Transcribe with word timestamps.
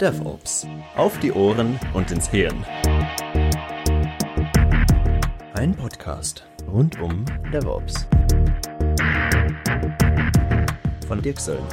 DevOps. 0.00 0.66
Auf 0.96 1.18
die 1.20 1.32
Ohren 1.32 1.80
und 1.94 2.10
ins 2.10 2.28
Hirn. 2.28 2.64
Ein 5.54 5.74
Podcast 5.74 6.46
rund 6.70 7.00
um 7.00 7.24
DevOps. 7.52 8.06
Von 11.08 11.22
Dirk 11.22 11.40
Söllner. 11.40 11.68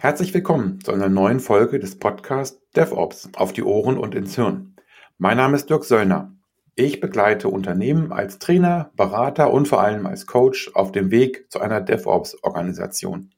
Herzlich 0.00 0.32
willkommen 0.32 0.80
zu 0.82 0.92
einer 0.92 1.08
neuen 1.08 1.40
Folge 1.40 1.80
des 1.80 1.98
Podcasts 1.98 2.60
DevOps 2.76 3.30
auf 3.34 3.52
die 3.52 3.64
Ohren 3.64 3.98
und 3.98 4.14
ins 4.14 4.36
Hirn. 4.36 4.76
Mein 5.16 5.38
Name 5.38 5.56
ist 5.56 5.68
Dirk 5.68 5.84
Söllner. 5.84 6.37
Ich 6.80 7.00
begleite 7.00 7.48
Unternehmen 7.48 8.12
als 8.12 8.38
Trainer, 8.38 8.92
Berater 8.94 9.52
und 9.52 9.66
vor 9.66 9.80
allem 9.80 10.06
als 10.06 10.26
Coach 10.26 10.70
auf 10.74 10.92
dem 10.92 11.10
Weg 11.10 11.50
zu 11.50 11.58
einer 11.58 11.80
DevOps-Organisation. 11.80 13.32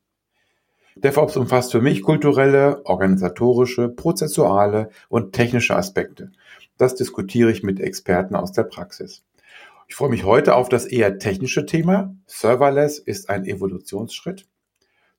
DevOps 0.96 1.38
umfasst 1.38 1.72
für 1.72 1.80
mich 1.80 2.02
kulturelle, 2.02 2.84
organisatorische, 2.84 3.88
prozessuale 3.88 4.90
und 5.08 5.32
technische 5.32 5.74
Aspekte. 5.74 6.32
Das 6.76 6.96
diskutiere 6.96 7.50
ich 7.50 7.62
mit 7.62 7.80
Experten 7.80 8.36
aus 8.36 8.52
der 8.52 8.64
Praxis. 8.64 9.24
Ich 9.88 9.94
freue 9.94 10.10
mich 10.10 10.24
heute 10.24 10.54
auf 10.54 10.68
das 10.68 10.84
eher 10.84 11.18
technische 11.18 11.64
Thema. 11.64 12.14
Serverless 12.26 12.98
ist 12.98 13.30
ein 13.30 13.46
Evolutionsschritt. 13.46 14.46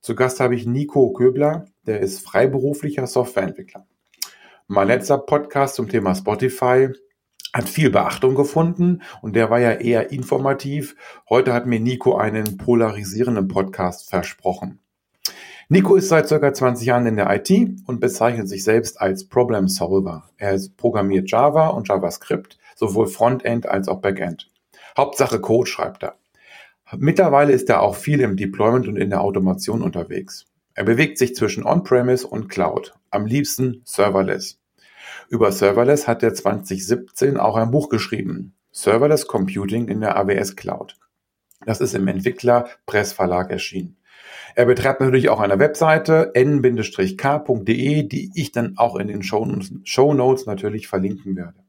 Zu 0.00 0.14
Gast 0.14 0.38
habe 0.38 0.54
ich 0.54 0.64
Nico 0.64 1.12
Köbler, 1.12 1.64
der 1.86 1.98
ist 1.98 2.24
freiberuflicher 2.24 3.08
Softwareentwickler. 3.08 3.84
Mein 4.68 4.86
letzter 4.86 5.18
Podcast 5.18 5.74
zum 5.74 5.88
Thema 5.88 6.14
Spotify 6.14 6.88
hat 7.52 7.68
viel 7.68 7.90
Beachtung 7.90 8.34
gefunden 8.34 9.02
und 9.20 9.36
der 9.36 9.50
war 9.50 9.60
ja 9.60 9.72
eher 9.72 10.10
informativ. 10.10 10.96
Heute 11.28 11.52
hat 11.52 11.66
mir 11.66 11.80
Nico 11.80 12.16
einen 12.16 12.56
polarisierenden 12.56 13.48
Podcast 13.48 14.08
versprochen. 14.08 14.78
Nico 15.68 15.94
ist 15.94 16.08
seit 16.08 16.28
circa 16.28 16.52
20 16.52 16.86
Jahren 16.86 17.06
in 17.06 17.16
der 17.16 17.30
IT 17.34 17.50
und 17.86 18.00
bezeichnet 18.00 18.48
sich 18.48 18.64
selbst 18.64 19.00
als 19.00 19.28
Problem 19.28 19.68
Solver. 19.68 20.24
Er 20.36 20.60
programmiert 20.76 21.30
Java 21.30 21.68
und 21.68 21.88
JavaScript, 21.88 22.58
sowohl 22.74 23.06
Frontend 23.06 23.66
als 23.66 23.88
auch 23.88 24.00
Backend. 24.00 24.50
Hauptsache 24.96 25.40
Code 25.40 25.70
schreibt 25.70 26.02
er. 26.02 26.16
Mittlerweile 26.98 27.52
ist 27.52 27.70
er 27.70 27.80
auch 27.80 27.96
viel 27.96 28.20
im 28.20 28.36
Deployment 28.36 28.86
und 28.86 28.96
in 28.96 29.08
der 29.08 29.22
Automation 29.22 29.80
unterwegs. 29.80 30.46
Er 30.74 30.84
bewegt 30.84 31.16
sich 31.16 31.34
zwischen 31.34 31.64
On-Premise 31.64 32.26
und 32.26 32.48
Cloud, 32.48 32.94
am 33.10 33.24
liebsten 33.24 33.82
serverless. 33.84 34.61
Über 35.32 35.50
Serverless 35.50 36.06
hat 36.06 36.22
er 36.22 36.34
2017 36.34 37.38
auch 37.38 37.56
ein 37.56 37.70
Buch 37.70 37.88
geschrieben, 37.88 38.52
Serverless 38.70 39.26
Computing 39.26 39.88
in 39.88 40.02
der 40.02 40.18
AWS 40.18 40.56
Cloud. 40.56 40.98
Das 41.64 41.80
ist 41.80 41.94
im 41.94 42.06
Entwickler 42.06 42.68
Press 42.84 43.14
Verlag 43.14 43.50
erschienen. 43.50 43.96
Er 44.56 44.66
betreibt 44.66 45.00
natürlich 45.00 45.30
auch 45.30 45.40
eine 45.40 45.58
Webseite 45.58 46.32
n-k.de, 46.34 48.02
die 48.02 48.30
ich 48.34 48.52
dann 48.52 48.76
auch 48.76 48.96
in 48.96 49.08
den 49.08 49.22
Show 49.22 50.12
Notes 50.12 50.44
natürlich 50.44 50.86
verlinken 50.86 51.34
werde. 51.34 51.64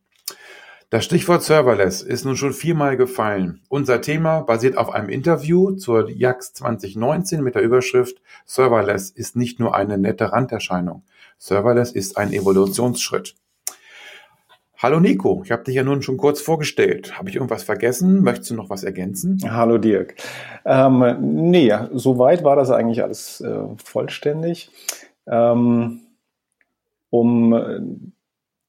Das 0.90 1.06
Stichwort 1.06 1.44
Serverless 1.44 2.02
ist 2.02 2.26
nun 2.26 2.36
schon 2.36 2.52
viermal 2.52 2.98
gefallen. 2.98 3.62
Unser 3.70 4.02
Thema 4.02 4.42
basiert 4.42 4.78
auf 4.78 4.90
einem 4.90 5.08
Interview 5.08 5.72
zur 5.72 6.10
JAX 6.10 6.52
2019 6.52 7.42
mit 7.42 7.56
der 7.56 7.62
Überschrift 7.62 8.22
Serverless 8.46 9.10
ist 9.10 9.38
nicht 9.38 9.62
nur 9.62 9.74
eine 9.74 9.98
nette 9.98 10.34
Randerscheinung. 10.34 11.04
Serverless 11.38 11.94
ist 11.94 12.18
ein 12.18 12.34
Evolutionsschritt. 12.34 13.36
Hallo 14.84 15.00
Nico, 15.00 15.44
ich 15.46 15.52
habe 15.54 15.64
dich 15.64 15.76
ja 15.76 15.84
nun 15.86 16.02
schon 16.02 16.18
kurz 16.18 16.42
vorgestellt. 16.42 17.18
Habe 17.18 17.30
ich 17.30 17.38
irgendwas 17.38 17.64
vergessen? 17.64 18.22
Möchtest 18.22 18.52
du 18.52 18.56
noch 18.56 18.70
was 18.70 18.84
ergänzen? 18.84 19.40
Hallo 19.50 19.78
Dirk. 19.78 20.16
Ähm, 20.66 21.16
nee, 21.22 21.74
soweit 21.94 22.44
war 22.44 22.58
das 22.58 22.70
eigentlich 22.70 23.02
alles 23.02 23.40
äh, 23.40 23.64
vollständig. 23.82 24.72
Ähm, 25.26 26.02
um 27.10 27.54
äh, 27.54 27.80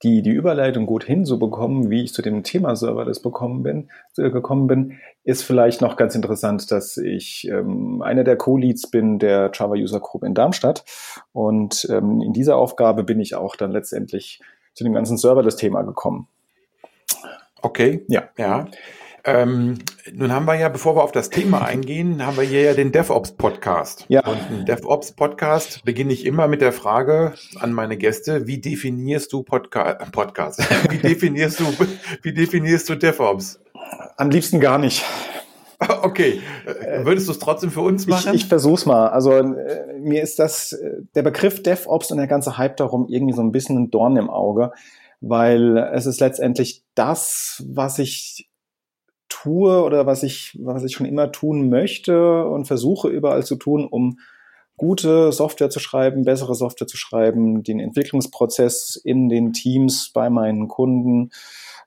die, 0.05 0.23
die 0.23 0.31
Überleitung 0.31 0.87
gut 0.87 1.03
hinzubekommen, 1.03 1.91
wie 1.91 2.05
ich 2.05 2.15
zu 2.15 2.23
dem 2.23 2.45
Thema 2.45 2.77
Serverless 2.77 3.21
bekommen 3.21 3.65
bin, 3.65 3.89
äh, 4.17 4.31
gekommen 4.31 4.69
bin, 4.69 4.99
ist 5.25 5.43
vielleicht 5.43 5.81
noch 5.81 5.97
ganz 5.97 6.15
interessant, 6.15 6.71
dass 6.71 6.97
ich 6.97 7.49
ähm, 7.51 8.03
einer 8.03 8.23
der 8.23 8.37
Co-Leads 8.37 8.89
bin 8.89 9.19
der 9.19 9.51
Java 9.53 9.75
User 9.75 9.99
Group 9.99 10.23
in 10.23 10.35
Darmstadt. 10.35 10.85
Und 11.33 11.89
ähm, 11.91 12.21
in 12.21 12.33
dieser 12.33 12.57
Aufgabe 12.57 13.03
bin 13.03 13.19
ich 13.19 13.35
auch 13.35 13.57
dann 13.57 13.73
letztendlich 13.73 14.41
zu 14.75 14.85
dem 14.85 14.93
ganzen 14.93 15.17
Serverless-Thema 15.17 15.83
gekommen. 15.83 16.29
Okay. 17.63 18.05
Ja. 18.09 18.25
Ja. 18.37 18.67
Ähm, 19.27 19.79
nun 20.13 20.33
haben 20.33 20.45
wir 20.45 20.55
ja, 20.55 20.69
bevor 20.69 20.97
wir 20.97 21.03
auf 21.03 21.13
das 21.13 21.31
Thema 21.31 21.65
eingehen, 21.65 22.27
haben 22.27 22.37
wir 22.37 22.45
hier 22.45 22.61
ja 22.61 22.75
den 22.75 22.93
DevOps-Podcast. 22.93 24.05
Ja. 24.09 24.27
Und 24.27 24.39
ein 24.51 24.67
DevOps-Podcast 24.67 25.83
beginne 25.83 26.13
ich 26.13 26.27
immer 26.27 26.47
mit 26.47 26.61
der 26.61 26.73
Frage 26.73 27.33
an 27.59 27.73
meine 27.73 27.97
Gäste, 27.97 28.47
wie 28.47 28.59
definierst 28.59 29.33
du 29.33 29.43
Podca 29.43 29.95
Podcast? 30.13 30.61
wie 30.91 30.99
definierst 30.99 31.61
du, 31.61 31.65
wie 32.21 32.35
definierst 32.35 32.87
du 32.91 32.97
DevOps? 32.97 33.61
Am 34.19 34.29
liebsten 34.29 34.61
gar 34.61 34.77
nicht. 34.77 35.03
Okay, 36.03 36.41
würdest 37.03 37.29
du 37.29 37.33
es 37.33 37.39
trotzdem 37.39 37.71
für 37.71 37.81
uns 37.81 38.07
machen? 38.07 38.35
Ich, 38.35 38.43
ich 38.43 38.47
versuch's 38.47 38.87
mal. 38.87 39.09
Also 39.09 39.33
äh, 39.33 39.99
mir 39.99 40.23
ist 40.23 40.39
das 40.39 40.73
äh, 40.73 41.03
der 41.15 41.23
Begriff 41.23 41.63
DevOps 41.63 42.11
und 42.11 42.19
der 42.19 42.27
ganze 42.27 42.59
Hype 42.59 42.77
darum 42.77 43.07
irgendwie 43.09 43.35
so 43.35 43.43
ein 43.43 43.53
bisschen 43.53 43.79
ein 43.79 43.91
Dorn 43.91 44.17
im 44.17 44.31
Auge, 44.31 44.73
weil 45.21 45.79
es 45.95 46.07
ist 46.07 46.21
letztendlich 46.21 46.83
das, 46.95 47.63
was 47.67 47.99
ich 47.99 48.49
tue 49.29 49.83
oder 49.83 50.07
was 50.07 50.23
ich 50.23 50.59
was 50.63 50.85
ich 50.85 50.95
schon 50.95 51.07
immer 51.07 51.33
tun 51.33 51.69
möchte 51.69 52.47
und 52.47 52.67
versuche 52.67 53.09
überall 53.09 53.45
zu 53.45 53.57
tun, 53.57 53.87
um 53.87 54.19
gute 54.77 55.33
Software 55.33 55.71
zu 55.71 55.81
schreiben, 55.81 56.25
bessere 56.25 56.55
Software 56.55 56.87
zu 56.87 56.97
schreiben, 56.97 57.63
den 57.63 57.81
Entwicklungsprozess 57.81 58.97
in 58.97 59.29
den 59.29 59.53
Teams 59.53 60.11
bei 60.13 60.31
meinen 60.31 60.69
Kunden 60.69 61.31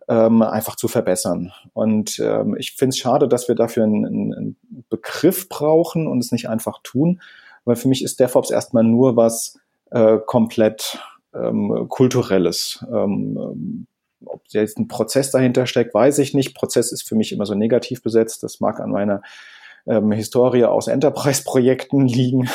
ähm, 0.07 0.41
einfach 0.41 0.75
zu 0.75 0.87
verbessern. 0.87 1.51
Und 1.73 2.19
ähm, 2.19 2.55
ich 2.57 2.73
finde 2.73 2.89
es 2.89 2.97
schade, 2.97 3.27
dass 3.27 3.47
wir 3.47 3.55
dafür 3.55 3.83
einen, 3.83 4.05
einen 4.33 4.55
Begriff 4.89 5.49
brauchen 5.49 6.07
und 6.07 6.19
es 6.19 6.31
nicht 6.31 6.49
einfach 6.49 6.79
tun, 6.83 7.21
weil 7.65 7.75
für 7.75 7.87
mich 7.87 8.03
ist 8.03 8.19
DevOps 8.19 8.51
erstmal 8.51 8.83
nur 8.83 9.15
was 9.17 9.59
äh, 9.91 10.17
komplett 10.25 10.99
ähm, 11.33 11.87
kulturelles. 11.89 12.85
Ähm, 12.91 13.87
ob 14.25 14.41
jetzt 14.49 14.79
ein 14.79 14.87
Prozess 14.87 15.31
dahinter 15.31 15.67
steckt, 15.67 15.93
weiß 15.93 16.19
ich 16.19 16.33
nicht. 16.33 16.55
Prozess 16.55 16.91
ist 16.91 17.07
für 17.07 17.15
mich 17.15 17.31
immer 17.31 17.45
so 17.45 17.53
negativ 17.53 18.01
besetzt. 18.01 18.43
Das 18.43 18.59
mag 18.59 18.79
an 18.79 18.91
meiner 18.91 19.21
ähm, 19.85 20.11
Historie 20.11 20.65
aus 20.65 20.87
Enterprise-Projekten 20.87 22.01
liegen. 22.07 22.49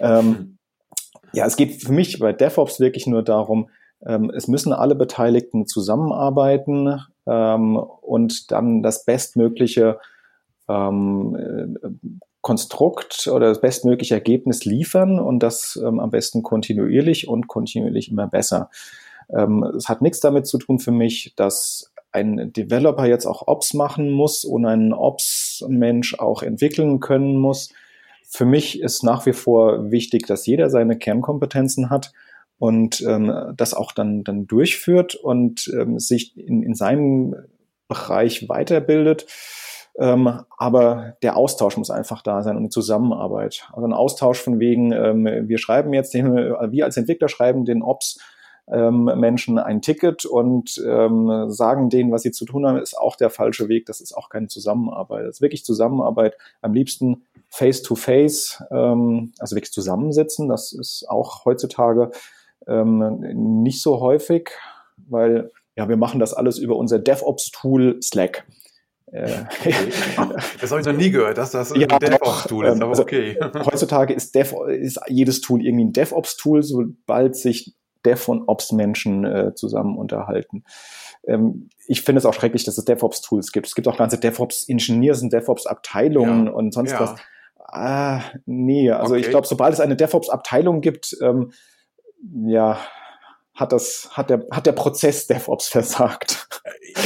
ähm, 0.00 0.58
ja, 1.32 1.46
es 1.46 1.56
geht 1.56 1.82
für 1.82 1.92
mich 1.92 2.18
bei 2.18 2.32
DevOps 2.32 2.80
wirklich 2.80 3.06
nur 3.06 3.22
darum, 3.22 3.68
ähm, 3.68 3.70
es 4.00 4.46
müssen 4.46 4.72
alle 4.72 4.94
Beteiligten 4.94 5.66
zusammenarbeiten 5.66 7.00
ähm, 7.26 7.76
und 7.76 8.50
dann 8.52 8.82
das 8.82 9.04
bestmögliche 9.04 9.98
ähm, 10.68 11.76
äh, 11.82 11.88
Konstrukt 12.40 13.26
oder 13.26 13.48
das 13.48 13.60
bestmögliche 13.60 14.14
Ergebnis 14.14 14.64
liefern 14.64 15.18
und 15.18 15.40
das 15.40 15.80
ähm, 15.84 15.98
am 15.98 16.10
besten 16.10 16.42
kontinuierlich 16.44 17.26
und 17.26 17.48
kontinuierlich 17.48 18.10
immer 18.10 18.28
besser. 18.28 18.70
Ähm, 19.28 19.64
es 19.76 19.88
hat 19.88 20.00
nichts 20.00 20.20
damit 20.20 20.46
zu 20.46 20.58
tun 20.58 20.78
für 20.78 20.92
mich, 20.92 21.34
dass 21.36 21.92
ein 22.12 22.52
Developer 22.52 23.04
jetzt 23.06 23.26
auch 23.26 23.48
Ops 23.48 23.74
machen 23.74 24.10
muss 24.10 24.44
und 24.44 24.64
ein 24.64 24.92
Ops-Mensch 24.92 26.18
auch 26.18 26.42
entwickeln 26.42 27.00
können 27.00 27.36
muss. 27.36 27.70
Für 28.28 28.44
mich 28.44 28.80
ist 28.80 29.02
nach 29.02 29.26
wie 29.26 29.32
vor 29.32 29.90
wichtig, 29.90 30.26
dass 30.26 30.46
jeder 30.46 30.70
seine 30.70 30.96
Kernkompetenzen 30.96 31.90
hat 31.90 32.12
und 32.58 33.02
ähm, 33.02 33.54
das 33.56 33.74
auch 33.74 33.92
dann, 33.92 34.24
dann 34.24 34.46
durchführt 34.46 35.14
und 35.14 35.70
ähm, 35.78 35.98
sich 35.98 36.36
in, 36.36 36.62
in 36.62 36.74
seinem 36.74 37.34
Bereich 37.88 38.48
weiterbildet. 38.48 39.26
Ähm, 39.98 40.42
aber 40.58 41.16
der 41.22 41.36
Austausch 41.36 41.76
muss 41.76 41.90
einfach 41.90 42.22
da 42.22 42.42
sein 42.42 42.56
und 42.56 42.64
die 42.64 42.68
Zusammenarbeit. 42.68 43.68
Also 43.72 43.86
ein 43.86 43.94
Austausch 43.94 44.38
von 44.38 44.60
wegen, 44.60 44.92
ähm, 44.92 45.48
wir 45.48 45.58
schreiben 45.58 45.92
jetzt, 45.94 46.12
den, 46.12 46.34
wir 46.34 46.84
als 46.84 46.96
Entwickler 46.96 47.28
schreiben 47.28 47.64
den 47.64 47.82
Ops 47.82 48.18
ähm, 48.68 49.04
Menschen 49.16 49.58
ein 49.58 49.80
Ticket 49.80 50.24
und 50.24 50.82
ähm, 50.84 51.50
sagen 51.50 51.88
denen, 51.88 52.10
was 52.10 52.22
sie 52.22 52.32
zu 52.32 52.44
tun 52.44 52.66
haben, 52.66 52.78
ist 52.78 52.98
auch 52.98 53.16
der 53.16 53.30
falsche 53.30 53.68
Weg. 53.68 53.86
Das 53.86 54.00
ist 54.00 54.12
auch 54.12 54.28
keine 54.28 54.48
Zusammenarbeit. 54.48 55.24
Das 55.24 55.36
ist 55.36 55.40
wirklich 55.40 55.64
Zusammenarbeit. 55.64 56.36
Am 56.62 56.74
liebsten 56.74 57.22
face 57.48 57.82
to 57.82 57.94
face, 57.94 58.62
ähm, 58.70 59.32
also 59.38 59.54
wirklich 59.54 59.72
zusammensitzen. 59.72 60.48
Das 60.48 60.72
ist 60.72 61.06
auch 61.08 61.44
heutzutage 61.44 62.10
ähm, 62.66 63.18
nicht 63.62 63.82
so 63.82 64.00
häufig, 64.00 64.50
weil 65.08 65.50
ja, 65.76 65.88
wir 65.88 65.96
machen 65.96 66.20
das 66.20 66.34
alles 66.34 66.58
über 66.58 66.76
unser 66.76 66.98
DevOps-Tool 66.98 68.00
Slack. 68.02 68.46
Äh, 69.12 69.44
das 70.60 70.70
habe 70.70 70.80
ich 70.80 70.86
noch 70.86 70.92
nie 70.92 71.10
gehört, 71.10 71.38
dass 71.38 71.50
das 71.50 71.70
ja, 71.76 71.86
ein 71.86 71.98
DevOps-Tool 71.98 72.66
ist, 72.66 72.80
aber 72.80 72.90
also 72.90 73.02
okay. 73.02 73.38
Heutzutage 73.54 74.14
ist, 74.14 74.34
Dev, 74.34 74.54
ist 74.68 74.98
jedes 75.08 75.40
Tool 75.40 75.64
irgendwie 75.64 75.84
ein 75.84 75.92
DevOps-Tool, 75.92 76.62
sobald 76.62 77.36
sich 77.36 77.74
Dev- 78.04 78.28
und 78.28 78.48
Ops-Menschen 78.48 79.24
äh, 79.24 79.54
zusammen 79.54 79.96
unterhalten. 79.96 80.64
Ähm, 81.26 81.68
ich 81.86 82.02
finde 82.02 82.20
es 82.20 82.26
auch 82.26 82.34
schrecklich, 82.34 82.64
dass 82.64 82.78
es 82.78 82.84
DevOps-Tools 82.84 83.52
gibt. 83.52 83.66
Es 83.66 83.74
gibt 83.74 83.86
auch 83.88 83.96
ganze 83.96 84.18
DevOps-Engineers 84.18 85.22
und 85.22 85.32
DevOps-Abteilungen 85.32 86.46
ja, 86.46 86.52
und 86.52 86.72
sonst 86.72 86.92
ja. 86.92 87.00
was. 87.00 87.14
Ah, 87.58 88.22
nee, 88.46 88.90
also 88.90 89.14
okay. 89.14 89.22
ich 89.22 89.28
glaube, 89.28 89.46
sobald 89.46 89.74
es 89.74 89.80
eine 89.80 89.96
DevOps-Abteilung 89.96 90.80
gibt, 90.80 91.16
ähm, 91.20 91.52
ja, 92.32 92.78
hat 93.54 93.72
das, 93.72 94.10
hat 94.12 94.30
der, 94.30 94.44
hat 94.50 94.66
der 94.66 94.72
Prozess 94.72 95.26
DevOps 95.26 95.68
versagt. 95.68 96.48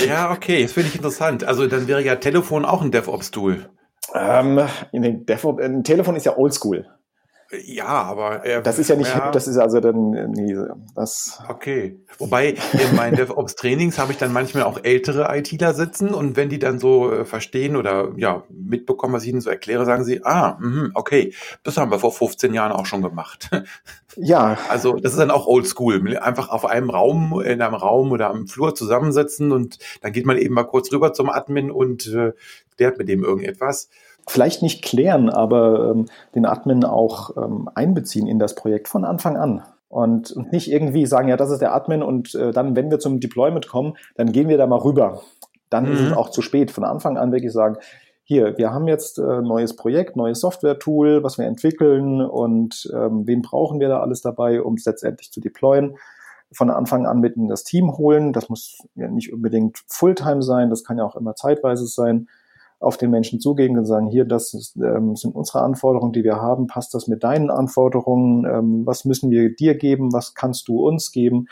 Ja, 0.07 0.33
okay, 0.33 0.63
das 0.63 0.73
finde 0.73 0.89
ich 0.89 0.97
interessant. 0.97 1.45
Also 1.45 1.67
dann 1.67 1.87
wäre 1.87 2.03
ja 2.03 2.17
Telefon 2.17 2.65
auch 2.65 2.83
ein 2.83 2.91
DevOps-Tool. 2.91 3.71
Ähm, 4.15 4.61
in 4.93 5.27
DevOps, 5.27 5.63
ein 5.63 5.85
Telefon 5.85 6.17
ist 6.17 6.27
ja 6.27 6.37
oldschool. 6.37 6.89
Ja, 7.65 7.87
aber 7.87 8.45
äh, 8.47 8.63
das 8.63 8.79
ist 8.79 8.89
ja 8.89 8.97
nicht, 8.97 9.13
ja. 9.13 9.33
das 9.33 9.49
ist 9.49 9.57
also 9.57 9.81
dann 9.81 10.11
nie 10.31 10.57
das. 10.95 11.43
Okay. 11.49 11.99
Wobei 12.19 12.51
in 12.73 12.95
meinen 12.95 13.17
DevOps 13.17 13.57
Trainings 13.57 13.99
habe 13.99 14.13
ich 14.13 14.19
dann 14.19 14.33
manchmal 14.33 14.63
auch 14.63 14.79
ältere 14.85 15.37
ITler 15.37 15.75
sitzen 15.75 16.11
und 16.11 16.37
wenn 16.37 16.49
die 16.49 16.61
dann 16.61 16.79
so 16.79 17.11
äh, 17.13 17.25
verstehen 17.25 17.75
oder 17.75 18.13
ja 18.17 18.45
mitbekommen, 18.51 19.15
was 19.15 19.25
ich 19.25 19.31
ihnen 19.31 19.41
so 19.41 19.51
erkläre, 19.51 19.85
sagen 19.85 20.05
sie, 20.05 20.25
ah, 20.25 20.59
mh, 20.61 20.91
okay, 20.95 21.35
das 21.65 21.77
haben 21.77 21.91
wir 21.91 21.99
vor 21.99 22.13
15 22.13 22.55
Jahren 22.55 22.71
auch 22.71 22.87
schon 22.87 23.03
gemacht. 23.03 23.51
Ja. 24.17 24.59
Also 24.69 24.97
das 24.97 25.13
ist 25.13 25.19
dann 25.19 25.31
auch 25.31 25.47
Oldschool, 25.47 26.19
einfach 26.19 26.49
auf 26.49 26.65
einem 26.65 26.91
Raum, 26.91 27.41
in 27.41 27.63
einem 27.63 27.75
Raum 27.75 28.11
oder 28.11 28.31
am 28.31 28.49
Flur 28.49 28.75
zusammensetzen 28.75 29.53
und 29.53 29.79
dann 30.03 30.13
geht 30.13 30.27
man 30.27 30.37
eben 30.37 30.55
mal 30.55 30.65
kurz 30.65 30.91
rüber 30.93 31.13
zum 31.13 31.31
Admin 31.31 31.71
und 31.71 32.09
äh, 32.09 32.33
klärt 32.77 32.99
mit 32.99 33.09
dem 33.09 33.23
irgendetwas 33.23 33.89
vielleicht 34.31 34.63
nicht 34.63 34.85
klären, 34.85 35.29
aber 35.29 35.91
ähm, 35.91 36.07
den 36.35 36.47
Admin 36.47 36.85
auch 36.85 37.37
ähm, 37.37 37.69
einbeziehen 37.75 38.27
in 38.27 38.39
das 38.39 38.55
Projekt 38.55 38.89
von 38.89 39.05
Anfang 39.05 39.37
an. 39.37 39.63
Und, 39.89 40.31
und 40.31 40.53
nicht 40.53 40.71
irgendwie 40.71 41.05
sagen, 41.05 41.29
ja, 41.29 41.37
das 41.37 41.51
ist 41.51 41.61
der 41.61 41.75
Admin 41.75 42.03
und 42.03 42.37
äh, 42.37 42.53
dann, 42.53 42.77
wenn 42.77 42.93
wir 42.93 43.01
zum 43.01 43.19
Deployment 43.19 43.67
kommen, 43.67 43.97
dann 44.15 44.31
gehen 44.31 44.49
wir 44.49 44.57
da 44.57 44.69
mal 44.69 44.79
rüber. 44.79 45.23
Dann 45.69 45.87
mhm. 45.87 45.93
ist 45.93 46.01
es 46.01 46.11
mhm. 46.11 46.17
auch 46.17 46.31
zu 46.31 46.43
spät. 46.43 46.71
Von 46.71 46.85
Anfang 46.85 47.19
an 47.19 47.33
wirklich 47.33 47.53
sagen, 47.53 47.77
hier, 48.23 48.57
wir 48.57 48.73
haben 48.73 48.87
jetzt 48.87 49.19
äh, 49.19 49.43
neues 49.43 49.75
Projekt, 49.75 50.15
neues 50.15 50.39
Software-Tool, 50.41 51.25
was 51.25 51.37
wir 51.37 51.47
entwickeln 51.47 52.21
und 52.21 52.89
ähm, 52.95 53.27
wen 53.27 53.43
brauchen 53.43 53.81
wir 53.81 53.89
da 53.89 53.99
alles 53.99 54.21
dabei, 54.21 54.63
um 54.63 54.75
es 54.75 54.85
letztendlich 54.85 55.33
zu 55.33 55.41
deployen. 55.41 55.97
Von 56.53 56.71
Anfang 56.71 57.07
an 57.07 57.19
mit 57.19 57.35
in 57.35 57.49
das 57.49 57.65
Team 57.65 57.97
holen. 57.97 58.33
Das 58.33 58.49
muss 58.49 58.79
ja 58.95 59.09
nicht 59.09 59.33
unbedingt 59.33 59.83
Fulltime 59.89 60.43
sein, 60.43 60.71
das 60.71 60.85
kann 60.85 60.99
ja 60.99 61.05
auch 61.05 61.17
immer 61.17 61.35
zeitweise 61.35 61.89
sein 61.89 62.29
auf 62.81 62.97
den 62.97 63.11
Menschen 63.11 63.41
zugehen 63.41 63.79
und 63.79 63.85
sagen, 63.85 64.09
hier, 64.09 64.25
das 64.25 64.55
ist, 64.55 64.77
ähm, 64.77 65.15
sind 65.15 65.35
unsere 65.35 65.61
Anforderungen, 65.61 66.13
die 66.13 66.25
wir 66.25 66.37
haben, 66.37 66.67
passt 66.67 66.95
das 66.95 67.07
mit 67.07 67.23
deinen 67.23 67.51
Anforderungen, 67.51 68.47
ähm, 68.47 68.87
was 68.87 69.05
müssen 69.05 69.31
wir 69.31 69.55
dir 69.55 69.77
geben, 69.77 70.13
was 70.13 70.35
kannst 70.35 70.67
du 70.69 70.87
uns 70.87 71.13
geben, 71.13 71.47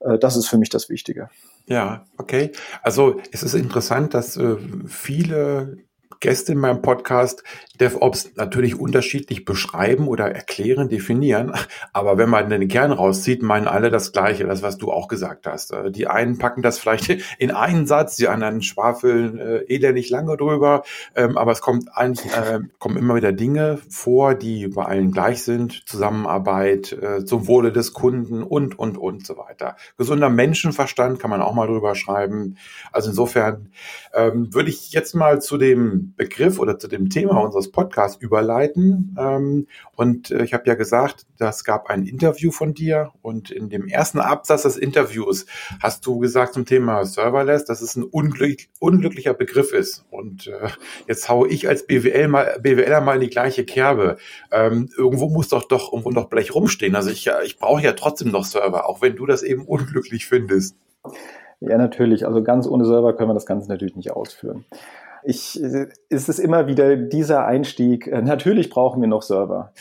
äh, 0.00 0.18
das 0.18 0.36
ist 0.36 0.48
für 0.48 0.56
mich 0.56 0.70
das 0.70 0.88
Wichtige. 0.88 1.28
Ja, 1.66 2.04
okay. 2.16 2.52
Also 2.82 3.20
es 3.32 3.42
ist 3.42 3.54
interessant, 3.54 4.14
dass 4.14 4.36
äh, 4.36 4.56
viele 4.86 5.78
Gäste 6.20 6.52
in 6.52 6.58
meinem 6.58 6.82
Podcast 6.82 7.44
DevOps 7.80 8.32
natürlich 8.34 8.78
unterschiedlich 8.78 9.44
beschreiben 9.44 10.08
oder 10.08 10.30
erklären, 10.30 10.88
definieren. 10.88 11.52
Aber 11.92 12.18
wenn 12.18 12.28
man 12.28 12.50
den 12.50 12.66
Kern 12.66 12.90
rauszieht, 12.92 13.42
meinen 13.42 13.68
alle 13.68 13.90
das 13.90 14.12
Gleiche, 14.12 14.44
das, 14.44 14.62
was 14.62 14.78
du 14.78 14.90
auch 14.90 15.08
gesagt 15.08 15.46
hast. 15.46 15.72
Äh, 15.72 15.90
die 15.90 16.08
einen 16.08 16.38
packen 16.38 16.62
das 16.62 16.78
vielleicht 16.78 17.08
in 17.38 17.50
einen 17.50 17.86
Satz, 17.86 18.16
die 18.16 18.28
anderen 18.28 18.62
schwafeln 18.62 19.38
äh, 19.38 19.58
elendig 19.68 20.10
lange 20.10 20.36
drüber. 20.36 20.82
Ähm, 21.14 21.38
aber 21.38 21.52
es 21.52 21.60
kommt 21.60 21.88
eigentlich, 21.96 22.32
äh, 22.32 22.60
kommen 22.78 22.96
immer 22.96 23.14
wieder 23.14 23.32
Dinge 23.32 23.78
vor, 23.88 24.34
die 24.34 24.68
bei 24.68 24.84
allen 24.84 25.12
gleich 25.12 25.44
sind. 25.44 25.82
Zusammenarbeit 25.86 26.92
äh, 26.92 27.24
zum 27.24 27.46
Wohle 27.46 27.70
des 27.72 27.92
Kunden 27.92 28.42
und, 28.42 28.78
und, 28.78 28.98
und 28.98 29.26
so 29.26 29.36
weiter. 29.36 29.76
Gesunder 29.96 30.30
Menschenverstand 30.30 31.20
kann 31.20 31.30
man 31.30 31.42
auch 31.42 31.54
mal 31.54 31.66
drüber 31.66 31.94
schreiben. 31.94 32.56
Also 32.90 33.10
insofern 33.10 33.70
ähm, 34.12 34.52
würde 34.52 34.70
ich 34.70 34.92
jetzt 34.92 35.14
mal 35.14 35.40
zu 35.40 35.58
dem 35.58 35.97
Begriff 36.16 36.58
oder 36.58 36.78
zu 36.78 36.88
dem 36.88 37.10
Thema 37.10 37.40
unseres 37.40 37.70
Podcasts 37.70 38.20
überleiten. 38.20 39.16
Ähm, 39.18 39.66
und 39.96 40.30
äh, 40.30 40.44
ich 40.44 40.54
habe 40.54 40.64
ja 40.66 40.74
gesagt, 40.74 41.26
das 41.38 41.64
gab 41.64 41.90
ein 41.90 42.04
Interview 42.04 42.50
von 42.50 42.74
dir 42.74 43.12
und 43.22 43.50
in 43.50 43.68
dem 43.68 43.86
ersten 43.86 44.18
Absatz 44.18 44.62
des 44.62 44.76
Interviews 44.76 45.46
hast 45.82 46.06
du 46.06 46.18
gesagt 46.18 46.54
zum 46.54 46.66
Thema 46.66 47.04
Serverless, 47.04 47.64
dass 47.64 47.80
es 47.80 47.96
ein 47.96 48.04
unglück, 48.04 48.60
unglücklicher 48.80 49.34
Begriff 49.34 49.72
ist. 49.72 50.04
Und 50.10 50.46
äh, 50.46 50.68
jetzt 51.06 51.28
haue 51.28 51.48
ich 51.48 51.68
als 51.68 51.86
BWL 51.86 52.28
mal, 52.28 52.58
BWLer 52.60 53.00
mal 53.00 53.14
in 53.14 53.20
die 53.20 53.30
gleiche 53.30 53.64
Kerbe. 53.64 54.16
Ähm, 54.50 54.88
irgendwo 54.96 55.28
muss 55.28 55.48
doch 55.48 55.68
doch 55.68 55.92
irgendwo 55.92 56.10
noch 56.10 56.28
Blech 56.28 56.54
rumstehen. 56.54 56.96
Also 56.96 57.10
ich, 57.10 57.30
ich 57.44 57.58
brauche 57.58 57.82
ja 57.82 57.92
trotzdem 57.92 58.30
noch 58.30 58.44
Server, 58.44 58.88
auch 58.88 59.02
wenn 59.02 59.16
du 59.16 59.26
das 59.26 59.42
eben 59.42 59.66
unglücklich 59.66 60.26
findest. 60.26 60.76
Ja, 61.60 61.76
natürlich. 61.76 62.26
Also 62.26 62.42
ganz 62.42 62.66
ohne 62.66 62.84
Server 62.84 63.16
können 63.16 63.30
wir 63.30 63.34
das 63.34 63.46
Ganze 63.46 63.68
natürlich 63.68 63.96
nicht 63.96 64.12
ausführen 64.12 64.64
ich, 65.22 65.60
ist 65.60 66.28
es 66.28 66.38
immer 66.38 66.66
wieder 66.66 66.96
dieser 66.96 67.44
Einstieg. 67.46 68.06
Äh, 68.06 68.22
natürlich 68.22 68.70
brauchen 68.70 69.00
wir 69.00 69.08
noch 69.08 69.22
Server. 69.22 69.72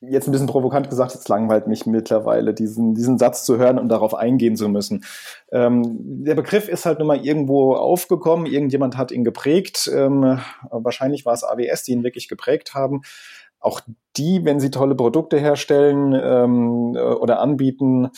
Jetzt 0.00 0.28
ein 0.28 0.32
bisschen 0.32 0.48
provokant 0.48 0.90
gesagt, 0.90 1.14
es 1.14 1.28
langweilt 1.28 1.66
mich 1.66 1.86
mittlerweile, 1.86 2.52
diesen, 2.52 2.94
diesen 2.94 3.16
Satz 3.18 3.44
zu 3.44 3.56
hören 3.56 3.78
und 3.78 3.88
darauf 3.88 4.14
eingehen 4.14 4.54
zu 4.54 4.68
müssen. 4.68 5.04
Ähm, 5.50 5.82
der 6.24 6.34
Begriff 6.34 6.68
ist 6.68 6.84
halt 6.84 6.98
nun 6.98 7.08
mal 7.08 7.24
irgendwo 7.24 7.74
aufgekommen, 7.74 8.46
irgendjemand 8.46 8.98
hat 8.98 9.12
ihn 9.12 9.24
geprägt. 9.24 9.90
Ähm, 9.94 10.40
wahrscheinlich 10.70 11.24
war 11.24 11.32
es 11.32 11.44
AWS, 11.44 11.84
die 11.84 11.92
ihn 11.92 12.04
wirklich 12.04 12.28
geprägt 12.28 12.74
haben. 12.74 13.00
Auch 13.60 13.80
die, 14.18 14.44
wenn 14.44 14.60
sie 14.60 14.70
tolle 14.70 14.94
Produkte 14.94 15.38
herstellen 15.38 16.12
ähm, 16.12 16.96
oder 16.96 17.40
anbieten, 17.40 18.10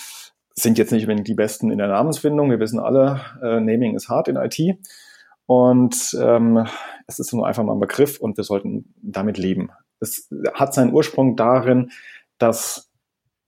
sind 0.55 0.79
jetzt 0.79 0.91
nicht 0.91 1.05
unbedingt 1.05 1.29
die 1.29 1.35
besten 1.35 1.71
in 1.71 1.79
der 1.79 1.89
Namensfindung. 1.89 2.51
Wir 2.51 2.59
wissen 2.59 2.81
alle, 2.81 3.21
äh, 3.43 3.61
Naming 3.61 3.95
is 3.95 4.09
hard 4.09 4.29
in 4.29 4.37
IT. 4.37 4.59
Und 5.47 6.17
ähm, 6.21 6.67
es 7.07 7.19
ist 7.19 7.33
nur 7.33 7.47
einfach 7.47 7.63
mal 7.63 7.75
ein 7.75 7.81
Begriff 7.81 8.21
und 8.21 8.37
wir 8.37 8.45
sollten 8.45 8.95
damit 9.01 9.39
leben. 9.39 9.71
Es 10.01 10.29
hat 10.55 10.75
seinen 10.75 10.93
Ursprung 10.93 11.37
darin, 11.37 11.91
dass 12.39 12.91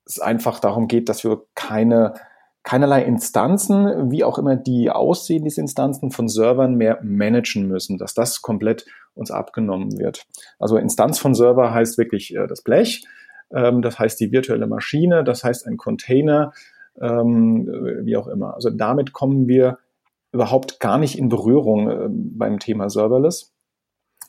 es 0.06 0.20
einfach 0.20 0.60
darum 0.60 0.88
geht, 0.88 1.08
dass 1.08 1.24
wir 1.24 1.42
keine 1.54 2.14
keinerlei 2.68 3.02
Instanzen, 3.02 4.10
wie 4.10 4.24
auch 4.24 4.38
immer 4.38 4.54
die 4.54 4.90
aussehen, 4.90 5.42
diese 5.42 5.62
Instanzen 5.62 6.10
von 6.10 6.28
Servern 6.28 6.74
mehr 6.74 6.98
managen 7.02 7.66
müssen, 7.66 7.96
dass 7.96 8.12
das 8.12 8.42
komplett 8.42 8.84
uns 9.14 9.30
abgenommen 9.30 9.98
wird. 9.98 10.26
Also 10.58 10.76
Instanz 10.76 11.18
von 11.18 11.34
Server 11.34 11.72
heißt 11.72 11.96
wirklich 11.96 12.36
äh, 12.36 12.46
das 12.46 12.60
Blech, 12.62 13.06
ähm, 13.52 13.80
das 13.80 13.98
heißt 13.98 14.20
die 14.20 14.32
virtuelle 14.32 14.66
Maschine, 14.66 15.24
das 15.24 15.44
heißt 15.44 15.66
ein 15.66 15.78
Container, 15.78 16.52
ähm, 17.00 17.66
wie 18.02 18.18
auch 18.18 18.26
immer. 18.26 18.54
Also 18.54 18.68
damit 18.68 19.14
kommen 19.14 19.48
wir 19.48 19.78
überhaupt 20.32 20.80
gar 20.80 20.98
nicht 20.98 21.18
in 21.18 21.28
Berührung 21.28 21.90
äh, 21.90 22.08
beim 22.10 22.58
Thema 22.58 22.90
Serverless. 22.90 23.54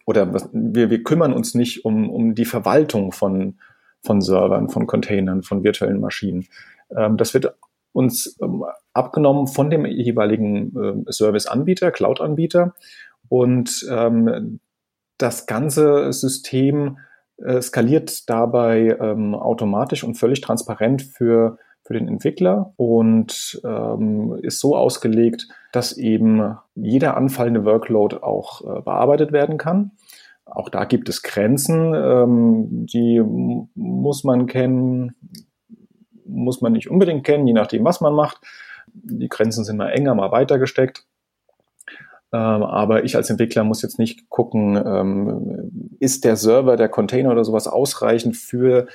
Oder 0.06 0.34
wir, 0.54 0.90
wir 0.90 1.04
kümmern 1.04 1.34
uns 1.34 1.54
nicht 1.54 1.86
um, 1.86 2.10
um 2.10 2.34
die 2.34 2.46
Verwaltung 2.46 3.12
von, 3.12 3.60
von 4.02 4.22
Servern, 4.22 4.70
von 4.70 4.88
Containern, 4.88 5.44
von 5.44 5.64
virtuellen 5.64 6.00
Maschinen. 6.00 6.48
Ähm, 6.96 7.18
das 7.18 7.34
wird 7.34 7.54
uns 7.92 8.38
ähm, 8.42 8.64
abgenommen 8.94 9.48
von 9.48 9.70
dem 9.70 9.86
jeweiligen 9.86 11.06
äh, 11.08 11.12
Service-Anbieter, 11.12 11.92
Cloud-Anbieter. 11.92 12.74
Und 13.28 13.86
ähm, 13.90 14.60
das 15.18 15.46
ganze 15.46 16.12
System 16.14 16.98
äh, 17.38 17.62
skaliert 17.62 18.30
dabei 18.30 19.00
automatisch 19.00 20.04
und 20.04 20.16
völlig 20.16 20.42
transparent 20.42 21.04
für 21.04 21.58
für 21.90 21.96
den 21.96 22.08
Entwickler 22.08 22.72
und 22.76 23.60
ähm, 23.66 24.38
ist 24.44 24.60
so 24.60 24.76
ausgelegt, 24.76 25.48
dass 25.72 25.98
eben 25.98 26.56
jeder 26.76 27.18
anfallende 27.18 27.66
Workload 27.66 28.18
auch 28.18 28.62
äh, 28.62 28.82
bearbeitet 28.82 29.32
werden 29.32 29.58
kann. 29.58 29.90
Auch 30.46 30.70
da 30.70 30.86
gibt 30.86 31.10
es 31.10 31.24
Grenzen, 31.24 31.96
ähm, 31.96 32.86
die 32.86 33.20
muss 33.74 34.24
man 34.24 34.46
kennen, 34.46 35.16
muss 36.26 36.62
man 36.62 36.74
nicht 36.74 36.92
unbedingt 36.92 37.24
kennen, 37.24 37.48
je 37.48 37.54
nachdem, 37.54 37.84
was 37.86 38.02
man 38.02 38.14
macht. 38.14 38.38
Die 38.94 39.28
Grenzen 39.28 39.64
sind 39.64 39.78
mal 39.78 39.90
enger, 39.90 40.14
mal 40.14 40.32
weiter 40.32 40.60
gesteckt. 40.60 41.08
Ähm, 42.32 42.62
aber 42.62 43.04
ich 43.04 43.16
als 43.16 43.32
Entwickler 43.32 43.64
muss 43.64 43.82
jetzt 43.82 43.98
nicht 43.98 44.30
gucken, 44.30 44.76
ähm, 44.76 45.96
ist 46.00 46.24
der 46.24 46.36
Server, 46.36 46.78
der 46.78 46.90
Container 46.90 47.32
oder 47.32 47.44
sowas 47.44 47.68
ausreichend 47.68 48.38
für 48.38 48.86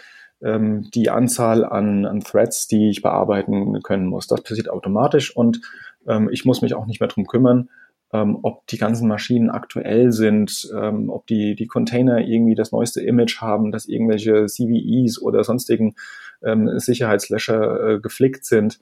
ähm, 0.45 0.91
die 0.95 1.11
Anzahl 1.11 1.65
an, 1.65 2.05
an 2.05 2.21
Threads, 2.21 2.69
die 2.69 2.91
ich 2.91 3.03
bearbeiten 3.03 3.83
können 3.83 4.07
muss. 4.07 4.27
Das 4.27 4.43
passiert 4.43 4.69
automatisch 4.69 5.35
und 5.35 5.61
ähm, 6.07 6.29
ich 6.31 6.45
muss 6.45 6.63
mich 6.63 6.75
auch 6.75 6.87
nicht 6.87 7.01
mehr 7.01 7.09
drum 7.09 7.27
kümmern, 7.27 7.71
ähm, 8.13 8.39
ob 8.43 8.67
die 8.69 8.79
ganzen 8.79 9.09
Maschinen 9.09 9.51
aktuell 9.51 10.13
sind, 10.13 10.71
ähm, 10.77 11.11
ob 11.11 11.27
die, 11.27 11.55
die 11.57 11.67
Container 11.67 12.21
irgendwie 12.21 12.55
das 12.55 12.71
neueste 12.71 13.03
Image 13.03 13.41
haben, 13.41 13.73
dass 13.73 13.87
irgendwelche 13.87 14.47
CVEs 14.47 15.21
oder 15.21 15.43
sonstigen 15.43 15.97
ähm, 16.43 16.79
Sicherheitslöscher 16.79 17.89
äh, 17.89 18.01
geflickt 18.01 18.45
sind. 18.45 18.79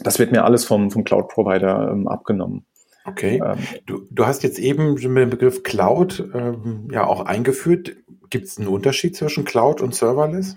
Das 0.00 0.18
wird 0.18 0.32
mir 0.32 0.44
alles 0.44 0.64
vom, 0.64 0.90
vom 0.90 1.04
Cloud-Provider 1.04 1.90
ähm, 1.92 2.08
abgenommen. 2.08 2.66
Okay. 3.06 3.40
Ähm, 3.44 3.58
du, 3.86 4.06
du 4.10 4.26
hast 4.26 4.42
jetzt 4.42 4.58
eben 4.58 4.96
den 4.96 5.30
Begriff 5.30 5.62
Cloud 5.62 6.28
ähm, 6.34 6.88
ja 6.90 7.06
auch 7.06 7.20
eingeführt. 7.20 7.96
Gibt 8.30 8.46
es 8.46 8.58
einen 8.58 8.68
Unterschied 8.68 9.16
zwischen 9.16 9.44
Cloud 9.44 9.80
und 9.80 9.94
Serverless? 9.94 10.54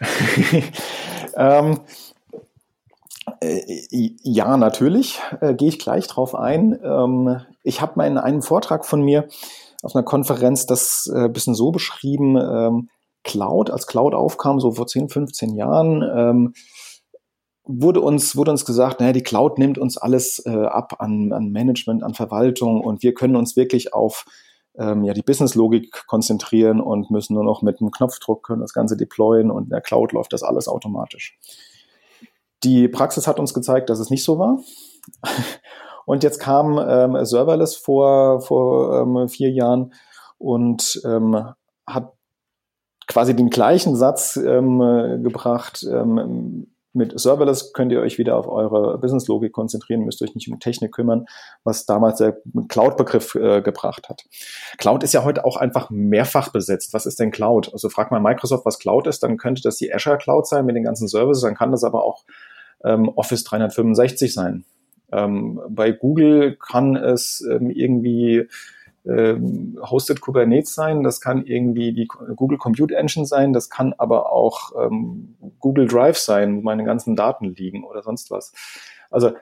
ähm, 1.36 1.80
äh, 3.40 4.10
ja, 4.22 4.56
natürlich. 4.56 5.20
Äh, 5.40 5.54
Gehe 5.54 5.68
ich 5.68 5.78
gleich 5.78 6.06
drauf 6.06 6.34
ein. 6.34 6.78
Ähm, 6.82 7.40
ich 7.62 7.80
habe 7.80 7.94
mal 7.96 8.06
in 8.06 8.18
einem 8.18 8.42
Vortrag 8.42 8.84
von 8.84 9.02
mir 9.02 9.28
auf 9.82 9.94
einer 9.94 10.04
Konferenz 10.04 10.66
das 10.66 11.10
äh, 11.14 11.28
bisschen 11.28 11.54
so 11.54 11.70
beschrieben, 11.70 12.36
ähm, 12.36 12.88
Cloud, 13.22 13.70
als 13.70 13.86
Cloud 13.86 14.14
aufkam, 14.14 14.60
so 14.60 14.72
vor 14.72 14.86
10, 14.86 15.08
15 15.08 15.54
Jahren, 15.54 16.02
ähm, 16.02 16.54
wurde 17.64 18.00
uns, 18.00 18.36
wurde 18.36 18.50
uns 18.50 18.64
gesagt, 18.64 19.00
naja, 19.00 19.12
die 19.12 19.22
Cloud 19.22 19.58
nimmt 19.58 19.78
uns 19.78 19.96
alles 19.96 20.44
äh, 20.44 20.50
ab 20.50 20.96
an, 20.98 21.32
an 21.32 21.50
Management, 21.50 22.02
an 22.02 22.14
Verwaltung 22.14 22.80
und 22.80 23.02
wir 23.02 23.14
können 23.14 23.36
uns 23.36 23.56
wirklich 23.56 23.94
auf 23.94 24.26
ähm, 24.76 25.04
ja, 25.04 25.14
die 25.14 25.22
Business-Logik 25.22 26.06
konzentrieren 26.06 26.80
und 26.80 27.10
müssen 27.10 27.34
nur 27.34 27.44
noch 27.44 27.62
mit 27.62 27.80
einem 27.80 27.90
Knopfdruck 27.90 28.44
können 28.44 28.60
das 28.60 28.72
Ganze 28.72 28.96
deployen 28.96 29.50
und 29.50 29.64
in 29.64 29.70
der 29.70 29.80
Cloud 29.80 30.12
läuft 30.12 30.32
das 30.32 30.42
alles 30.42 30.68
automatisch. 30.68 31.38
Die 32.64 32.88
Praxis 32.88 33.26
hat 33.26 33.38
uns 33.38 33.54
gezeigt, 33.54 33.88
dass 33.90 33.98
es 33.98 34.10
nicht 34.10 34.24
so 34.24 34.38
war. 34.38 34.58
Und 36.06 36.22
jetzt 36.22 36.38
kam 36.38 36.78
ähm, 36.86 37.24
Serverless 37.24 37.76
vor, 37.76 38.42
vor 38.42 39.00
ähm, 39.00 39.26
vier 39.26 39.50
Jahren 39.50 39.94
und 40.36 41.00
ähm, 41.06 41.52
hat 41.86 42.12
quasi 43.06 43.34
den 43.34 43.48
gleichen 43.48 43.96
Satz 43.96 44.36
ähm, 44.36 44.80
gebracht. 45.22 45.82
Ähm, 45.90 46.73
mit 46.94 47.18
Serverless 47.18 47.72
könnt 47.72 47.92
ihr 47.92 48.00
euch 48.00 48.18
wieder 48.18 48.36
auf 48.36 48.48
eure 48.48 48.98
Business-Logik 48.98 49.52
konzentrieren, 49.52 50.04
müsst 50.04 50.22
euch 50.22 50.34
nicht 50.34 50.50
um 50.50 50.60
Technik 50.60 50.92
kümmern, 50.92 51.26
was 51.64 51.86
damals 51.86 52.18
der 52.18 52.38
Cloud-Begriff 52.68 53.34
äh, 53.34 53.62
gebracht 53.62 54.08
hat. 54.08 54.24
Cloud 54.78 55.02
ist 55.02 55.12
ja 55.12 55.24
heute 55.24 55.44
auch 55.44 55.56
einfach 55.56 55.90
mehrfach 55.90 56.50
besetzt. 56.50 56.94
Was 56.94 57.06
ist 57.06 57.18
denn 57.18 57.32
Cloud? 57.32 57.72
Also 57.72 57.88
fragt 57.88 58.12
mal 58.12 58.20
Microsoft, 58.20 58.64
was 58.64 58.78
Cloud 58.78 59.06
ist, 59.06 59.22
dann 59.22 59.36
könnte 59.36 59.62
das 59.62 59.76
die 59.76 59.92
Azure 59.92 60.18
Cloud 60.18 60.46
sein 60.46 60.64
mit 60.66 60.76
den 60.76 60.84
ganzen 60.84 61.08
Services, 61.08 61.42
dann 61.42 61.54
kann 61.54 61.72
das 61.72 61.84
aber 61.84 62.04
auch 62.04 62.24
ähm, 62.84 63.08
Office 63.08 63.44
365 63.44 64.32
sein. 64.32 64.64
Ähm, 65.12 65.60
bei 65.68 65.92
Google 65.92 66.56
kann 66.56 66.96
es 66.96 67.44
ähm, 67.50 67.70
irgendwie 67.70 68.48
ähm, 69.06 69.78
Hosted 69.82 70.20
Kubernetes 70.20 70.74
sein, 70.74 71.02
das 71.02 71.20
kann 71.20 71.44
irgendwie 71.44 71.92
die 71.92 72.06
Google 72.06 72.58
Compute 72.58 72.96
Engine 72.96 73.26
sein, 73.26 73.52
das 73.52 73.70
kann 73.70 73.92
aber 73.98 74.32
auch 74.32 74.72
ähm, 74.80 75.36
Google 75.58 75.86
Drive 75.86 76.18
sein, 76.18 76.56
wo 76.56 76.60
meine 76.62 76.84
ganzen 76.84 77.16
Daten 77.16 77.54
liegen 77.54 77.84
oder 77.84 78.02
sonst 78.02 78.30
was. 78.30 78.52
Also 79.10 79.32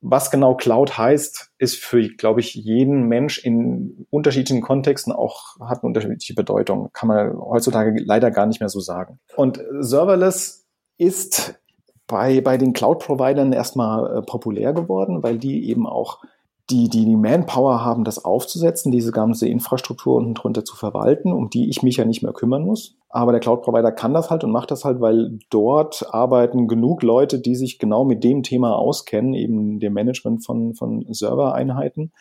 was 0.00 0.30
genau 0.30 0.54
Cloud 0.54 0.96
heißt, 0.96 1.50
ist 1.58 1.76
für, 1.82 2.08
glaube 2.08 2.40
ich, 2.40 2.54
jeden 2.54 3.08
Mensch 3.08 3.44
in 3.44 4.06
unterschiedlichen 4.10 4.62
Kontexten 4.62 5.12
auch, 5.12 5.58
hat 5.60 5.82
eine 5.82 5.88
unterschiedliche 5.88 6.34
Bedeutung. 6.34 6.90
Kann 6.92 7.08
man 7.08 7.36
heutzutage 7.36 8.00
leider 8.04 8.30
gar 8.30 8.46
nicht 8.46 8.60
mehr 8.60 8.68
so 8.68 8.78
sagen. 8.78 9.18
Und 9.34 9.60
Serverless 9.80 10.66
ist 10.98 11.60
bei, 12.06 12.40
bei 12.40 12.58
den 12.58 12.72
Cloud-Providern 12.72 13.52
erstmal 13.52 14.18
äh, 14.18 14.22
populär 14.22 14.72
geworden, 14.72 15.22
weil 15.22 15.38
die 15.38 15.68
eben 15.68 15.86
auch 15.86 16.22
die, 16.70 16.88
die 16.88 17.04
die 17.06 17.16
Manpower 17.16 17.84
haben, 17.84 18.04
das 18.04 18.24
aufzusetzen, 18.24 18.92
diese 18.92 19.12
ganze 19.12 19.48
Infrastruktur 19.48 20.16
unten 20.16 20.34
drunter 20.34 20.64
zu 20.64 20.76
verwalten, 20.76 21.32
um 21.32 21.48
die 21.48 21.68
ich 21.70 21.82
mich 21.82 21.96
ja 21.96 22.04
nicht 22.04 22.22
mehr 22.22 22.32
kümmern 22.32 22.62
muss. 22.62 22.96
Aber 23.08 23.32
der 23.32 23.40
Cloud-Provider 23.40 23.90
kann 23.92 24.12
das 24.12 24.30
halt 24.30 24.44
und 24.44 24.50
macht 24.50 24.70
das 24.70 24.84
halt, 24.84 25.00
weil 25.00 25.38
dort 25.48 26.06
arbeiten 26.12 26.68
genug 26.68 27.02
Leute, 27.02 27.38
die 27.38 27.56
sich 27.56 27.78
genau 27.78 28.04
mit 28.04 28.22
dem 28.22 28.42
Thema 28.42 28.76
auskennen, 28.76 29.32
eben 29.32 29.80
dem 29.80 29.94
Management 29.94 30.44
von, 30.44 30.74
von 30.74 31.06
Servereinheiten. 31.08 32.12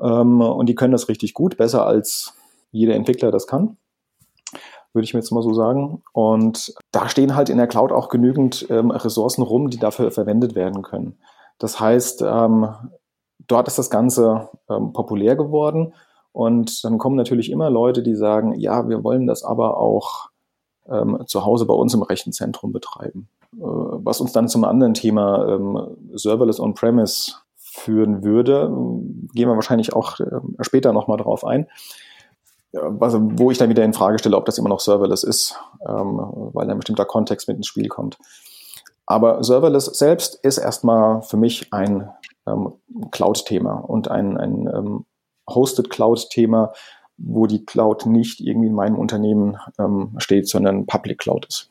Ähm, 0.00 0.40
und 0.42 0.68
die 0.68 0.74
können 0.74 0.92
das 0.92 1.08
richtig 1.08 1.32
gut, 1.32 1.56
besser 1.56 1.86
als 1.86 2.34
jeder 2.70 2.94
Entwickler 2.94 3.30
das 3.30 3.46
kann 3.46 3.78
würde 4.94 5.04
ich 5.04 5.14
mir 5.14 5.20
jetzt 5.20 5.30
mal 5.30 5.42
so 5.42 5.52
sagen. 5.52 6.02
Und 6.12 6.74
da 6.92 7.08
stehen 7.08 7.36
halt 7.36 7.50
in 7.50 7.58
der 7.58 7.66
Cloud 7.66 7.92
auch 7.92 8.08
genügend 8.08 8.66
ähm, 8.70 8.90
Ressourcen 8.90 9.42
rum, 9.42 9.70
die 9.70 9.78
dafür 9.78 10.10
verwendet 10.10 10.54
werden 10.54 10.82
können. 10.82 11.18
Das 11.58 11.78
heißt, 11.78 12.22
ähm, 12.22 12.68
dort 13.46 13.68
ist 13.68 13.78
das 13.78 13.90
Ganze 13.90 14.48
ähm, 14.68 14.92
populär 14.92 15.36
geworden. 15.36 15.94
Und 16.32 16.84
dann 16.84 16.98
kommen 16.98 17.16
natürlich 17.16 17.50
immer 17.50 17.70
Leute, 17.70 18.02
die 18.02 18.14
sagen, 18.14 18.54
ja, 18.58 18.88
wir 18.88 19.02
wollen 19.02 19.26
das 19.26 19.42
aber 19.42 19.78
auch 19.78 20.28
ähm, 20.88 21.22
zu 21.26 21.44
Hause 21.44 21.66
bei 21.66 21.74
uns 21.74 21.94
im 21.94 22.02
Rechenzentrum 22.02 22.72
betreiben. 22.72 23.28
Äh, 23.54 23.58
was 23.60 24.20
uns 24.20 24.32
dann 24.32 24.48
zum 24.48 24.64
anderen 24.64 24.94
Thema 24.94 25.46
ähm, 25.48 25.96
Serverless 26.14 26.60
On-Premise 26.60 27.32
führen 27.56 28.24
würde, 28.24 28.68
gehen 29.34 29.48
wir 29.48 29.54
wahrscheinlich 29.54 29.94
auch 29.94 30.18
äh, 30.20 30.40
später 30.60 30.92
nochmal 30.92 31.18
drauf 31.18 31.44
ein. 31.44 31.66
Was, 32.72 33.16
wo 33.18 33.50
ich 33.50 33.56
dann 33.56 33.70
wieder 33.70 33.84
in 33.84 33.94
Frage 33.94 34.18
stelle, 34.18 34.36
ob 34.36 34.44
das 34.44 34.58
immer 34.58 34.68
noch 34.68 34.80
Serverless 34.80 35.22
ist, 35.22 35.58
ähm, 35.88 36.20
weil 36.52 36.70
ein 36.70 36.76
bestimmter 36.76 37.06
Kontext 37.06 37.48
mit 37.48 37.56
ins 37.56 37.66
Spiel 37.66 37.88
kommt. 37.88 38.18
Aber 39.10 39.42
Serverless 39.42 39.86
selbst 39.86 40.34
ist 40.44 40.58
erstmal 40.58 41.22
für 41.22 41.38
mich 41.38 41.72
ein 41.72 42.10
ähm, 42.46 42.74
Cloud-Thema 43.10 43.76
und 43.76 44.10
ein, 44.10 44.36
ein 44.36 44.68
ähm, 44.68 45.06
Hosted 45.48 45.88
Cloud-Thema, 45.88 46.74
wo 47.16 47.46
die 47.46 47.64
Cloud 47.64 48.04
nicht 48.04 48.40
irgendwie 48.40 48.68
in 48.68 48.74
meinem 48.74 48.98
Unternehmen 48.98 49.56
ähm, 49.78 50.14
steht, 50.18 50.46
sondern 50.46 50.84
Public 50.84 51.18
Cloud 51.18 51.46
ist. 51.46 51.70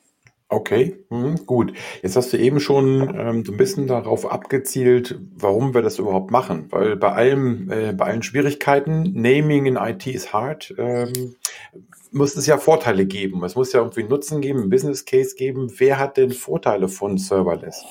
Okay, 0.50 1.04
hm, 1.10 1.44
gut. 1.44 1.74
Jetzt 2.02 2.16
hast 2.16 2.32
du 2.32 2.38
eben 2.38 2.58
schon 2.58 3.14
ähm, 3.14 3.44
so 3.44 3.52
ein 3.52 3.58
bisschen 3.58 3.86
darauf 3.86 4.30
abgezielt, 4.30 5.20
warum 5.36 5.74
wir 5.74 5.82
das 5.82 5.98
überhaupt 5.98 6.30
machen. 6.30 6.68
Weil 6.70 6.96
bei 6.96 7.12
allem, 7.12 7.70
äh, 7.70 7.92
bei 7.92 8.06
allen 8.06 8.22
Schwierigkeiten, 8.22 9.12
Naming 9.14 9.66
in 9.66 9.76
IT 9.76 10.06
ist 10.06 10.32
hart, 10.32 10.74
ähm, 10.78 11.34
muss 12.12 12.34
es 12.34 12.46
ja 12.46 12.56
Vorteile 12.56 13.04
geben. 13.04 13.44
Es 13.44 13.56
muss 13.56 13.74
ja 13.74 13.80
irgendwie 13.80 14.04
Nutzen 14.04 14.40
geben, 14.40 14.60
einen 14.60 14.70
Business 14.70 15.04
Case 15.04 15.36
geben. 15.36 15.70
Wer 15.76 15.98
hat 15.98 16.16
denn 16.16 16.30
Vorteile 16.30 16.88
von 16.88 17.18
Serverless? 17.18 17.84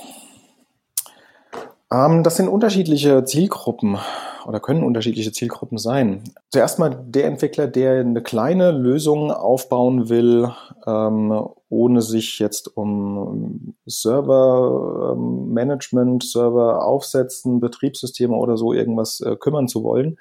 Ähm, 1.93 2.23
das 2.23 2.37
sind 2.37 2.47
unterschiedliche 2.47 3.23
Zielgruppen 3.23 3.99
oder 4.47 4.59
können 4.59 4.83
unterschiedliche 4.83 5.31
Zielgruppen 5.31 5.77
sein. 5.77 6.23
Zuerst 6.51 6.79
mal 6.79 6.89
der 6.89 7.25
Entwickler, 7.25 7.67
der 7.67 7.99
eine 7.99 8.23
kleine 8.23 8.71
Lösung 8.71 9.31
aufbauen 9.31 10.09
will, 10.09 10.51
ähm, 10.87 11.49
ohne 11.69 12.01
sich 12.01 12.39
jetzt 12.39 12.75
um 12.77 13.75
Server-Management, 13.85 16.23
ähm, 16.23 16.27
Server 16.27 16.85
aufsetzen, 16.85 17.59
Betriebssysteme 17.59 18.35
oder 18.35 18.57
so 18.57 18.73
irgendwas 18.73 19.21
äh, 19.21 19.35
kümmern 19.35 19.67
zu 19.67 19.83
wollen. 19.83 20.17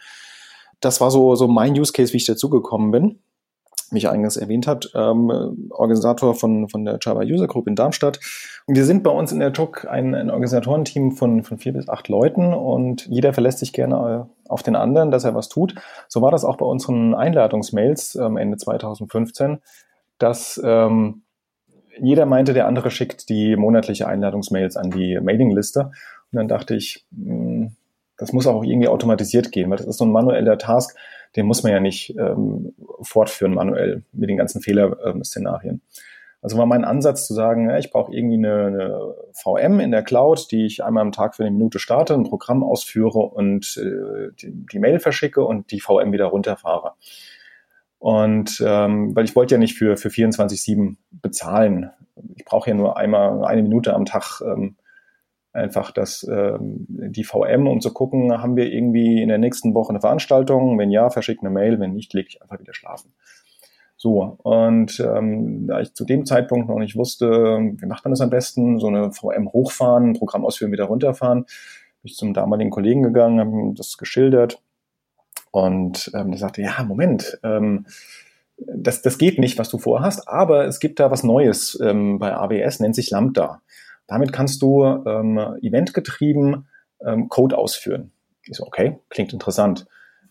Das 0.81 1.00
war 1.00 1.11
so, 1.11 1.35
so 1.37 1.49
mein 1.49 1.79
Use 1.79 1.93
Case, 1.93 2.12
wie 2.12 2.19
ich 2.19 2.26
dazugekommen 2.26 2.91
bin 2.91 3.19
wie 3.91 3.99
ich 3.99 4.09
eingangs 4.09 4.37
erwähnt 4.37 4.67
habe, 4.67 4.88
ähm, 4.95 5.71
Organisator 5.71 6.35
von, 6.35 6.69
von 6.69 6.85
der 6.85 6.99
Java 7.00 7.21
User 7.21 7.47
Group 7.47 7.69
in 7.69 7.76
Darmstadt. 7.76 8.19
Und 8.67 8.76
wir 8.76 8.85
sind 8.85 9.03
bei 9.03 9.11
uns 9.11 9.33
in 9.33 9.38
der 9.38 9.53
TUC 9.53 9.87
ein, 9.88 10.15
ein 10.15 10.31
Organisatorenteam 10.31 11.12
von, 11.12 11.45
von 11.45 11.59
vier 11.59 11.73
bis 11.73 11.88
acht 11.88 12.09
Leuten 12.09 12.53
und 12.53 13.07
jeder 13.07 13.33
verlässt 13.33 13.61
sich 13.61 13.73
gerne 13.73 14.29
äh, 14.45 14.50
auf 14.50 14.62
den 14.62 14.76
anderen, 14.76 15.11
dass 15.11 15.25
er 15.25 15.35
was 15.35 15.49
tut. 15.49 15.75
So 16.09 16.21
war 16.21 16.31
das 16.31 16.45
auch 16.45 16.57
bei 16.57 16.67
unseren 16.67 17.15
Einladungsmails 17.15 18.17
ähm, 18.17 18.37
Ende 18.37 18.57
2015, 18.57 19.59
dass 20.19 20.61
ähm, 20.65 21.23
jeder 21.99 22.26
meinte, 22.26 22.53
der 22.53 22.67
andere 22.67 22.91
schickt 22.91 23.29
die 23.29 23.57
monatliche 23.57 24.07
Einladungsmails 24.07 24.76
an 24.76 24.91
die 24.91 25.19
Mailingliste. 25.21 25.81
Und 25.81 25.93
dann 26.33 26.49
dachte 26.49 26.75
ich, 26.75 27.07
hm, 27.15 27.73
das 28.17 28.33
muss 28.33 28.47
auch 28.47 28.65
irgendwie 28.65 28.88
automatisiert 28.88 29.53
gehen, 29.53 29.71
weil 29.71 29.79
das 29.79 29.87
ist 29.87 29.99
so 29.99 30.05
ein 30.05 30.12
manueller 30.12 30.59
Task, 30.59 30.97
den 31.37 31.47
muss 31.47 31.62
man 31.62 31.73
ja 31.73 31.81
nicht 31.81 32.17
ähm, 32.19 32.73
fortführen 33.03 33.55
manuell 33.55 34.03
mit 34.12 34.31
den 34.31 34.38
ganzen 34.38 34.62
Fehlerszenarien. 34.62 35.83
Also 36.41 36.59
war 36.59 36.67
mein 36.67 36.85
Ansatz 36.85 37.26
zu 37.26 37.35
sagen, 37.35 37.69
ja, 37.69 37.79
ich 37.79 37.91
brauche 37.91 38.15
irgendwie 38.15 38.37
eine, 38.37 38.67
eine 38.67 39.15
VM 39.33 39.81
in 39.81 39.91
der 39.91 40.03
Cloud, 40.03 40.50
die 40.50 40.65
ich 40.65 40.85
einmal 40.85 41.03
am 41.03 41.12
Tag 41.12 41.35
für 41.35 41.43
eine 41.43 41.50
Minute 41.50 41.79
starte, 41.79 42.15
ein 42.15 42.25
Programm 42.25 42.62
ausführe 42.62 43.19
und 43.19 43.76
äh, 43.79 44.33
die, 44.41 44.53
die 44.53 44.79
Mail 44.79 45.00
verschicke 45.00 45.45
und 45.45 45.71
die 45.73 45.81
VM 45.81 46.12
wieder 46.12 46.26
runterfahre. 46.26 46.93
Und 47.99 48.62
ähm, 48.65 49.17
weil 49.17 49.25
ich 49.25 49.35
wollte 49.35 49.55
ja 49.55 49.59
nicht 49.59 49.76
für, 49.76 49.97
für 49.97 50.09
24-7 50.09 50.97
bezahlen. 51.11 51.91
Ich 52.37 52.45
brauche 52.45 52.71
ja 52.71 52.76
nur 52.76 52.97
einmal 52.97 53.45
eine 53.45 53.62
Minute 53.62 53.95
am 53.95 54.05
Tag 54.05 54.41
ähm, 54.43 54.76
einfach 55.53 55.91
das, 55.91 56.26
ähm, 56.31 56.87
die 56.88 57.25
VM, 57.25 57.67
um 57.67 57.81
zu 57.81 57.93
gucken, 57.93 58.41
haben 58.41 58.57
wir 58.57 58.71
irgendwie 58.71 59.23
in 59.23 59.29
der 59.29 59.38
nächsten 59.38 59.75
Woche 59.75 59.91
eine 59.91 60.00
Veranstaltung? 60.00 60.79
Wenn 60.79 60.91
ja, 60.91 61.09
verschicke 61.11 61.41
eine 61.41 61.50
Mail, 61.50 61.81
wenn 61.81 61.95
nicht, 61.95 62.12
lege 62.12 62.29
ich 62.29 62.43
einfach 62.43 62.61
wieder 62.61 62.75
schlafen. 62.75 63.15
So, 63.97 64.38
und 64.43 65.00
ähm, 65.00 65.67
da 65.67 65.81
ich 65.81 65.95
zu 65.95 66.05
dem 66.05 66.26
Zeitpunkt 66.26 66.69
noch 66.69 66.79
nicht 66.79 66.97
wusste, 66.97 67.59
wie 67.79 67.87
macht 67.87 68.05
man 68.05 68.12
das 68.12 68.21
am 68.21 68.29
besten, 68.29 68.79
so 68.79 68.88
eine 68.88 69.11
VM 69.11 69.50
hochfahren, 69.50 70.11
ein 70.11 70.12
Programm 70.12 70.45
ausführen, 70.45 70.71
wieder 70.71 70.85
runterfahren, 70.85 71.45
bin 71.45 72.11
ich 72.11 72.15
zum 72.17 72.35
damaligen 72.35 72.71
Kollegen 72.71 73.03
gegangen, 73.03 73.41
habe 73.41 73.75
das 73.75 73.97
geschildert 73.97 74.62
und 75.56 76.10
ähm, 76.12 76.32
der 76.32 76.38
sagte, 76.38 76.60
ja, 76.60 76.84
Moment, 76.84 77.38
ähm, 77.42 77.86
das, 78.58 79.00
das 79.00 79.16
geht 79.16 79.38
nicht, 79.38 79.58
was 79.58 79.70
du 79.70 79.78
vorhast, 79.78 80.28
aber 80.28 80.66
es 80.66 80.80
gibt 80.80 81.00
da 81.00 81.10
was 81.10 81.22
Neues 81.22 81.80
ähm, 81.82 82.18
bei 82.18 82.34
AWS, 82.34 82.80
nennt 82.80 82.94
sich 82.94 83.08
Lambda. 83.08 83.62
Damit 84.06 84.34
kannst 84.34 84.60
du 84.60 84.84
ähm, 84.84 85.38
eventgetrieben 85.62 86.68
ähm, 87.02 87.30
Code 87.30 87.56
ausführen. 87.56 88.12
Ich 88.42 88.58
so, 88.58 88.66
okay, 88.66 88.98
klingt 89.08 89.32
interessant. 89.32 89.86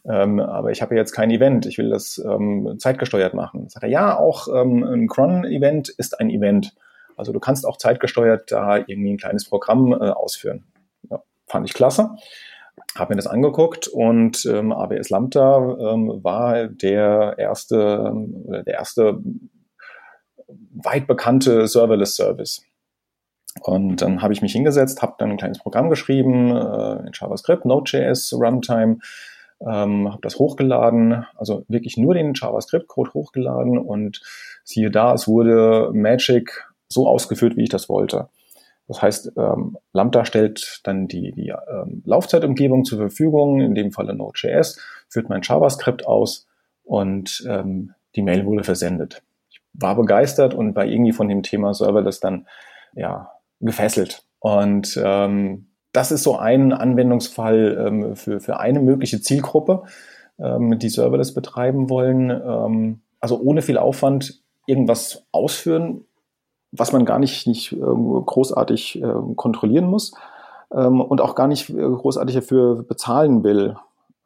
Ähm, 0.08 0.40
aber 0.40 0.70
ich 0.70 0.84
habe 0.84 0.96
jetzt 0.96 1.14
kein 1.14 1.32
Event, 1.32 1.66
ich 1.66 1.80
will 1.80 1.90
das 1.90 2.24
ähm, 2.24 2.76
zeitgesteuert 2.78 3.34
machen. 3.34 3.68
Sagt 3.68 3.82
er, 3.82 3.90
ja, 3.90 4.16
auch 4.16 4.48
ähm, 4.48 4.84
ein 4.84 5.08
Cron-Event 5.08 5.90
ist 5.90 6.20
ein 6.20 6.30
Event. 6.30 6.76
Also 7.18 7.34
du 7.34 7.40
kannst 7.40 7.66
auch 7.66 7.78
zeitgesteuert 7.78 8.52
da 8.52 8.78
irgendwie 8.78 9.14
ein 9.14 9.18
kleines 9.18 9.50
Programm 9.50 9.92
äh, 9.92 10.12
ausführen. 10.12 10.66
Ja, 11.10 11.24
fand 11.48 11.68
ich 11.68 11.74
klasse. 11.74 12.12
Habe 12.96 13.14
mir 13.14 13.18
das 13.18 13.28
angeguckt 13.28 13.88
und 13.88 14.46
ähm, 14.46 14.72
AWS 14.72 15.10
Lambda 15.10 15.58
ähm, 15.58 16.24
war 16.24 16.68
der 16.68 17.36
erste, 17.38 18.12
der 18.66 18.74
erste 18.74 19.20
weit 20.48 21.08
bekannte 21.08 21.68
Serverless 21.68 22.16
Service. 22.16 22.62
Und 23.62 24.02
dann 24.02 24.22
habe 24.22 24.34
ich 24.34 24.42
mich 24.42 24.52
hingesetzt, 24.52 25.02
habe 25.02 25.16
dann 25.18 25.32
ein 25.32 25.38
kleines 25.38 25.60
Programm 25.60 25.90
geschrieben 25.90 26.52
äh, 26.52 27.08
in 27.08 27.12
JavaScript, 27.14 27.66
Node.js, 27.66 28.34
Runtime, 28.34 28.98
ähm, 29.62 30.12
habe 30.12 30.22
das 30.22 30.38
hochgeladen, 30.38 31.26
also 31.38 31.64
wirklich 31.68 31.98
nur 31.98 32.14
den 32.14 32.34
JavaScript-Code 32.34 33.14
hochgeladen 33.14 33.78
und 33.78 34.22
siehe 34.64 34.92
da, 34.92 35.14
es 35.14 35.28
wurde 35.28 35.92
Magic 35.94 36.68
so 36.90 37.08
ausgeführt, 37.08 37.56
wie 37.56 37.64
ich 37.64 37.70
das 37.70 37.88
wollte. 37.88 38.28
Das 38.88 39.02
heißt, 39.02 39.32
ähm, 39.38 39.78
Lambda 39.94 40.26
stellt 40.26 40.82
dann 40.84 41.08
die, 41.08 41.32
die 41.32 41.50
ähm, 41.50 42.04
Laufzeitumgebung 42.06 42.86
zur 42.86 43.00
Verfügung, 43.00 43.62
in 43.62 43.74
dem 43.74 43.92
Falle 43.92 44.14
Node.js, 44.14 44.80
führt 45.10 45.30
mein 45.30 45.42
JavaScript 45.42 46.06
aus 46.06 46.48
und 46.84 47.44
ähm, 47.50 47.94
die 48.16 48.22
Mail 48.22 48.46
wurde 48.46 48.64
versendet. 48.64 49.24
Ich 49.50 49.60
war 49.74 49.96
begeistert 49.96 50.54
und 50.54 50.76
war 50.76 50.86
irgendwie 50.86 51.14
von 51.14 51.28
dem 51.28 51.44
Thema 51.44 51.74
Serverless 51.74 52.20
dann 52.20 52.48
ja 52.94 53.32
gefesselt. 53.60 54.24
Und 54.40 55.00
ähm, 55.04 55.68
das 55.92 56.12
ist 56.12 56.24
so 56.24 56.38
ein 56.38 56.72
Anwendungsfall 56.74 57.86
ähm, 57.88 58.16
für, 58.16 58.40
für 58.40 58.60
eine 58.60 58.80
mögliche 58.82 59.22
Zielgruppe, 59.22 59.84
ähm, 60.38 60.78
die 60.78 60.90
Serverless 60.90 61.34
betreiben 61.34 61.90
wollen. 61.90 62.30
Ähm, 62.30 63.02
also 63.20 63.40
ohne 63.40 63.62
viel 63.62 63.78
Aufwand 63.78 64.42
irgendwas 64.68 65.26
ausführen, 65.32 66.06
was 66.78 66.94
man 66.94 67.06
gar 67.06 67.20
nicht, 67.20 67.48
nicht 67.48 67.74
äh, 67.74 67.78
großartig 67.78 69.02
äh, 69.02 69.14
kontrollieren 69.36 69.86
muss 69.86 70.14
ähm, 70.72 71.02
und 71.02 71.22
auch 71.22 71.36
gar 71.36 71.48
nicht 71.48 71.70
äh, 71.70 71.74
großartig 71.74 72.36
dafür 72.36 72.84
bezahlen 72.84 73.44
will. 73.44 73.76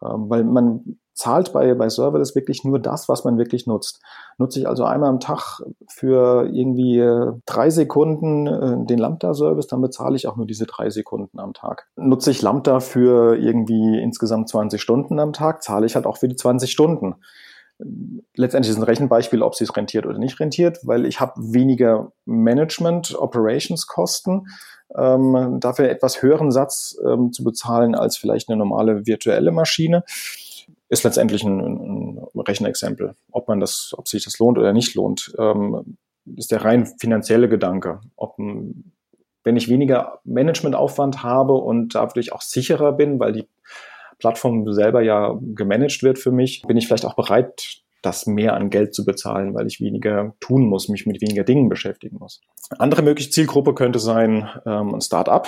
Ähm, 0.04 0.30
weil 0.30 0.44
man 0.44 0.98
zahlt 1.14 1.52
bei, 1.52 1.74
bei 1.74 1.90
Serverless 1.90 2.34
wirklich 2.34 2.64
nur 2.64 2.80
das, 2.80 3.10
was 3.10 3.26
man 3.26 3.38
wirklich 3.38 3.68
nutzt. 3.68 4.02
Nutze 4.38 4.60
ich 4.60 4.68
also 4.70 4.86
einmal 4.86 5.10
am 5.10 5.20
Tag 5.20 5.62
für 5.90 6.48
irgendwie 6.50 7.00
äh, 7.00 7.34
drei 7.46 7.70
Sekunden 7.70 8.48
äh, 8.48 8.86
den 8.86 9.00
Lambda-Service, 9.00 9.68
dann 9.68 9.82
bezahle 9.82 10.16
ich 10.16 10.28
auch 10.28 10.38
nur 10.38 10.46
diese 10.46 10.66
drei 10.66 10.90
Sekunden 10.90 11.40
am 11.40 11.54
Tag. 11.54 11.88
Nutze 11.98 12.32
ich 12.32 12.42
Lambda 12.42 12.80
für 12.80 13.38
irgendwie 13.38 14.02
insgesamt 14.02 14.48
20 14.48 14.82
Stunden 14.82 15.20
am 15.20 15.34
Tag, 15.34 15.62
zahle 15.62 15.86
ich 15.86 15.96
halt 15.96 16.06
auch 16.06 16.18
für 16.18 16.30
die 16.30 16.38
20 16.38 16.72
Stunden. 16.72 17.16
Letztendlich 18.36 18.72
ist 18.72 18.78
ein 18.78 18.84
Rechenbeispiel, 18.84 19.42
ob 19.42 19.56
sie 19.56 19.64
es 19.64 19.76
rentiert 19.76 20.06
oder 20.06 20.18
nicht 20.18 20.40
rentiert, 20.40 20.80
weil 20.84 21.06
ich 21.06 21.20
habe 21.20 21.34
weniger 21.38 22.12
Management, 22.26 23.16
Operations-Kosten, 23.18 24.48
ähm, 24.98 25.58
dafür 25.60 25.90
etwas 25.90 26.22
höheren 26.22 26.52
Satz 26.52 26.98
ähm, 27.06 27.32
zu 27.32 27.44
bezahlen 27.44 27.96
als 27.96 28.18
vielleicht 28.18 28.50
eine 28.50 28.58
normale 28.58 29.06
virtuelle 29.06 29.52
Maschine 29.52 30.04
ist 30.90 31.04
letztendlich 31.04 31.44
ein, 31.44 31.60
ein 31.60 32.30
Rechenexempel. 32.36 33.16
Ob 33.32 33.48
man 33.48 33.60
das, 33.60 33.94
ob 33.96 34.08
sich 34.08 34.24
das 34.24 34.40
lohnt 34.40 34.58
oder 34.58 34.74
nicht 34.74 34.96
lohnt, 34.96 35.34
ähm, 35.38 35.98
ist 36.36 36.52
der 36.52 36.66
rein 36.66 36.86
finanzielle 36.86 37.48
Gedanke. 37.48 38.02
Ob, 38.16 38.38
wenn 38.38 39.56
ich 39.56 39.70
weniger 39.70 40.20
Managementaufwand 40.26 41.24
habe 41.24 41.54
und 41.54 41.96
dadurch 41.96 42.34
auch 42.34 42.42
sicherer 42.42 42.92
bin, 42.92 43.20
weil 43.20 43.34
die 43.34 43.48
Plattform 44.20 44.72
selber 44.74 45.02
ja 45.02 45.38
gemanagt 45.42 46.04
wird 46.04 46.20
für 46.20 46.32
mich, 46.32 46.62
bin 46.68 46.78
ich 46.78 46.88
vielleicht 46.88 47.06
auch 47.06 47.16
bereit, 47.16 47.82
das 48.02 48.26
mehr 48.28 48.54
an 48.54 48.70
Geld 48.70 48.94
zu 48.94 49.04
bezahlen, 49.06 49.54
weil 49.54 49.68
ich 49.68 49.82
weniger 49.82 50.34
tun 50.40 50.66
muss, 50.68 50.88
mich 50.88 51.06
mit 51.06 51.22
weniger 51.22 51.44
Dingen 51.44 51.68
beschäftigen 51.70 52.18
muss. 52.20 52.42
Andere 52.78 53.02
mögliche 53.02 53.30
Zielgruppe 53.30 53.74
könnte 53.74 54.00
sein 54.00 54.48
ähm, 54.66 54.96
ein 54.96 55.02
Startup, 55.02 55.48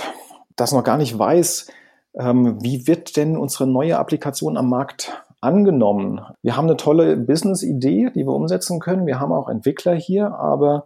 das 0.56 0.74
noch 0.74 0.84
gar 0.84 0.98
nicht 0.98 1.18
weiß, 1.18 1.72
ähm, 2.16 2.58
wie 2.62 2.88
wird 2.88 3.16
denn 3.16 3.38
unsere 3.38 3.68
neue 3.68 3.98
Applikation 3.98 4.58
am 4.58 4.70
Markt 4.70 5.24
angenommen. 5.40 6.22
Wir 6.42 6.56
haben 6.56 6.68
eine 6.68 6.78
tolle 6.78 7.18
Business-Idee, 7.18 8.12
die 8.14 8.26
wir 8.26 8.34
umsetzen 8.34 8.80
können. 8.80 9.08
Wir 9.08 9.20
haben 9.20 9.32
auch 9.32 9.50
Entwickler 9.50 9.96
hier, 9.96 10.36
aber 10.36 10.86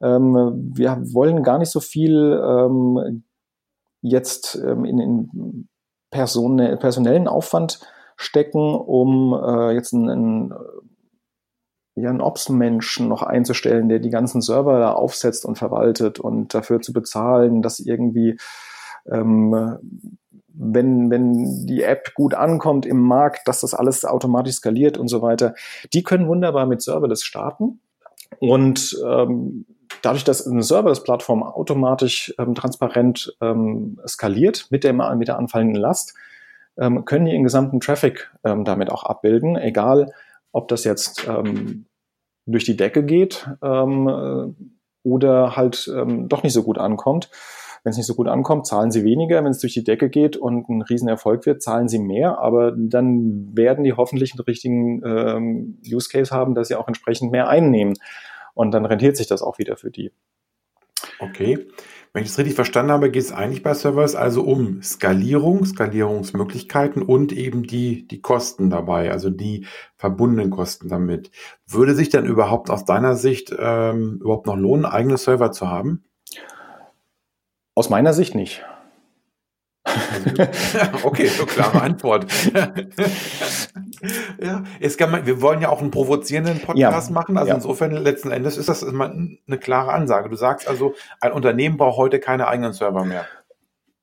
ähm, 0.00 0.72
wir 0.74 0.98
wollen 1.12 1.42
gar 1.42 1.58
nicht 1.58 1.70
so 1.70 1.80
viel 1.80 2.40
ähm, 2.44 3.24
jetzt 4.00 4.56
ähm, 4.56 4.84
in, 4.84 4.98
in 4.98 5.68
Person, 6.14 6.58
personellen 6.78 7.26
Aufwand 7.26 7.80
stecken, 8.16 8.76
um 8.76 9.34
äh, 9.34 9.72
jetzt 9.72 9.92
einen, 9.92 10.54
ja, 11.96 12.08
einen 12.08 12.20
Ops-Menschen 12.20 13.08
noch 13.08 13.22
einzustellen, 13.24 13.88
der 13.88 13.98
die 13.98 14.10
ganzen 14.10 14.40
Server 14.40 14.78
da 14.78 14.92
aufsetzt 14.92 15.44
und 15.44 15.58
verwaltet 15.58 16.20
und 16.20 16.54
dafür 16.54 16.80
zu 16.80 16.92
bezahlen, 16.92 17.62
dass 17.62 17.80
irgendwie 17.80 18.38
ähm, 19.10 19.76
wenn, 20.56 21.10
wenn 21.10 21.66
die 21.66 21.82
App 21.82 22.14
gut 22.14 22.34
ankommt 22.34 22.86
im 22.86 23.00
Markt, 23.00 23.48
dass 23.48 23.62
das 23.62 23.74
alles 23.74 24.04
automatisch 24.04 24.54
skaliert 24.54 24.96
und 24.96 25.08
so 25.08 25.20
weiter. 25.20 25.54
Die 25.92 26.04
können 26.04 26.28
wunderbar 26.28 26.66
mit 26.66 26.80
Serverless 26.80 27.24
starten. 27.24 27.80
Und 28.38 28.96
ähm, 29.04 29.66
dadurch, 30.04 30.24
dass 30.24 30.46
eine 30.46 30.62
Serverless-Plattform 30.62 31.42
automatisch 31.42 32.34
ähm, 32.38 32.54
transparent 32.54 33.36
ähm, 33.40 34.00
skaliert 34.06 34.66
mit 34.70 34.84
der, 34.84 34.92
mit 34.92 35.28
der 35.28 35.38
anfallenden 35.38 35.80
Last, 35.80 36.14
ähm, 36.76 37.04
können 37.04 37.26
die 37.26 37.32
den 37.32 37.44
gesamten 37.44 37.80
Traffic 37.80 38.32
ähm, 38.44 38.64
damit 38.64 38.90
auch 38.90 39.04
abbilden, 39.04 39.56
egal 39.56 40.12
ob 40.52 40.68
das 40.68 40.84
jetzt 40.84 41.26
ähm, 41.28 41.86
durch 42.46 42.64
die 42.64 42.76
Decke 42.76 43.04
geht 43.04 43.48
ähm, 43.62 44.08
äh, 44.08 44.64
oder 45.02 45.56
halt 45.56 45.86
doch 45.86 46.42
nicht 46.42 46.54
so 46.54 46.62
gut 46.62 46.78
ankommt. 46.78 47.30
Wenn 47.82 47.90
es 47.90 47.98
nicht 47.98 48.06
so 48.06 48.14
gut 48.14 48.26
ankommt, 48.28 48.66
zahlen 48.66 48.90
sie 48.90 49.04
weniger. 49.04 49.44
Wenn 49.44 49.50
es 49.50 49.58
durch 49.58 49.74
die 49.74 49.84
Decke 49.84 50.08
geht 50.08 50.38
und 50.38 50.66
ein 50.70 50.80
Riesenerfolg 50.80 51.44
wird, 51.44 51.62
zahlen 51.62 51.88
sie 51.88 51.98
mehr. 51.98 52.38
Aber 52.38 52.72
dann 52.74 53.54
werden 53.54 53.84
die 53.84 53.92
hoffentlich 53.92 54.32
einen 54.32 54.40
richtigen 54.40 55.76
Use 55.86 56.08
Case 56.08 56.34
haben, 56.34 56.54
dass 56.54 56.68
sie 56.68 56.76
auch 56.76 56.88
entsprechend 56.88 57.32
mehr 57.32 57.48
einnehmen. 57.48 57.98
Und 58.54 58.70
dann 58.70 58.86
rentiert 58.86 59.16
sich 59.16 59.26
das 59.26 59.42
auch 59.42 59.58
wieder 59.58 59.76
für 59.76 59.90
die. 59.90 60.12
Okay. 61.18 61.68
Wenn 62.12 62.22
ich 62.22 62.28
das 62.28 62.38
richtig 62.38 62.54
verstanden 62.54 62.92
habe, 62.92 63.10
geht 63.10 63.24
es 63.24 63.32
eigentlich 63.32 63.64
bei 63.64 63.74
Servers 63.74 64.14
also 64.14 64.42
um 64.42 64.82
Skalierung, 64.82 65.64
Skalierungsmöglichkeiten 65.64 67.02
und 67.02 67.32
eben 67.32 67.64
die, 67.64 68.06
die 68.06 68.20
Kosten 68.20 68.70
dabei, 68.70 69.10
also 69.10 69.30
die 69.30 69.66
verbundenen 69.96 70.50
Kosten 70.50 70.88
damit. 70.88 71.32
Würde 71.66 71.94
sich 71.94 72.10
dann 72.10 72.24
überhaupt 72.24 72.70
aus 72.70 72.84
deiner 72.84 73.16
Sicht 73.16 73.52
ähm, 73.58 74.20
überhaupt 74.20 74.46
noch 74.46 74.56
lohnen, 74.56 74.86
eigene 74.86 75.16
Server 75.16 75.50
zu 75.50 75.68
haben? 75.68 76.04
Aus 77.74 77.90
meiner 77.90 78.12
Sicht 78.12 78.36
nicht. 78.36 78.64
okay, 81.02 81.26
so 81.26 81.46
klare 81.46 81.82
Antwort. 81.82 82.26
ja, 84.40 84.64
jetzt 84.80 84.98
kann 84.98 85.10
man, 85.10 85.26
wir 85.26 85.40
wollen 85.40 85.60
ja 85.60 85.68
auch 85.68 85.80
einen 85.80 85.90
provozierenden 85.90 86.60
Podcast 86.60 87.08
ja, 87.08 87.14
machen. 87.14 87.36
Also 87.36 87.48
ja. 87.48 87.54
insofern 87.56 87.92
letzten 87.92 88.30
Endes 88.30 88.56
ist 88.56 88.68
das 88.68 88.82
immer 88.82 89.10
eine 89.10 89.58
klare 89.58 89.92
Ansage. 89.92 90.28
Du 90.28 90.36
sagst 90.36 90.68
also, 90.68 90.94
ein 91.20 91.32
Unternehmen 91.32 91.76
braucht 91.76 91.96
heute 91.96 92.20
keine 92.20 92.46
eigenen 92.46 92.72
Server 92.72 93.04
mehr. 93.04 93.26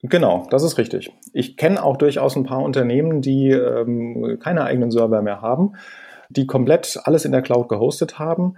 Genau, 0.04 0.48
das 0.50 0.64
ist 0.64 0.78
richtig. 0.78 1.12
Ich 1.32 1.58
kenne 1.58 1.84
auch 1.84 1.96
durchaus 1.96 2.36
ein 2.36 2.44
paar 2.44 2.64
Unternehmen, 2.64 3.22
die 3.22 3.52
ähm, 3.52 4.40
keine 4.42 4.64
eigenen 4.64 4.92
Server 4.92 5.22
mehr 5.22 5.42
haben, 5.42 5.74
die 6.30 6.48
komplett 6.48 7.00
alles 7.04 7.24
in 7.24 7.32
der 7.32 7.44
Cloud 7.44 7.70
gehostet 7.70 8.18
haben, 8.18 8.56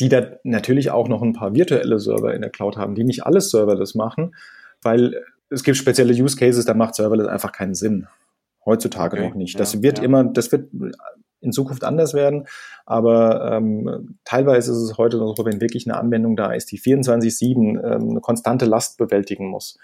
die 0.00 0.08
da 0.08 0.26
natürlich 0.42 0.90
auch 0.90 1.08
noch 1.08 1.22
ein 1.22 1.32
paar 1.32 1.54
virtuelle 1.54 1.98
Server 2.00 2.34
in 2.34 2.42
der 2.42 2.50
Cloud 2.50 2.76
haben, 2.76 2.94
die 2.94 3.04
nicht 3.04 3.24
alles 3.24 3.50
serverless 3.50 3.94
machen, 3.94 4.34
weil 4.82 5.24
es 5.48 5.62
gibt 5.62 5.76
spezielle 5.76 6.12
Use 6.12 6.36
Cases, 6.36 6.64
da 6.64 6.74
macht 6.74 6.96
serverless 6.96 7.28
einfach 7.28 7.52
keinen 7.52 7.74
Sinn. 7.74 8.08
Heutzutage 8.66 9.16
okay. 9.16 9.28
noch 9.28 9.34
nicht. 9.36 9.58
Das 9.58 9.74
ja, 9.74 9.82
wird 9.82 9.98
ja. 9.98 10.04
immer, 10.04 10.24
das 10.24 10.52
wird 10.52 10.70
in 11.40 11.52
Zukunft 11.52 11.84
anders 11.84 12.14
werden, 12.14 12.46
aber 12.84 13.52
ähm, 13.52 14.18
teilweise 14.24 14.72
ist 14.72 14.78
es 14.78 14.98
heute 14.98 15.18
noch 15.18 15.36
so, 15.36 15.44
wenn 15.44 15.60
wirklich 15.60 15.86
eine 15.86 15.98
Anwendung 15.98 16.34
da 16.36 16.52
ist, 16.52 16.72
die 16.72 16.80
24/7 16.80 17.78
ähm, 17.78 18.10
eine 18.10 18.20
konstante 18.20 18.64
Last 18.64 18.98
bewältigen 18.98 19.46
muss, 19.48 19.78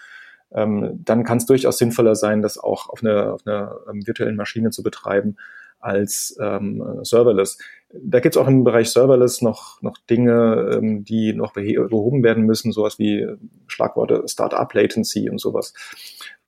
ähm, 0.53 1.01
dann 1.05 1.25
kann 1.25 1.39
es 1.39 1.47
durchaus 1.47 1.79
sinnvoller 1.79 2.17
sein, 2.17 2.43
das 2.43 2.59
auch 2.59 2.89
auf 2.89 3.03
einer, 3.03 3.35
auf 3.35 3.47
einer 3.47 3.77
ähm, 3.89 4.07
virtuellen 4.07 4.37
Maschine 4.37 4.71
zu 4.71 4.83
betreiben 4.83 5.37
als 5.79 6.37
ähm, 6.41 7.01
Serverless. 7.03 7.59
Da 7.93 8.21
gibt 8.21 8.37
es 8.37 8.41
auch 8.41 8.47
im 8.47 8.65
Bereich 8.65 8.91
Serverless 8.91 9.43
noch, 9.43 9.83
noch 9.83 9.99
Dinge, 10.09 10.71
ähm, 10.75 11.05
die 11.05 11.33
noch 11.33 11.53
behoben 11.53 12.23
werden 12.23 12.45
müssen, 12.45 12.73
sowas 12.73 12.99
wie 12.99 13.27
Schlagworte 13.67 14.23
Startup 14.27 14.73
Latency 14.73 15.29
und 15.29 15.41
sowas. 15.41 15.75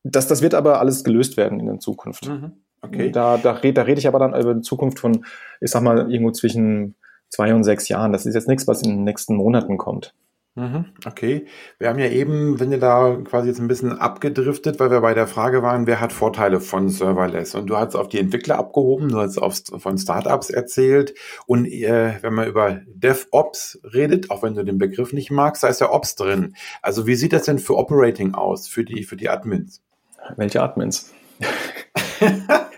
Das, 0.05 0.29
das 0.29 0.43
wird 0.43 0.55
aber 0.55 0.81
alles 0.81 1.03
gelöst 1.03 1.37
werden 1.37 1.59
in 1.59 1.67
der 1.67 1.79
Zukunft. 1.81 2.29
Mhm. 2.29 2.53
Okay. 2.83 3.11
Da, 3.11 3.39
da, 3.39 3.53
red, 3.53 3.77
da 3.77 3.83
rede 3.83 3.99
ich 3.99 4.07
aber 4.07 4.19
dann 4.19 4.39
über 4.39 4.55
die 4.55 4.61
Zukunft 4.61 4.99
von, 4.99 5.25
ich 5.61 5.71
sag 5.71 5.83
mal, 5.83 6.11
irgendwo 6.13 6.31
zwischen 6.31 6.95
zwei 7.31 7.55
und 7.55 7.65
sechs 7.65 7.89
Jahren. 7.89 8.13
Das 8.13 8.27
ist 8.27 8.35
jetzt 8.35 8.49
nichts, 8.49 8.69
was 8.69 8.83
in 8.83 8.91
den 8.91 9.05
nächsten 9.05 9.35
Monaten 9.37 9.79
kommt. 9.79 10.15
Mhm, 10.57 10.85
okay. 11.05 11.47
Wir 11.79 11.89
haben 11.89 11.99
ja 11.99 12.09
eben, 12.09 12.61
wenn 12.61 12.71
ihr 12.71 12.79
da 12.79 13.17
quasi 13.25 13.49
jetzt 13.49 13.59
ein 13.59 13.67
bisschen 13.67 13.99
abgedriftet, 13.99 14.79
weil 14.79 14.91
wir 14.91 15.01
bei 15.01 15.13
der 15.13 15.27
Frage 15.27 15.65
waren, 15.65 15.89
wer 15.89 16.01
hat 16.01 16.13
Vorteile 16.13 16.61
von 16.61 16.89
Serverless? 16.89 17.57
Und 17.57 17.67
du 17.67 17.77
hast 17.77 17.97
auf 17.97 18.09
die 18.09 18.21
Entwickler 18.21 18.59
abgehoben, 18.59 19.09
du 19.09 19.19
hast 19.19 19.39
auf, 19.39 19.61
von 19.79 19.99
Startups 19.99 20.51
erzählt. 20.51 21.15
Und 21.47 21.67
äh, 21.67 22.23
wenn 22.23 22.35
man 22.35 22.47
über 22.47 22.83
DevOps 22.87 23.81
redet, 23.83 24.31
auch 24.31 24.45
wenn 24.45 24.55
du 24.55 24.65
den 24.65 24.79
Begriff 24.79 25.13
nicht 25.13 25.33
magst, 25.33 25.65
da 25.65 25.69
ist 25.69 25.81
ja 25.81 25.91
Ops 25.91 26.15
drin. 26.15 26.55
Also 26.83 27.05
wie 27.09 27.17
sieht 27.17 27.33
das 27.33 27.47
denn 27.47 27.59
für 27.59 27.77
Operating 27.77 28.35
aus, 28.35 28.69
für 28.69 28.85
die, 28.85 29.03
für 29.03 29.17
die 29.17 29.31
Admins? 29.31 29.83
Welche 30.37 30.63
Admins? 30.63 31.13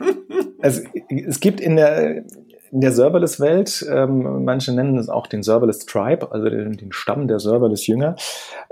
Also 0.63 0.83
es 1.09 1.39
gibt 1.39 1.61
in 1.61 1.77
der, 1.77 2.25
in 2.73 2.81
der 2.81 2.93
Serverless-Welt, 2.93 3.87
ähm, 3.89 4.45
manche 4.45 4.73
nennen 4.73 4.99
es 4.99 5.09
auch 5.09 5.29
den 5.29 5.43
Serverless-Tribe, 5.43 6.33
also 6.33 6.49
den, 6.49 6.73
den, 6.73 6.93
Stamm 6.93 7.29
der 7.29 7.39
Serverless-Jünger, 7.39 8.17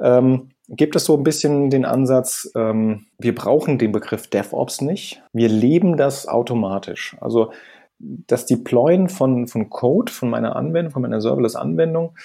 ähm, 0.01 0.51
gibt 0.69 0.97
es 0.97 1.05
so 1.05 1.17
ein 1.17 1.23
bisschen 1.23 1.71
den 1.71 1.85
Ansatz, 1.85 2.51
ähm, 2.57 3.07
wir 3.19 3.35
brauchen 3.35 3.79
den 3.79 3.93
Begriff 3.93 4.27
DevOps 4.27 4.81
nicht, 4.81 5.23
wir 5.33 5.49
leben 5.49 5.97
das 5.97 6.27
automatisch. 6.27 7.17
Also 7.21 7.53
das 8.01 8.47
Deployen 8.47 9.09
von, 9.09 9.47
von 9.47 9.71
Code, 9.71 10.11
von 10.11 10.29
meiner 10.29 10.57
Anwendung, 10.57 10.93
von 10.93 11.03
meiner 11.03 11.21
Serverless-Anwendung, 11.21 12.17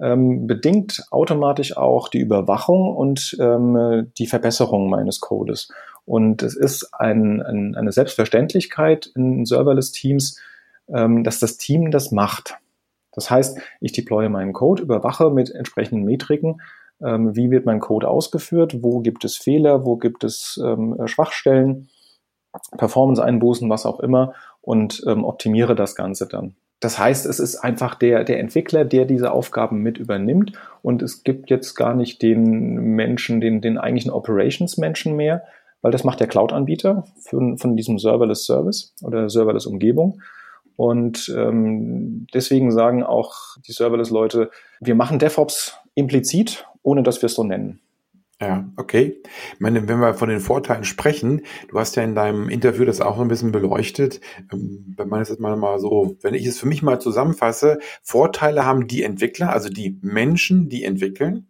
ähm, 0.00 0.46
bedingt 0.46 1.02
automatisch 1.10 1.76
auch 1.76 2.08
die 2.08 2.20
Überwachung 2.20 2.94
und 2.94 3.36
ähm, 3.40 4.12
die 4.18 4.26
Verbesserung 4.26 4.88
meines 4.88 5.20
Codes. 5.20 5.68
Und 6.06 6.42
es 6.42 6.56
ist 6.56 6.94
ein, 6.94 7.42
ein, 7.42 7.74
eine 7.74 7.92
Selbstverständlichkeit 7.92 9.10
in 9.14 9.44
Serverless-Teams, 9.44 10.40
ähm, 10.88 11.24
dass 11.24 11.40
das 11.40 11.58
Team 11.58 11.90
das 11.90 12.12
macht. 12.12 12.56
Das 13.12 13.30
heißt, 13.30 13.58
ich 13.80 13.92
deploye 13.92 14.28
meinen 14.28 14.52
Code, 14.52 14.82
überwache 14.82 15.30
mit 15.30 15.50
entsprechenden 15.50 16.04
Metriken, 16.04 16.60
ähm, 17.02 17.34
wie 17.34 17.50
wird 17.50 17.66
mein 17.66 17.80
Code 17.80 18.08
ausgeführt, 18.08 18.82
wo 18.82 19.00
gibt 19.00 19.24
es 19.24 19.36
Fehler, 19.36 19.84
wo 19.84 19.96
gibt 19.96 20.22
es 20.22 20.60
ähm, 20.62 20.96
Schwachstellen, 21.06 21.88
Performance-Einbußen, 22.78 23.68
was 23.68 23.84
auch 23.84 24.00
immer. 24.00 24.34
Und 24.60 25.02
ähm, 25.06 25.24
optimiere 25.24 25.74
das 25.74 25.94
Ganze 25.94 26.26
dann. 26.26 26.56
Das 26.80 26.98
heißt, 26.98 27.24
es 27.26 27.40
ist 27.40 27.56
einfach 27.56 27.94
der, 27.94 28.24
der 28.24 28.38
Entwickler, 28.38 28.84
der 28.84 29.06
diese 29.06 29.32
Aufgaben 29.32 29.78
mit 29.78 29.98
übernimmt. 29.98 30.52
Und 30.82 31.02
es 31.02 31.24
gibt 31.24 31.50
jetzt 31.50 31.74
gar 31.74 31.94
nicht 31.94 32.20
den 32.20 32.94
Menschen, 32.94 33.40
den, 33.40 33.60
den 33.60 33.78
eigentlichen 33.78 34.10
Operations-Menschen 34.10 35.16
mehr, 35.16 35.44
weil 35.86 35.92
das 35.92 36.02
macht 36.02 36.18
der 36.18 36.26
Cloud-Anbieter 36.26 37.04
von 37.30 37.76
diesem 37.76 38.00
Serverless-Service 38.00 38.96
oder 39.02 39.30
Serverless-Umgebung. 39.30 40.20
Und 40.74 41.32
ähm, 41.38 42.26
deswegen 42.34 42.72
sagen 42.72 43.04
auch 43.04 43.56
die 43.64 43.70
Serverless-Leute, 43.70 44.50
wir 44.80 44.96
machen 44.96 45.20
DevOps 45.20 45.78
implizit, 45.94 46.66
ohne 46.82 47.04
dass 47.04 47.22
wir 47.22 47.28
es 47.28 47.34
so 47.34 47.44
nennen. 47.44 47.78
Ja, 48.40 48.68
okay. 48.76 49.22
Ich 49.54 49.60
meine, 49.60 49.86
wenn 49.86 50.00
wir 50.00 50.14
von 50.14 50.28
den 50.28 50.40
Vorteilen 50.40 50.82
sprechen, 50.82 51.42
du 51.68 51.78
hast 51.78 51.94
ja 51.94 52.02
in 52.02 52.16
deinem 52.16 52.48
Interview 52.48 52.84
das 52.84 53.00
auch 53.00 53.20
ein 53.20 53.28
bisschen 53.28 53.52
beleuchtet. 53.52 54.20
Ähm, 54.52 54.92
wenn 54.96 55.08
man 55.08 55.22
es 55.22 55.38
mal 55.38 55.78
so, 55.78 56.16
wenn 56.20 56.34
ich 56.34 56.46
es 56.46 56.58
für 56.58 56.66
mich 56.66 56.82
mal 56.82 57.00
zusammenfasse, 57.00 57.78
Vorteile 58.02 58.64
haben 58.64 58.88
die 58.88 59.04
Entwickler, 59.04 59.52
also 59.52 59.68
die 59.68 60.00
Menschen, 60.02 60.68
die 60.68 60.82
entwickeln. 60.82 61.46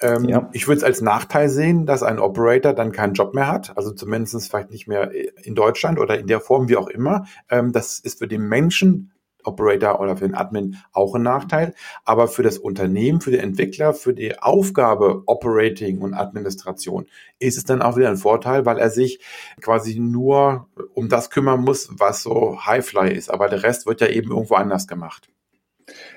Ähm, 0.00 0.28
ja. 0.28 0.48
Ich 0.52 0.68
würde 0.68 0.78
es 0.78 0.84
als 0.84 1.00
Nachteil 1.00 1.48
sehen, 1.48 1.86
dass 1.86 2.02
ein 2.02 2.18
Operator 2.18 2.72
dann 2.72 2.92
keinen 2.92 3.14
Job 3.14 3.34
mehr 3.34 3.48
hat, 3.48 3.76
also 3.76 3.90
zumindest 3.90 4.48
vielleicht 4.48 4.70
nicht 4.70 4.86
mehr 4.86 5.10
in 5.44 5.54
Deutschland 5.54 5.98
oder 5.98 6.18
in 6.18 6.26
der 6.26 6.40
Form, 6.40 6.68
wie 6.68 6.76
auch 6.76 6.88
immer. 6.88 7.26
Ähm, 7.50 7.72
das 7.72 7.98
ist 7.98 8.18
für 8.18 8.28
den 8.28 8.48
Menschen 8.48 9.12
Operator 9.44 10.00
oder 10.00 10.16
für 10.16 10.26
den 10.26 10.34
Admin 10.34 10.76
auch 10.92 11.14
ein 11.14 11.22
Nachteil. 11.22 11.74
Aber 12.04 12.28
für 12.28 12.42
das 12.42 12.58
Unternehmen, 12.58 13.20
für 13.20 13.30
den 13.30 13.40
Entwickler, 13.40 13.94
für 13.94 14.14
die 14.14 14.38
Aufgabe 14.38 15.22
Operating 15.26 16.00
und 16.00 16.14
Administration 16.14 17.06
ist 17.38 17.56
es 17.56 17.64
dann 17.64 17.82
auch 17.82 17.96
wieder 17.96 18.08
ein 18.08 18.16
Vorteil, 18.16 18.66
weil 18.66 18.78
er 18.78 18.90
sich 18.90 19.20
quasi 19.60 19.98
nur 19.98 20.68
um 20.94 21.08
das 21.08 21.30
kümmern 21.30 21.62
muss, 21.62 21.88
was 21.98 22.22
so 22.22 22.64
Highfly 22.64 23.12
ist. 23.12 23.30
Aber 23.30 23.48
der 23.48 23.62
Rest 23.62 23.86
wird 23.86 24.00
ja 24.00 24.08
eben 24.08 24.30
irgendwo 24.30 24.54
anders 24.54 24.86
gemacht. 24.86 25.28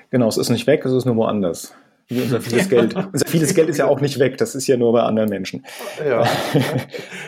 Genau, 0.09 0.27
es 0.27 0.37
ist 0.37 0.49
nicht 0.49 0.67
weg, 0.67 0.83
es 0.85 0.91
ist 0.91 1.05
nur 1.05 1.15
woanders. 1.15 1.73
Unser 2.12 2.41
vieles 2.41 2.69
Geld. 2.69 2.93
Unser 2.95 3.26
vieles 3.26 3.54
Geld 3.54 3.69
ist 3.69 3.78
ja 3.78 3.88
auch 3.88 4.02
nicht 4.02 4.19
weg, 4.19 4.38
das 4.38 4.54
ist 4.54 4.67
ja 4.67 4.76
nur 4.76 4.91
bei 4.91 5.02
anderen 5.02 5.30
Menschen. 5.30 5.65
Ja, 6.00 6.26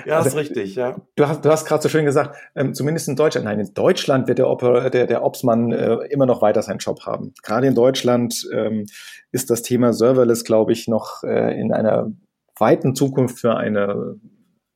ja 0.05 0.17
also, 0.17 0.29
ist 0.29 0.35
richtig, 0.35 0.75
ja. 0.75 0.97
Du 1.15 1.27
hast, 1.27 1.45
du 1.45 1.49
hast 1.49 1.65
gerade 1.65 1.81
so 1.81 1.89
schön 1.89 2.05
gesagt, 2.05 2.35
ähm, 2.55 2.73
zumindest 2.73 3.07
in 3.07 3.15
Deutschland, 3.15 3.45
nein, 3.45 3.59
in 3.59 3.73
Deutschland 3.73 4.27
wird 4.27 4.39
der, 4.39 4.49
Oper, 4.49 4.89
der, 4.89 5.07
der 5.07 5.23
Obsmann 5.23 5.71
äh, 5.71 5.95
immer 6.09 6.25
noch 6.25 6.41
weiter 6.41 6.61
seinen 6.61 6.79
Job 6.79 7.05
haben. 7.05 7.33
Gerade 7.43 7.67
in 7.67 7.75
Deutschland 7.75 8.47
ähm, 8.53 8.85
ist 9.31 9.49
das 9.49 9.61
Thema 9.61 9.93
Serverless, 9.93 10.43
glaube 10.43 10.73
ich, 10.73 10.87
noch 10.87 11.23
äh, 11.23 11.59
in 11.59 11.71
einer 11.71 12.11
weiten 12.57 12.93
Zukunft 12.93 13.39
für 13.39 13.55
eine, 13.55 14.19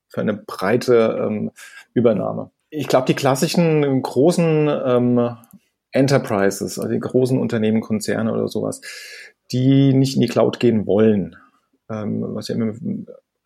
für 0.10 0.22
eine 0.22 0.34
breite 0.34 1.20
ähm, 1.22 1.52
Übernahme. 1.94 2.52
Ich 2.70 2.88
glaube, 2.88 3.06
die 3.06 3.14
klassischen 3.14 4.02
großen 4.02 4.70
ähm, 4.86 5.38
Enterprises, 5.92 6.78
also 6.78 6.88
die 6.88 7.00
großen 7.00 7.40
Unternehmen, 7.40 7.82
Konzerne 7.82 8.34
oder 8.34 8.48
sowas, 8.48 8.82
die 9.52 9.94
nicht 9.94 10.16
in 10.16 10.22
die 10.22 10.28
Cloud 10.28 10.60
gehen 10.60 10.86
wollen, 10.86 11.36
ähm, 11.90 12.24
was 12.36 12.48
ja 12.48 12.56
immer 12.56 12.74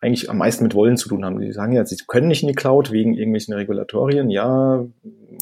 eigentlich 0.00 0.28
am 0.28 0.38
meisten 0.38 0.64
mit 0.64 0.74
wollen 0.74 0.96
zu 0.96 1.08
tun 1.08 1.24
haben. 1.24 1.38
Die 1.40 1.52
sagen 1.52 1.72
ja, 1.72 1.84
sie 1.86 1.96
können 2.06 2.28
nicht 2.28 2.42
in 2.42 2.48
die 2.48 2.54
Cloud 2.54 2.90
wegen 2.90 3.14
irgendwelchen 3.14 3.54
Regulatorien. 3.54 4.30
Ja, 4.30 4.84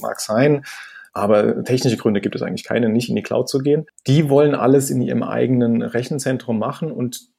mag 0.02 0.20
sein. 0.20 0.64
Aber 1.12 1.64
technische 1.64 1.96
Gründe 1.96 2.20
gibt 2.20 2.36
es 2.36 2.42
eigentlich 2.42 2.64
keine, 2.64 2.88
nicht 2.88 3.08
in 3.08 3.16
die 3.16 3.22
Cloud 3.22 3.48
zu 3.48 3.58
gehen. 3.58 3.86
Die 4.06 4.28
wollen 4.28 4.54
alles 4.54 4.90
in 4.90 5.00
ihrem 5.00 5.22
eigenen 5.22 5.82
Rechenzentrum 5.82 6.58
machen 6.58 6.92
und 6.92 7.30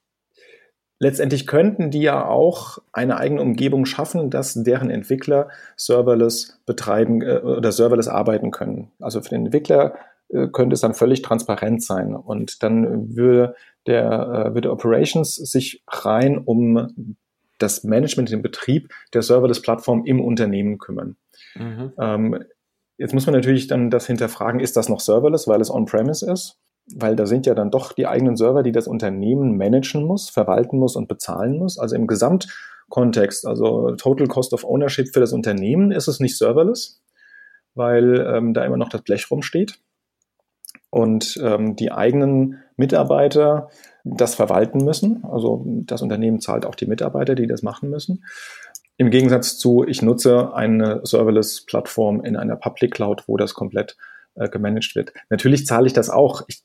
letztendlich 0.99 1.47
könnten 1.47 1.89
die 1.89 2.01
ja 2.01 2.25
auch 2.25 2.79
eine 2.91 3.17
eigene 3.17 3.41
Umgebung 3.41 3.85
schaffen, 3.85 4.29
dass 4.29 4.53
deren 4.53 4.89
Entwickler 4.89 5.49
serverless 5.77 6.59
betreiben 6.65 7.21
äh, 7.21 7.37
oder 7.39 7.71
serverless 7.71 8.07
arbeiten 8.07 8.51
können. 8.51 8.91
Also 8.99 9.21
für 9.21 9.29
den 9.29 9.45
Entwickler 9.45 9.95
könnte 10.31 10.73
es 10.73 10.81
dann 10.81 10.93
völlig 10.93 11.21
transparent 11.21 11.83
sein. 11.83 12.15
Und 12.15 12.63
dann 12.63 13.15
würde 13.15 13.55
der, 13.87 14.47
äh, 14.47 14.53
würde 14.53 14.71
Operations 14.71 15.35
sich 15.35 15.83
rein 15.87 16.37
um 16.37 17.15
das 17.59 17.83
Management, 17.83 18.31
den 18.31 18.41
Betrieb 18.41 18.91
der 19.13 19.21
Serverless-Plattform 19.21 20.05
im 20.05 20.21
Unternehmen 20.21 20.77
kümmern. 20.77 21.17
Mhm. 21.55 21.93
Ähm, 21.99 22.43
jetzt 22.97 23.13
muss 23.13 23.25
man 23.25 23.35
natürlich 23.35 23.67
dann 23.67 23.89
das 23.89 24.07
hinterfragen, 24.07 24.59
ist 24.59 24.77
das 24.77 24.89
noch 24.89 24.99
Serverless, 24.99 25.47
weil 25.47 25.61
es 25.61 25.69
on-premise 25.69 26.29
ist? 26.31 26.57
Weil 26.95 27.15
da 27.15 27.25
sind 27.25 27.45
ja 27.45 27.53
dann 27.53 27.69
doch 27.69 27.93
die 27.93 28.07
eigenen 28.07 28.35
Server, 28.35 28.63
die 28.63 28.71
das 28.71 28.87
Unternehmen 28.87 29.57
managen 29.57 30.03
muss, 30.03 30.29
verwalten 30.29 30.79
muss 30.79 30.95
und 30.95 31.07
bezahlen 31.07 31.57
muss. 31.57 31.77
Also 31.77 31.95
im 31.95 32.07
Gesamtkontext, 32.07 33.45
also 33.45 33.95
Total 33.95 34.27
Cost 34.27 34.53
of 34.53 34.63
Ownership 34.63 35.13
für 35.13 35.19
das 35.19 35.33
Unternehmen 35.33 35.91
ist 35.91 36.07
es 36.07 36.19
nicht 36.19 36.37
Serverless, 36.37 37.01
weil 37.75 38.25
ähm, 38.27 38.53
da 38.53 38.65
immer 38.65 38.77
noch 38.77 38.89
das 38.89 39.03
Blech 39.03 39.29
rumsteht 39.29 39.79
und 40.91 41.39
ähm, 41.41 41.75
die 41.75 41.91
eigenen 41.91 42.59
Mitarbeiter 42.75 43.69
das 44.03 44.35
verwalten 44.35 44.83
müssen. 44.83 45.23
Also 45.23 45.63
das 45.65 46.01
Unternehmen 46.01 46.39
zahlt 46.41 46.65
auch 46.65 46.75
die 46.75 46.85
Mitarbeiter, 46.85 47.33
die 47.33 47.47
das 47.47 47.63
machen 47.63 47.89
müssen. 47.89 48.23
Im 48.97 49.09
Gegensatz 49.09 49.57
zu, 49.57 49.83
ich 49.87 50.03
nutze 50.03 50.53
eine 50.53 51.01
Serverless-Plattform 51.03 52.23
in 52.23 52.35
einer 52.35 52.55
Public 52.55 52.93
Cloud, 52.93 53.23
wo 53.27 53.37
das 53.37 53.55
komplett 53.55 53.97
äh, 54.35 54.49
gemanagt 54.49 54.95
wird. 54.95 55.13
Natürlich 55.29 55.65
zahle 55.65 55.87
ich 55.87 55.93
das 55.93 56.09
auch. 56.09 56.43
Ich, 56.47 56.63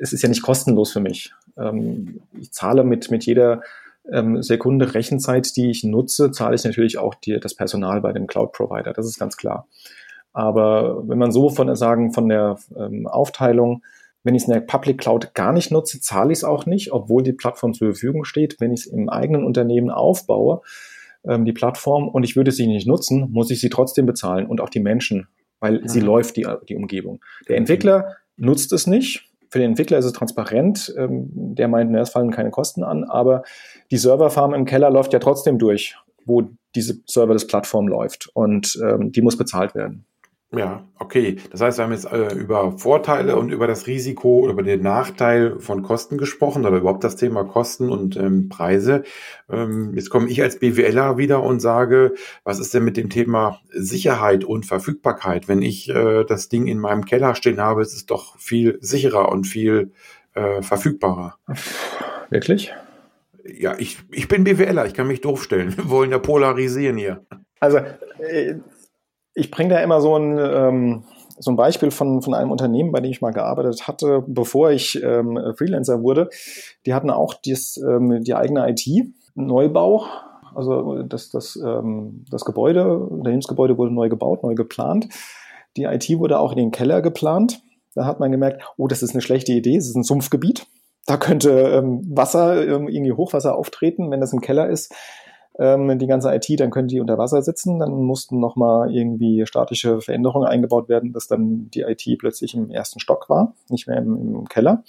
es 0.00 0.12
ist 0.12 0.22
ja 0.22 0.28
nicht 0.28 0.42
kostenlos 0.42 0.92
für 0.92 1.00
mich. 1.00 1.32
Ähm, 1.56 2.22
ich 2.40 2.52
zahle 2.52 2.82
mit, 2.82 3.10
mit 3.10 3.24
jeder 3.24 3.62
ähm, 4.10 4.42
Sekunde 4.42 4.94
Rechenzeit, 4.94 5.54
die 5.56 5.70
ich 5.70 5.84
nutze, 5.84 6.32
zahle 6.32 6.54
ich 6.54 6.64
natürlich 6.64 6.98
auch 6.98 7.14
die, 7.14 7.38
das 7.38 7.54
Personal 7.54 8.00
bei 8.00 8.12
dem 8.12 8.26
Cloud-Provider. 8.26 8.92
Das 8.92 9.06
ist 9.06 9.18
ganz 9.18 9.36
klar. 9.36 9.68
Aber 10.32 11.08
wenn 11.08 11.18
man 11.18 11.32
so 11.32 11.50
von 11.50 11.74
sagen, 11.76 12.12
von 12.12 12.28
der 12.28 12.56
ähm, 12.76 13.06
Aufteilung, 13.06 13.82
wenn 14.22 14.34
ich 14.34 14.42
es 14.42 14.48
in 14.48 14.54
der 14.54 14.60
Public 14.60 14.98
Cloud 14.98 15.34
gar 15.34 15.52
nicht 15.52 15.70
nutze, 15.70 16.00
zahle 16.00 16.32
ich 16.32 16.38
es 16.40 16.44
auch 16.44 16.66
nicht, 16.66 16.92
obwohl 16.92 17.22
die 17.22 17.32
Plattform 17.32 17.72
zur 17.72 17.88
Verfügung 17.88 18.24
steht. 18.24 18.60
Wenn 18.60 18.72
ich 18.72 18.80
es 18.80 18.86
im 18.86 19.08
eigenen 19.08 19.44
Unternehmen 19.44 19.90
aufbaue, 19.90 20.60
ähm, 21.24 21.44
die 21.44 21.52
Plattform, 21.52 22.08
und 22.08 22.22
ich 22.24 22.36
würde 22.36 22.52
sie 22.52 22.66
nicht 22.66 22.86
nutzen, 22.86 23.28
muss 23.30 23.50
ich 23.50 23.60
sie 23.60 23.70
trotzdem 23.70 24.06
bezahlen 24.06 24.46
und 24.46 24.60
auch 24.60 24.68
die 24.68 24.80
Menschen, 24.80 25.28
weil 25.58 25.80
mhm. 25.80 25.88
sie 25.88 26.00
läuft, 26.00 26.36
die, 26.36 26.46
die 26.68 26.76
Umgebung. 26.76 27.20
Der 27.48 27.56
Entwickler 27.56 28.16
nutzt 28.36 28.72
es 28.72 28.86
nicht. 28.86 29.26
Für 29.50 29.58
den 29.58 29.70
Entwickler 29.70 29.98
ist 29.98 30.04
es 30.04 30.12
transparent. 30.12 30.94
Ähm, 30.96 31.28
der 31.32 31.68
meint, 31.68 31.94
es 31.96 32.10
fallen 32.10 32.30
keine 32.30 32.50
Kosten 32.50 32.84
an, 32.84 33.04
aber 33.04 33.42
die 33.90 33.96
Serverfarm 33.96 34.54
im 34.54 34.64
Keller 34.64 34.90
läuft 34.90 35.12
ja 35.12 35.18
trotzdem 35.18 35.58
durch, 35.58 35.96
wo 36.24 36.50
diese 36.74 37.00
Serverless-Plattform 37.06 37.88
läuft 37.88 38.30
und 38.32 38.78
ähm, 38.82 39.10
die 39.10 39.22
muss 39.22 39.36
bezahlt 39.36 39.74
werden. 39.74 40.04
Ja, 40.52 40.88
okay. 40.98 41.36
Das 41.52 41.60
heißt, 41.60 41.78
wir 41.78 41.84
haben 41.84 41.92
jetzt 41.92 42.10
äh, 42.10 42.34
über 42.34 42.76
Vorteile 42.76 43.36
und 43.36 43.52
über 43.52 43.68
das 43.68 43.86
Risiko, 43.86 44.48
über 44.50 44.64
den 44.64 44.82
Nachteil 44.82 45.60
von 45.60 45.82
Kosten 45.82 46.18
gesprochen, 46.18 46.66
aber 46.66 46.78
überhaupt 46.78 47.04
das 47.04 47.14
Thema 47.14 47.44
Kosten 47.44 47.88
und 47.88 48.16
ähm, 48.16 48.48
Preise. 48.48 49.04
Ähm, 49.48 49.92
jetzt 49.94 50.10
komme 50.10 50.28
ich 50.28 50.42
als 50.42 50.58
BWLer 50.58 51.18
wieder 51.18 51.44
und 51.44 51.60
sage, 51.60 52.14
was 52.42 52.58
ist 52.58 52.74
denn 52.74 52.82
mit 52.82 52.96
dem 52.96 53.10
Thema 53.10 53.60
Sicherheit 53.70 54.42
und 54.42 54.66
Verfügbarkeit? 54.66 55.46
Wenn 55.46 55.62
ich 55.62 55.88
äh, 55.88 56.24
das 56.24 56.48
Ding 56.48 56.66
in 56.66 56.80
meinem 56.80 57.04
Keller 57.04 57.36
stehen 57.36 57.60
habe, 57.60 57.82
ist 57.82 57.94
es 57.94 58.06
doch 58.06 58.36
viel 58.36 58.76
sicherer 58.80 59.30
und 59.30 59.44
viel 59.44 59.92
äh, 60.34 60.62
verfügbarer. 60.62 61.36
Wirklich? 62.28 62.72
Ja, 63.44 63.76
ich, 63.78 63.98
ich 64.10 64.26
bin 64.26 64.42
BWLer, 64.42 64.86
ich 64.86 64.94
kann 64.94 65.06
mich 65.06 65.20
doof 65.20 65.44
stellen. 65.44 65.76
Wir 65.76 65.88
wollen 65.88 66.10
ja 66.10 66.18
polarisieren 66.18 66.96
hier. 66.96 67.24
Also, 67.60 67.78
äh, 68.18 68.56
ich 69.40 69.50
bringe 69.50 69.70
da 69.70 69.80
immer 69.80 70.00
so 70.00 70.16
ein, 70.16 70.38
ähm, 70.38 71.04
so 71.38 71.50
ein 71.50 71.56
Beispiel 71.56 71.90
von, 71.90 72.20
von 72.22 72.34
einem 72.34 72.50
Unternehmen, 72.50 72.92
bei 72.92 73.00
dem 73.00 73.10
ich 73.10 73.22
mal 73.22 73.32
gearbeitet 73.32 73.88
hatte, 73.88 74.22
bevor 74.26 74.70
ich 74.70 75.02
ähm, 75.02 75.38
Freelancer 75.56 76.02
wurde. 76.02 76.28
Die 76.86 76.92
hatten 76.92 77.10
auch 77.10 77.34
dies, 77.34 77.78
ähm, 77.78 78.22
die 78.22 78.34
eigene 78.34 78.68
IT, 78.68 78.86
Neubau. 79.34 80.04
Also 80.54 81.02
das, 81.02 81.30
das, 81.30 81.56
ähm, 81.56 82.24
das 82.30 82.44
Gebäude, 82.44 82.98
Unternehmensgebäude 82.98 83.78
wurde 83.78 83.94
neu 83.94 84.08
gebaut, 84.08 84.42
neu 84.42 84.54
geplant. 84.54 85.08
Die 85.76 85.84
IT 85.84 86.10
wurde 86.18 86.38
auch 86.38 86.52
in 86.52 86.58
den 86.58 86.70
Keller 86.72 87.00
geplant. 87.00 87.62
Da 87.94 88.04
hat 88.04 88.20
man 88.20 88.30
gemerkt, 88.30 88.62
oh, 88.76 88.86
das 88.86 89.02
ist 89.02 89.12
eine 89.12 89.22
schlechte 89.22 89.52
Idee, 89.52 89.76
es 89.76 89.88
ist 89.88 89.96
ein 89.96 90.02
Sumpfgebiet. 90.02 90.66
Da 91.06 91.16
könnte 91.16 91.50
ähm, 91.50 92.02
Wasser, 92.14 92.66
ähm, 92.66 92.88
irgendwie 92.88 93.12
Hochwasser 93.12 93.56
auftreten, 93.56 94.10
wenn 94.10 94.20
das 94.20 94.32
im 94.32 94.40
Keller 94.40 94.68
ist. 94.68 94.94
Ähm, 95.60 95.98
die 95.98 96.06
ganze 96.06 96.34
IT, 96.34 96.48
dann 96.58 96.70
könnte 96.70 96.94
die 96.94 97.00
unter 97.00 97.18
Wasser 97.18 97.42
sitzen. 97.42 97.78
Dann 97.80 97.92
mussten 97.92 98.40
nochmal 98.40 98.90
irgendwie 98.94 99.44
statische 99.44 100.00
Veränderungen 100.00 100.48
eingebaut 100.48 100.88
werden, 100.88 101.12
dass 101.12 101.28
dann 101.28 101.70
die 101.70 101.82
IT 101.82 102.02
plötzlich 102.18 102.54
im 102.54 102.70
ersten 102.70 102.98
Stock 102.98 103.28
war, 103.28 103.54
nicht 103.68 103.86
mehr 103.86 103.98
im, 103.98 104.16
im 104.36 104.48
Keller. 104.48 104.82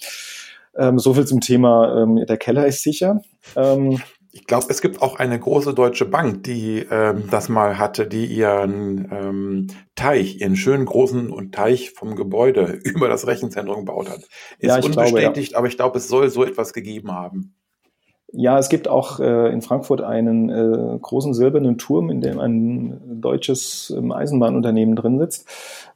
Ähm, 0.74 0.98
so 0.98 1.12
viel 1.12 1.26
zum 1.26 1.40
Thema, 1.40 2.02
ähm, 2.02 2.24
der 2.26 2.38
Keller 2.38 2.66
ist 2.66 2.82
sicher. 2.82 3.20
Ähm, 3.54 4.00
ich 4.34 4.46
glaube, 4.46 4.66
es 4.70 4.80
gibt 4.80 5.02
auch 5.02 5.16
eine 5.16 5.38
große 5.38 5.74
deutsche 5.74 6.06
Bank, 6.06 6.44
die 6.44 6.86
ähm, 6.90 7.24
das 7.30 7.50
mal 7.50 7.76
hatte, 7.76 8.06
die 8.06 8.24
ihren 8.24 9.10
ähm, 9.12 9.66
Teich, 9.94 10.40
ihren 10.40 10.56
schönen 10.56 10.86
großen 10.86 11.52
Teich 11.52 11.90
vom 11.90 12.16
Gebäude 12.16 12.64
über 12.84 13.08
das 13.08 13.26
Rechenzentrum 13.26 13.84
gebaut 13.84 14.08
hat. 14.08 14.20
Ist 14.58 14.68
ja, 14.68 14.76
unbestätigt, 14.76 15.12
glaube, 15.12 15.40
ja. 15.40 15.58
aber 15.58 15.66
ich 15.66 15.76
glaube, 15.76 15.98
es 15.98 16.08
soll 16.08 16.30
so 16.30 16.44
etwas 16.44 16.72
gegeben 16.72 17.12
haben. 17.12 17.54
Ja, 18.32 18.58
es 18.58 18.68
gibt 18.70 18.88
auch 18.88 19.20
äh, 19.20 19.52
in 19.52 19.60
Frankfurt 19.60 20.00
einen 20.00 20.48
äh, 20.48 20.98
großen 20.98 21.34
silbernen 21.34 21.76
Turm, 21.76 22.10
in 22.10 22.20
dem 22.20 22.38
ein 22.38 23.20
deutsches 23.20 23.94
ähm, 23.96 24.10
Eisenbahnunternehmen 24.10 24.96
drin 24.96 25.18
sitzt. 25.18 25.46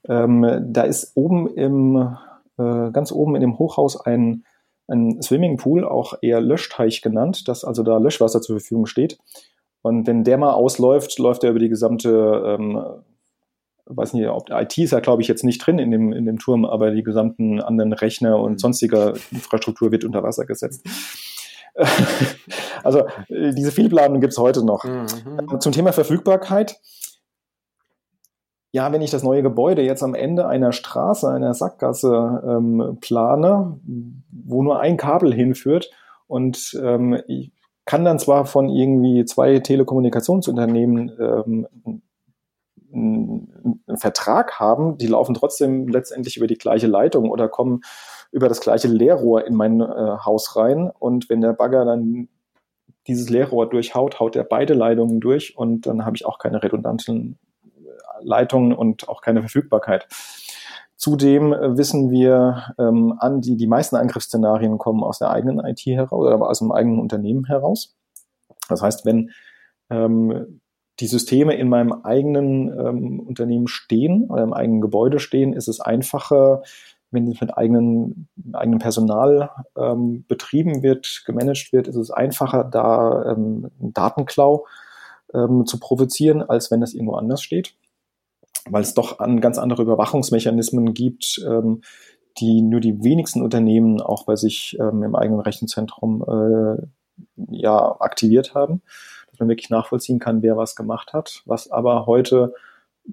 Ähm, 0.07 0.67
da 0.69 0.83
ist 0.83 1.13
oben 1.15 1.49
im, 1.55 2.17
äh, 2.59 2.91
ganz 2.91 3.11
oben 3.11 3.35
in 3.37 3.41
dem 3.41 3.59
Hochhaus 3.59 3.99
ein 3.99 4.45
ein 4.89 5.21
Swimmingpool, 5.21 5.85
auch 5.85 6.15
eher 6.23 6.41
Löschteich 6.41 7.03
genannt, 7.03 7.49
dass 7.49 7.65
also 7.65 7.83
da 7.83 7.99
Löschwasser 7.99 8.41
zur 8.41 8.59
Verfügung 8.61 8.87
steht. 8.87 9.19
Und 9.83 10.07
wenn 10.07 10.25
der 10.25 10.39
mal 10.39 10.53
ausläuft, 10.53 11.19
läuft 11.19 11.45
er 11.45 11.51
über 11.51 11.59
die 11.59 11.69
gesamte, 11.69 12.57
ähm, 12.59 12.83
weiß 13.87 14.15
nicht, 14.15 14.29
ob 14.29 14.47
der 14.47 14.61
IT 14.63 14.77
ist 14.79 14.93
ja, 14.93 15.01
glaube 15.01 15.23
ich, 15.23 15.29
jetzt 15.29 15.45
nicht 15.45 15.59
drin 15.59 15.79
in 15.79 15.91
dem, 15.91 16.13
in 16.13 16.27
dem 16.27 16.39
Turm, 16.39 16.65
aber 16.65 16.91
die 16.91 17.03
gesamten 17.03 17.61
anderen 17.61 17.93
Rechner 17.93 18.39
und 18.39 18.53
mhm. 18.53 18.59
sonstiger 18.59 19.15
Infrastruktur 19.31 19.93
wird 19.93 20.05
unter 20.05 20.23
Wasser 20.23 20.45
gesetzt. 20.45 20.87
also 22.85 23.05
diese 23.29 23.73
Fehlplanung 23.73 24.21
gibt 24.21 24.33
es 24.33 24.39
heute 24.39 24.65
noch. 24.65 24.85
Mhm. 24.85 25.61
Zum 25.61 25.73
Thema 25.73 25.93
Verfügbarkeit 25.93 26.81
ja, 28.77 28.93
wenn 28.93 29.01
ich 29.01 29.11
das 29.11 29.23
neue 29.23 29.43
Gebäude 29.43 29.81
jetzt 29.81 30.03
am 30.03 30.15
Ende 30.15 30.47
einer 30.47 30.71
Straße, 30.71 31.31
einer 31.31 31.55
Sackgasse 31.55 32.43
ähm, 32.47 32.99
plane, 33.01 33.81
wo 34.31 34.63
nur 34.63 34.81
ein 34.81 34.99
Kabel 34.99 35.33
hinführt 35.33 35.91
und 36.27 36.79
ähm, 36.83 37.19
ich 37.27 37.53
kann 37.87 38.05
dann 38.05 38.19
zwar 38.19 38.45
von 38.45 38.69
irgendwie 38.69 39.25
zwei 39.25 39.61
Telekommunikationsunternehmen 39.61 41.11
ähm, 41.19 42.03
einen 42.93 43.83
Vertrag 43.97 44.59
haben, 44.59 44.99
die 44.99 45.07
laufen 45.07 45.35
trotzdem 45.35 45.89
letztendlich 45.89 46.37
über 46.37 46.47
die 46.47 46.59
gleiche 46.59 46.87
Leitung 46.87 47.31
oder 47.31 47.49
kommen 47.49 47.81
über 48.33 48.49
das 48.49 48.61
gleiche 48.61 48.89
Leerrohr 48.89 49.47
in 49.47 49.55
mein 49.55 49.81
äh, 49.81 50.17
Haus 50.25 50.57
rein 50.57 50.91
und 50.99 51.29
wenn 51.29 51.41
der 51.41 51.53
Bagger 51.53 51.85
dann 51.85 52.29
dieses 53.07 53.29
Leerrohr 53.29 53.69
durchhaut, 53.69 54.19
haut 54.19 54.37
er 54.37 54.45
beide 54.45 54.75
Leitungen 54.75 55.21
durch 55.21 55.57
und 55.57 55.87
dann 55.87 56.05
habe 56.05 56.17
ich 56.17 56.27
auch 56.27 56.39
keine 56.39 56.63
redundanten 56.63 57.39
Leitungen 58.21 58.73
und 58.73 59.09
auch 59.09 59.21
keine 59.21 59.41
Verfügbarkeit. 59.41 60.07
Zudem 60.97 61.53
äh, 61.53 61.77
wissen 61.77 62.11
wir 62.11 62.75
ähm, 62.79 63.15
an, 63.19 63.41
die, 63.41 63.57
die 63.57 63.67
meisten 63.67 63.97
Angriffsszenarien 63.97 64.79
kommen 64.79 65.05
aus 65.05 65.19
der 65.19 65.31
eigenen 65.31 65.65
IT 65.65 65.85
heraus 65.85 66.13
oder 66.13 66.41
aus 66.41 66.59
dem 66.59 66.73
eigenen 66.73 67.01
Unternehmen 67.01 67.45
heraus. 67.45 67.95
Das 68.69 68.83
heißt, 68.83 69.05
wenn 69.05 69.31
ähm, 69.91 70.61
die 71.01 71.07
Systeme 71.07 71.55
in 71.55 71.69
meinem 71.69 71.93
eigenen 71.93 72.69
ähm, 72.69 73.21
Unternehmen 73.21 73.69
stehen 73.69 74.25
oder 74.31 74.43
im 74.43 74.53
eigenen 74.53 74.81
Gebäude 74.81 75.19
stehen, 75.19 75.53
ist 75.53 75.69
es 75.69 75.81
einfacher, 75.81 76.63
wenn 77.11 77.29
es 77.29 77.41
mit 77.41 77.57
eigenen, 77.57 78.29
eigenem 78.53 78.79
Personal 78.79 79.51
ähm, 79.77 80.25
betrieben 80.27 80.83
wird, 80.83 81.23
gemanagt 81.27 81.73
wird, 81.73 81.89
ist 81.89 81.97
es 81.97 82.11
einfacher, 82.11 82.65
da 82.65 83.33
ähm, 83.33 83.71
Datenklau 83.79 84.67
ähm, 85.33 85.67
zu 85.67 85.79
provozieren, 85.79 86.43
als 86.43 86.71
wenn 86.71 86.83
es 86.83 86.95
irgendwo 86.95 87.15
anders 87.15 87.43
steht. 87.43 87.75
Weil 88.69 88.83
es 88.83 88.95
doch 88.95 89.21
an 89.21 89.41
ganz 89.41 89.59
andere 89.59 89.83
Überwachungsmechanismen 89.83 90.95
gibt, 90.95 91.41
ähm, 91.47 91.83
die 92.39 92.63
nur 92.63 92.81
die 92.81 93.03
wenigsten 93.03 93.43
Unternehmen 93.43 94.01
auch 94.01 94.25
bei 94.25 94.37
sich 94.37 94.77
ähm, 94.81 95.03
im 95.03 95.15
eigenen 95.15 95.41
Rechenzentrum 95.41 96.25
äh, 96.29 96.83
ja, 97.51 97.97
aktiviert 98.01 98.55
haben, 98.55 98.83
man 99.41 99.49
wirklich 99.49 99.71
nachvollziehen 99.71 100.19
kann, 100.19 100.43
wer 100.43 100.57
was 100.57 100.77
gemacht 100.77 101.13
hat, 101.13 101.43
was 101.47 101.71
aber 101.71 102.07
heute 102.07 102.55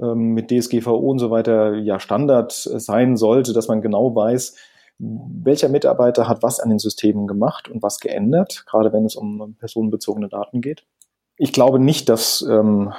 ähm, 0.01 0.33
mit 0.33 0.49
DSGVO 0.49 0.95
und 0.95 1.19
so 1.19 1.31
weiter 1.31 1.75
ja 1.75 1.99
Standard 1.99 2.51
sein 2.51 3.17
sollte, 3.17 3.53
dass 3.53 3.67
man 3.67 3.81
genau 3.81 4.15
weiß, 4.15 4.55
welcher 4.99 5.69
Mitarbeiter 5.69 6.27
hat 6.27 6.43
was 6.43 6.59
an 6.59 6.69
den 6.69 6.79
Systemen 6.79 7.27
gemacht 7.27 7.69
und 7.69 7.81
was 7.81 7.99
geändert, 7.99 8.65
gerade 8.67 8.93
wenn 8.93 9.05
es 9.05 9.15
um 9.15 9.55
personenbezogene 9.59 10.29
Daten 10.29 10.61
geht. 10.61 10.85
Ich 11.37 11.51
glaube 11.51 11.79
nicht, 11.79 12.09
dass 12.09 12.45
ähm, 12.47 12.93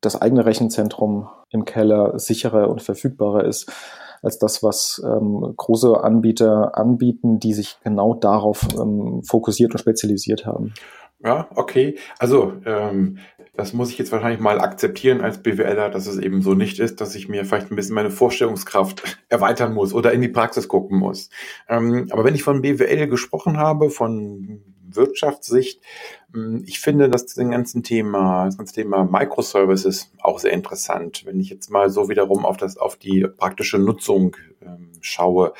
das 0.00 0.20
eigene 0.20 0.46
Rechenzentrum 0.46 1.28
im 1.50 1.64
Keller 1.64 2.18
sicherer 2.18 2.68
und 2.68 2.82
verfügbarer 2.82 3.44
ist 3.44 3.70
als 4.22 4.38
das, 4.38 4.62
was 4.62 5.02
ähm, 5.04 5.54
große 5.56 6.02
Anbieter 6.02 6.76
anbieten, 6.76 7.40
die 7.40 7.54
sich 7.54 7.78
genau 7.82 8.14
darauf 8.14 8.68
ähm, 8.78 9.22
fokussiert 9.24 9.72
und 9.72 9.78
spezialisiert 9.78 10.46
haben. 10.46 10.74
Ja, 11.22 11.48
okay. 11.54 11.98
Also 12.18 12.54
ähm, 12.64 13.18
das 13.54 13.74
muss 13.74 13.90
ich 13.90 13.98
jetzt 13.98 14.10
wahrscheinlich 14.10 14.40
mal 14.40 14.58
akzeptieren 14.60 15.20
als 15.20 15.42
BWLer, 15.42 15.90
dass 15.90 16.06
es 16.06 16.16
eben 16.16 16.40
so 16.40 16.54
nicht 16.54 16.78
ist, 16.78 17.00
dass 17.00 17.14
ich 17.14 17.28
mir 17.28 17.44
vielleicht 17.44 17.70
ein 17.70 17.76
bisschen 17.76 17.94
meine 17.94 18.10
Vorstellungskraft 18.10 19.18
erweitern 19.28 19.74
muss 19.74 19.92
oder 19.92 20.12
in 20.12 20.22
die 20.22 20.28
Praxis 20.28 20.68
gucken 20.68 20.98
muss. 20.98 21.28
Ähm, 21.68 22.08
aber 22.10 22.24
wenn 22.24 22.34
ich 22.34 22.42
von 22.42 22.62
BWL 22.62 23.06
gesprochen 23.08 23.58
habe, 23.58 23.90
von 23.90 24.62
Wirtschaftssicht. 24.94 25.80
Hm, 26.32 26.64
ich 26.66 26.80
finde 26.80 27.08
das 27.08 27.34
ganze 27.34 27.82
Thema, 27.82 28.46
das 28.46 28.58
ganze 28.58 28.74
Thema 28.74 29.04
Microservices 29.04 30.12
auch 30.20 30.38
sehr 30.38 30.52
interessant. 30.52 31.24
Wenn 31.24 31.40
ich 31.40 31.50
jetzt 31.50 31.70
mal 31.70 31.90
so 31.90 32.08
wiederum 32.08 32.44
auf 32.44 32.56
das, 32.56 32.76
auf 32.76 32.96
die 32.96 33.26
praktische 33.36 33.78
Nutzung 33.78 34.36
ähm, 34.62 34.92
schaue. 35.00 35.52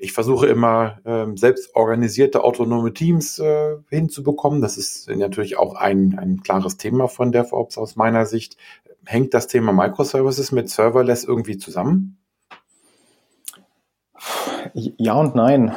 Ich 0.00 0.12
versuche 0.12 0.46
immer 0.46 1.00
ähm, 1.04 1.36
selbst 1.36 1.74
organisierte 1.74 2.44
autonome 2.44 2.94
Teams 2.94 3.40
äh, 3.40 3.76
hinzubekommen. 3.90 4.60
Das 4.60 4.78
ist 4.78 5.10
natürlich 5.10 5.58
auch 5.58 5.74
ein, 5.74 6.16
ein 6.16 6.40
klares 6.42 6.76
Thema 6.76 7.08
von 7.08 7.32
DevOps 7.32 7.76
aus 7.76 7.96
meiner 7.96 8.24
Sicht. 8.24 8.56
Hängt 9.04 9.34
das 9.34 9.48
Thema 9.48 9.72
Microservices 9.72 10.52
mit 10.52 10.70
Serverless 10.70 11.24
irgendwie 11.24 11.58
zusammen? 11.58 12.16
Ja 14.72 15.14
und 15.14 15.34
nein. 15.34 15.74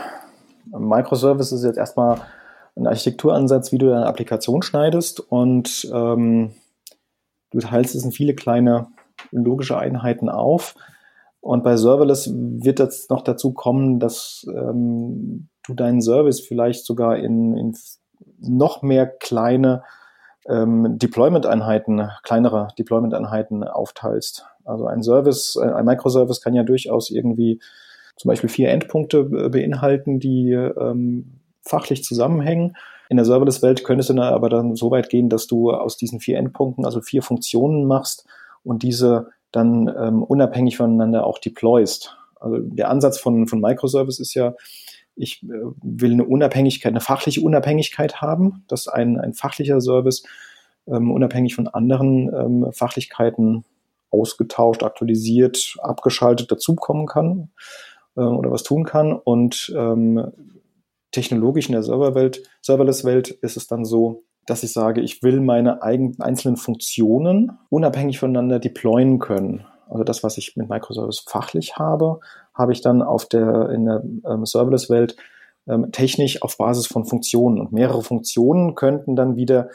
Microservices 0.68 1.60
ist 1.60 1.66
jetzt 1.66 1.78
erstmal 1.78 2.22
ein 2.76 2.86
Architekturansatz, 2.86 3.72
wie 3.72 3.80
du 3.80 3.88
deine 3.88 4.06
Applikation 4.06 4.62
schneidest 4.62 5.20
und 5.20 5.90
ähm, 5.92 6.54
du 7.50 7.60
teilst 7.60 7.96
es 7.96 8.04
in 8.04 8.12
viele 8.12 8.36
kleine 8.36 8.88
logische 9.32 9.78
Einheiten 9.78 10.30
auf. 10.30 10.76
Und 11.41 11.63
bei 11.63 11.75
Serverless 11.75 12.32
wird 12.34 12.80
jetzt 12.80 13.10
noch 13.10 13.23
dazu 13.23 13.51
kommen, 13.51 13.99
dass 13.99 14.45
ähm, 14.47 15.49
du 15.65 15.73
deinen 15.73 16.01
Service 16.01 16.39
vielleicht 16.39 16.86
sogar 16.86 17.17
in, 17.17 17.58
in 17.58 17.75
noch 18.39 18.84
mehr 18.84 19.08
kleine 19.08 19.84
ähm, 20.47 20.97
Deployment-Einheiten, 20.99 22.10
kleinere 22.23 22.67
Deployment-Einheiten 22.77 23.63
aufteilst. 23.63 24.45
Also 24.65 24.86
ein 24.86 25.01
Service, 25.01 25.58
ein 25.58 25.86
Microservice 25.86 26.41
kann 26.41 26.54
ja 26.54 26.63
durchaus 26.63 27.10
irgendwie 27.10 27.60
zum 28.15 28.30
Beispiel 28.30 28.49
vier 28.49 28.69
Endpunkte 28.69 29.23
beinhalten, 29.49 30.19
die 30.19 30.51
ähm, 30.51 31.39
fachlich 31.63 32.04
zusammenhängen. 32.04 32.75
In 33.10 33.17
der 33.17 33.25
Serverless-Welt 33.25 33.84
könntest 33.84 34.10
du 34.10 34.21
aber 34.21 34.49
dann 34.49 34.75
so 34.75 34.91
weit 34.91 35.10
gehen, 35.10 35.30
dass 35.30 35.47
du 35.47 35.71
aus 35.71 35.97
diesen 35.97 36.19
vier 36.19 36.38
Endpunkten 36.38 36.86
also 36.86 37.01
vier 37.01 37.23
Funktionen 37.23 37.86
machst 37.86 38.25
und 38.63 38.84
diese 38.84 39.30
dann 39.52 39.88
ähm, 39.88 40.24
unabhängig 40.24 40.78
voneinander 40.78 41.26
auch 41.26 41.40
deployst. 41.40 42.18
Also 42.40 42.58
der 42.60 42.90
Ansatz 42.90 43.20
von, 43.20 43.48
von 43.48 43.60
Microservice 43.62 44.20
ist 44.20 44.34
ja, 44.34 44.54
ich 45.16 45.44
äh, 45.44 45.48
will 45.82 46.14
eine 46.14 46.26
Unabhängigkeit, 46.26 46.92
eine 46.92 47.02
fachliche 47.02 47.42
Unabhängigkeit 47.42 48.22
haben, 48.22 48.64
dass 48.68 48.88
ein, 48.88 49.20
ein 49.20 49.34
fachlicher 49.34 49.82
Service 49.82 50.24
ähm, 50.88 51.12
unabhängig 51.12 51.56
von 51.56 51.68
anderen 51.68 52.34
ähm, 52.34 52.72
Fachlichkeiten 52.72 53.66
ausgetauscht, 54.10 54.84
aktualisiert, 54.84 55.78
abgeschaltet 55.82 56.52
dazukommen 56.52 57.06
kann 57.08 57.50
äh, 58.16 58.22
oder 58.22 58.52
was 58.52 58.64
tun 58.64 58.84
kann. 58.84 59.14
Und 59.14 59.74
ähm, 59.76 60.32
technologisch 61.12 61.68
in 61.68 61.74
der 61.74 61.84
Serverwelt, 61.84 62.44
Serverless-Welt 62.62 63.30
ist 63.30 63.58
es 63.58 63.68
dann 63.68 63.86
so, 63.86 64.24
dass 64.52 64.64
ich 64.64 64.74
sage, 64.74 65.00
ich 65.00 65.24
will 65.24 65.40
meine 65.40 65.82
eigenen 65.82 66.20
einzelnen 66.20 66.58
Funktionen 66.58 67.58
unabhängig 67.70 68.20
voneinander 68.20 68.60
deployen 68.60 69.18
können. 69.20 69.66
Also 69.90 70.04
das, 70.04 70.24
was 70.24 70.38
ich 70.38 70.58
mit 70.58 70.68
Microservice 70.68 71.24
fachlich 71.26 71.78
habe, 71.78 72.20
habe 72.54 72.74
ich 72.74 72.82
dann 72.82 73.02
auf 73.02 73.26
der, 73.26 73.70
in 73.70 73.86
der 73.86 74.04
ähm, 74.30 74.46
Serverless-Welt 74.46 75.16
ähm, 75.70 75.94
technisch 75.94 76.42
auf 76.42 76.58
Basis 76.58 76.86
von 76.86 77.06
Funktionen. 77.06 77.62
Und 77.62 77.72
mehrere 77.72 78.02
Funktionen 78.02 78.76
könnten 78.76 79.16
dann 79.16 79.38
wieder 79.38 79.70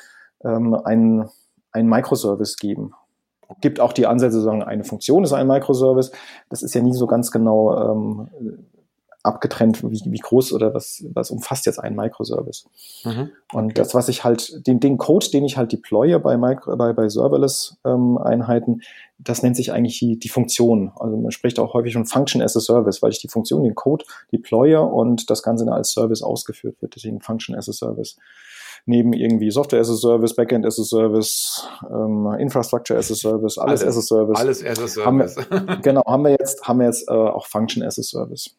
ähm, 0.45 0.75
einen, 0.75 1.31
einen 1.73 1.89
Microservice 1.89 2.59
geben. 2.59 2.93
Gibt 3.63 3.81
auch 3.81 3.95
die 3.95 4.07
Ansätze, 4.07 4.43
sagen, 4.43 4.63
eine 4.63 4.85
Funktion 4.85 5.25
ist 5.25 5.33
ein 5.33 5.47
Microservice. 5.47 6.13
Das 6.51 6.63
ist 6.63 6.75
ja 6.75 6.83
nie 6.83 6.93
so 6.93 7.07
ganz 7.07 7.31
genau 7.31 7.93
ähm, 7.93 8.29
abgetrennt, 9.27 9.83
wie, 9.83 10.01
wie 10.05 10.19
groß 10.19 10.53
oder 10.53 10.73
was, 10.73 11.05
was 11.13 11.31
umfasst 11.31 11.67
jetzt 11.67 11.79
ein 11.79 11.95
Microservice. 11.95 12.67
Mhm. 13.05 13.31
Und 13.53 13.79
das, 13.79 13.95
was 13.95 14.09
ich 14.09 14.25
halt, 14.25 14.67
den, 14.67 14.81
den 14.81 14.97
Code, 14.97 15.29
den 15.31 15.45
ich 15.45 15.57
halt 15.57 15.73
deploye 15.73 16.19
bei, 16.19 16.37
Micro, 16.37 16.77
bei, 16.77 16.93
bei 16.93 17.09
Serverless-Einheiten, 17.09 18.73
ähm, 18.73 18.81
das 19.19 19.43
nennt 19.43 19.57
sich 19.57 19.73
eigentlich 19.73 19.99
die, 19.99 20.19
die 20.19 20.29
Funktion. 20.29 20.93
Also 20.97 21.17
man 21.17 21.31
spricht 21.31 21.59
auch 21.59 21.75
häufig 21.75 21.95
von 21.95 22.07
Function 22.07 22.43
as 22.43 22.57
a 22.57 22.61
Service, 22.61 23.03
weil 23.03 23.11
ich 23.11 23.21
die 23.21 23.29
Funktion, 23.29 23.65
den 23.65 23.75
Code 23.75 24.05
deploye 24.33 24.77
und 24.77 25.31
das 25.31 25.43
Ganze 25.43 25.65
dann 25.65 25.75
als 25.75 25.91
Service 25.91 26.23
ausgeführt 26.23 26.81
wird. 26.81 26.95
Deswegen 26.95 27.21
Function 27.21 27.55
as 27.55 27.69
a 27.69 27.73
Service 27.73 28.17
neben 28.87 29.13
irgendwie 29.13 29.51
Software 29.51 29.81
as 29.81 29.91
a 29.91 29.97
Service, 29.97 30.35
Backend 30.35 30.65
as 30.65 30.79
a 30.79 30.85
Service, 30.85 31.69
ähm, 31.91 32.33
Infrastructure 32.39 32.99
as 32.99 33.11
a 33.11 33.15
Service, 33.15 33.59
alles, 33.59 33.83
alles, 33.83 33.97
as 33.97 33.97
a 33.97 34.03
Service. 34.03 34.39
Alles 34.39 34.65
as 34.65 34.79
a 34.79 34.89
Service. 34.89 35.07
Haben 35.07 35.19
wir, 35.19 35.77
genau, 35.83 36.05
haben 36.07 36.25
wir 36.25 36.31
jetzt, 36.31 36.63
haben 36.67 36.79
wir 36.79 36.87
jetzt 36.87 37.09
äh, 37.09 37.13
auch 37.13 37.47
Function 37.47 37.83
as 37.83 37.99
a 37.99 38.03
Service. 38.03 38.57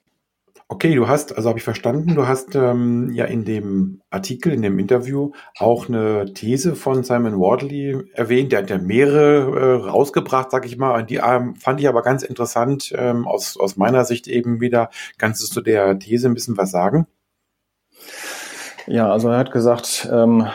Okay, 0.70 0.94
du 0.96 1.08
hast, 1.08 1.34
also 1.34 1.48
habe 1.48 1.60
ich 1.60 1.64
verstanden, 1.64 2.14
du 2.14 2.28
hast 2.28 2.54
ähm, 2.54 3.10
ja 3.14 3.24
in 3.24 3.46
dem 3.46 4.02
Artikel, 4.10 4.52
in 4.52 4.62
dem 4.62 4.78
Interview 4.80 5.32
auch 5.58 5.88
eine 5.88 6.34
These 6.34 6.76
von 6.76 7.06
Simon 7.06 7.40
Wardley 7.40 8.04
erwähnt. 8.12 8.52
Der 8.52 8.60
hat 8.60 8.70
ja 8.70 8.78
mehrere 8.78 9.58
äh, 9.58 9.90
rausgebracht, 9.90 10.52
sag 10.52 10.66
ich 10.66 10.78
mal. 10.78 11.00
Und 11.00 11.10
die 11.10 11.22
ähm, 11.24 11.56
fand 11.56 11.80
ich 11.80 11.88
aber 11.88 12.02
ganz 12.02 12.22
interessant 12.22 12.94
ähm, 12.98 13.26
aus, 13.26 13.58
aus 13.58 13.78
meiner 13.78 14.04
Sicht 14.04 14.28
eben 14.28 14.60
wieder. 14.60 14.90
Kannst 15.18 15.42
du 15.42 15.48
zu 15.48 15.62
der 15.62 16.00
These 16.00 16.28
ein 16.28 16.34
bisschen 16.34 16.58
was 16.58 16.70
sagen? 16.70 17.08
Ja, 18.88 19.10
also 19.10 19.30
er 19.30 19.38
hat 19.38 19.52
gesagt, 19.54 20.10
ähm, 20.12 20.48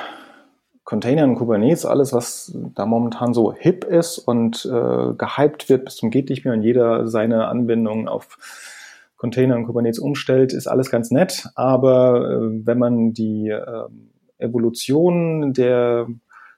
Container 0.84 1.24
und 1.24 1.36
Kubernetes, 1.36 1.86
alles, 1.86 2.12
was 2.12 2.54
da 2.74 2.84
momentan 2.84 3.32
so 3.32 3.54
hip 3.54 3.84
ist 3.84 4.18
und 4.18 4.66
äh, 4.66 5.14
gehypt 5.14 5.70
wird 5.70 5.86
bis 5.86 5.96
zum 5.96 6.10
geht 6.10 6.28
nicht 6.28 6.44
mehr 6.44 6.52
und 6.52 6.62
jeder 6.62 7.08
seine 7.08 7.46
Anbindung 7.46 8.08
auf 8.08 8.36
Container 9.22 9.54
und 9.54 9.66
Kubernetes 9.66 10.00
umstellt, 10.00 10.52
ist 10.52 10.66
alles 10.66 10.90
ganz 10.90 11.12
nett. 11.12 11.46
Aber 11.54 12.28
äh, 12.28 12.66
wenn 12.66 12.76
man 12.76 13.12
die 13.12 13.50
äh, 13.50 13.86
Evolution 14.38 15.52
der, 15.52 16.08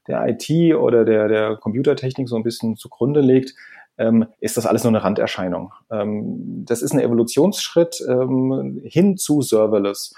der 0.08 0.26
IT 0.26 0.74
oder 0.74 1.04
der, 1.04 1.28
der 1.28 1.56
Computertechnik 1.56 2.26
so 2.26 2.36
ein 2.36 2.42
bisschen 2.42 2.76
zugrunde 2.76 3.20
legt, 3.20 3.54
ähm, 3.98 4.24
ist 4.40 4.56
das 4.56 4.64
alles 4.64 4.82
nur 4.82 4.92
eine 4.92 5.04
Randerscheinung. 5.04 5.74
Ähm, 5.90 6.64
das 6.64 6.80
ist 6.80 6.94
ein 6.94 7.00
Evolutionsschritt 7.00 8.02
ähm, 8.08 8.80
hin 8.82 9.18
zu 9.18 9.42
Serverless, 9.42 10.14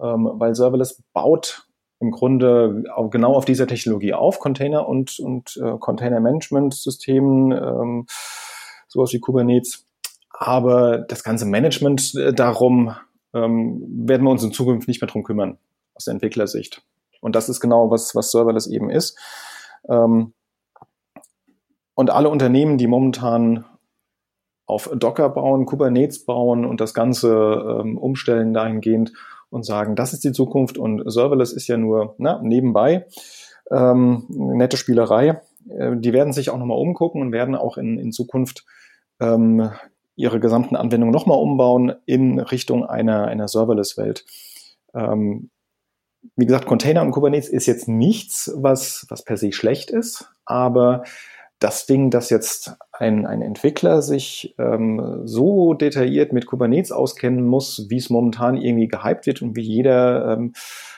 ähm, 0.00 0.30
weil 0.34 0.54
Serverless 0.54 1.02
baut 1.12 1.66
im 1.98 2.12
Grunde 2.12 2.84
genau 3.10 3.34
auf 3.34 3.46
dieser 3.46 3.66
Technologie 3.66 4.14
auf, 4.14 4.38
Container 4.38 4.88
und, 4.88 5.18
und 5.18 5.60
äh, 5.60 5.76
Container-Management-Systemen, 5.76 7.50
ähm, 7.50 8.06
sowas 8.86 9.12
wie 9.12 9.18
Kubernetes. 9.18 9.89
Aber 10.42 10.96
das 10.96 11.22
ganze 11.22 11.44
Management 11.44 12.14
äh, 12.14 12.32
darum 12.32 12.96
ähm, 13.34 13.84
werden 14.08 14.24
wir 14.24 14.30
uns 14.30 14.42
in 14.42 14.52
Zukunft 14.52 14.88
nicht 14.88 15.02
mehr 15.02 15.08
drum 15.08 15.22
kümmern, 15.22 15.58
aus 15.94 16.06
der 16.06 16.12
Entwicklersicht. 16.12 16.82
Und 17.20 17.36
das 17.36 17.50
ist 17.50 17.60
genau, 17.60 17.90
was, 17.90 18.14
was 18.14 18.30
Serverless 18.30 18.66
eben 18.66 18.88
ist. 18.88 19.18
Ähm, 19.86 20.32
und 21.94 22.08
alle 22.08 22.30
Unternehmen, 22.30 22.78
die 22.78 22.86
momentan 22.86 23.66
auf 24.64 24.90
Docker 24.94 25.28
bauen, 25.28 25.66
Kubernetes 25.66 26.24
bauen 26.24 26.64
und 26.64 26.80
das 26.80 26.94
Ganze 26.94 27.82
ähm, 27.82 27.98
umstellen 27.98 28.54
dahingehend 28.54 29.12
und 29.50 29.66
sagen, 29.66 29.94
das 29.94 30.14
ist 30.14 30.24
die 30.24 30.32
Zukunft 30.32 30.78
und 30.78 31.02
Serverless 31.10 31.52
ist 31.52 31.68
ja 31.68 31.76
nur 31.76 32.14
na, 32.16 32.40
nebenbei, 32.42 33.06
ähm, 33.70 34.24
nette 34.30 34.78
Spielerei. 34.78 35.42
Äh, 35.68 35.96
die 35.96 36.14
werden 36.14 36.32
sich 36.32 36.48
auch 36.48 36.56
nochmal 36.56 36.78
umgucken 36.78 37.20
und 37.20 37.32
werden 37.32 37.54
auch 37.56 37.76
in, 37.76 37.98
in 37.98 38.10
Zukunft 38.10 38.64
ähm, 39.20 39.70
ihre 40.16 40.40
gesamten 40.40 40.76
Anwendungen 40.76 41.12
nochmal 41.12 41.38
umbauen 41.38 41.94
in 42.06 42.38
Richtung 42.38 42.84
einer, 42.84 43.26
einer 43.26 43.48
Serverless-Welt. 43.48 44.24
Ähm, 44.94 45.50
wie 46.36 46.46
gesagt, 46.46 46.66
Container 46.66 47.02
und 47.02 47.12
Kubernetes 47.12 47.48
ist 47.48 47.66
jetzt 47.66 47.88
nichts, 47.88 48.52
was, 48.56 49.06
was 49.08 49.24
per 49.24 49.36
se 49.36 49.52
schlecht 49.52 49.90
ist, 49.90 50.30
aber 50.44 51.04
das 51.58 51.86
Ding, 51.86 52.10
dass 52.10 52.30
jetzt 52.30 52.76
ein, 52.92 53.26
ein 53.26 53.42
Entwickler 53.42 54.02
sich 54.02 54.54
ähm, 54.58 55.22
so 55.24 55.74
detailliert 55.74 56.32
mit 56.32 56.46
Kubernetes 56.46 56.90
auskennen 56.90 57.44
muss, 57.44 57.86
wie 57.88 57.98
es 57.98 58.10
momentan 58.10 58.56
irgendwie 58.56 58.88
gehypt 58.88 59.26
wird 59.26 59.42
und 59.42 59.56
wie 59.56 59.62
jeder 59.62 60.32
ähm, 60.32 60.54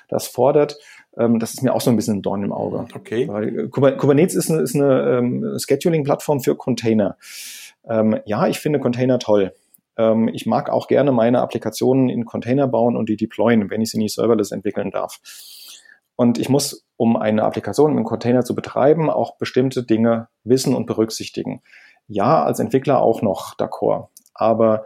das 0.09 0.29
fordert, 0.29 0.79
ähm, 1.17 1.39
das 1.39 1.55
ist 1.55 1.63
mir 1.63 1.75
auch 1.75 1.81
so 1.81 1.91
ein 1.91 1.97
bisschen 1.97 2.19
ein 2.19 2.23
Dorn 2.23 2.45
im 2.45 2.53
Auge. 2.53 2.87
Okay. 2.95 3.29
Weil 3.29 3.69
Kubernetes 3.69 4.35
ist 4.35 4.51
eine, 4.51 4.63
ist 4.63 4.75
eine 4.75 5.19
ähm, 5.19 5.59
Scheduling-Plattform 5.59 6.41
für 6.41 6.55
Container. 6.55 7.17
Ähm, 7.89 8.21
ja, 8.25 8.47
ich 8.47 8.59
finde 8.59 8.79
Container 8.79 9.19
toll. 9.19 9.55
Ähm, 9.97 10.29
ich 10.29 10.47
mag 10.47 10.71
auch 10.71 10.89
gerne 10.89 11.13
meine 11.13 11.41
Applikationen 11.41 12.09
in 12.09 12.25
Container 12.25 12.69
bauen 12.69 12.97
und 12.97 13.09
die 13.09 13.17
deployen, 13.17 13.71
wenn 13.71 13.81
ich 13.81 13.91
sie 13.91 13.99
nicht 13.99 14.15
serverless 14.15 14.53
entwickeln 14.53 14.91
darf. 14.91 15.21
Und 16.17 16.39
ich 16.39 16.49
muss, 16.49 16.87
um 16.97 17.17
eine 17.17 17.43
Applikation 17.43 17.97
im 17.97 18.05
Container 18.05 18.45
zu 18.45 18.55
betreiben, 18.55 19.11
auch 19.11 19.37
bestimmte 19.39 19.83
Dinge 19.83 20.29
wissen 20.45 20.75
und 20.75 20.87
berücksichtigen. 20.87 21.63
Ja, 22.07 22.43
als 22.45 22.61
Entwickler 22.61 23.01
auch 23.01 23.23
noch, 23.23 23.57
d'accord. 23.57 24.09
Aber 24.35 24.85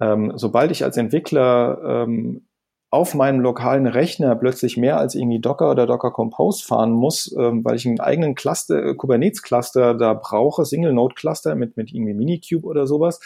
ähm, 0.00 0.32
sobald 0.36 0.70
ich 0.70 0.84
als 0.84 0.96
Entwickler 0.96 1.78
ähm, 1.84 2.46
auf 2.92 3.14
meinem 3.14 3.40
lokalen 3.40 3.86
Rechner 3.86 4.36
plötzlich 4.36 4.76
mehr 4.76 4.98
als 4.98 5.14
irgendwie 5.14 5.40
Docker 5.40 5.70
oder 5.70 5.86
Docker 5.86 6.10
Compose 6.10 6.62
fahren 6.62 6.92
muss, 6.92 7.34
ähm, 7.38 7.64
weil 7.64 7.74
ich 7.74 7.86
einen 7.86 8.00
eigenen 8.00 8.34
Cluster, 8.34 8.84
äh, 8.84 8.94
Kubernetes-Cluster 8.94 9.94
da 9.94 10.12
brauche, 10.12 10.66
Single-Node-Cluster 10.66 11.54
mit, 11.54 11.78
mit 11.78 11.90
irgendwie 11.90 12.12
Minikube 12.12 12.66
oder 12.66 12.86
sowas, 12.86 13.18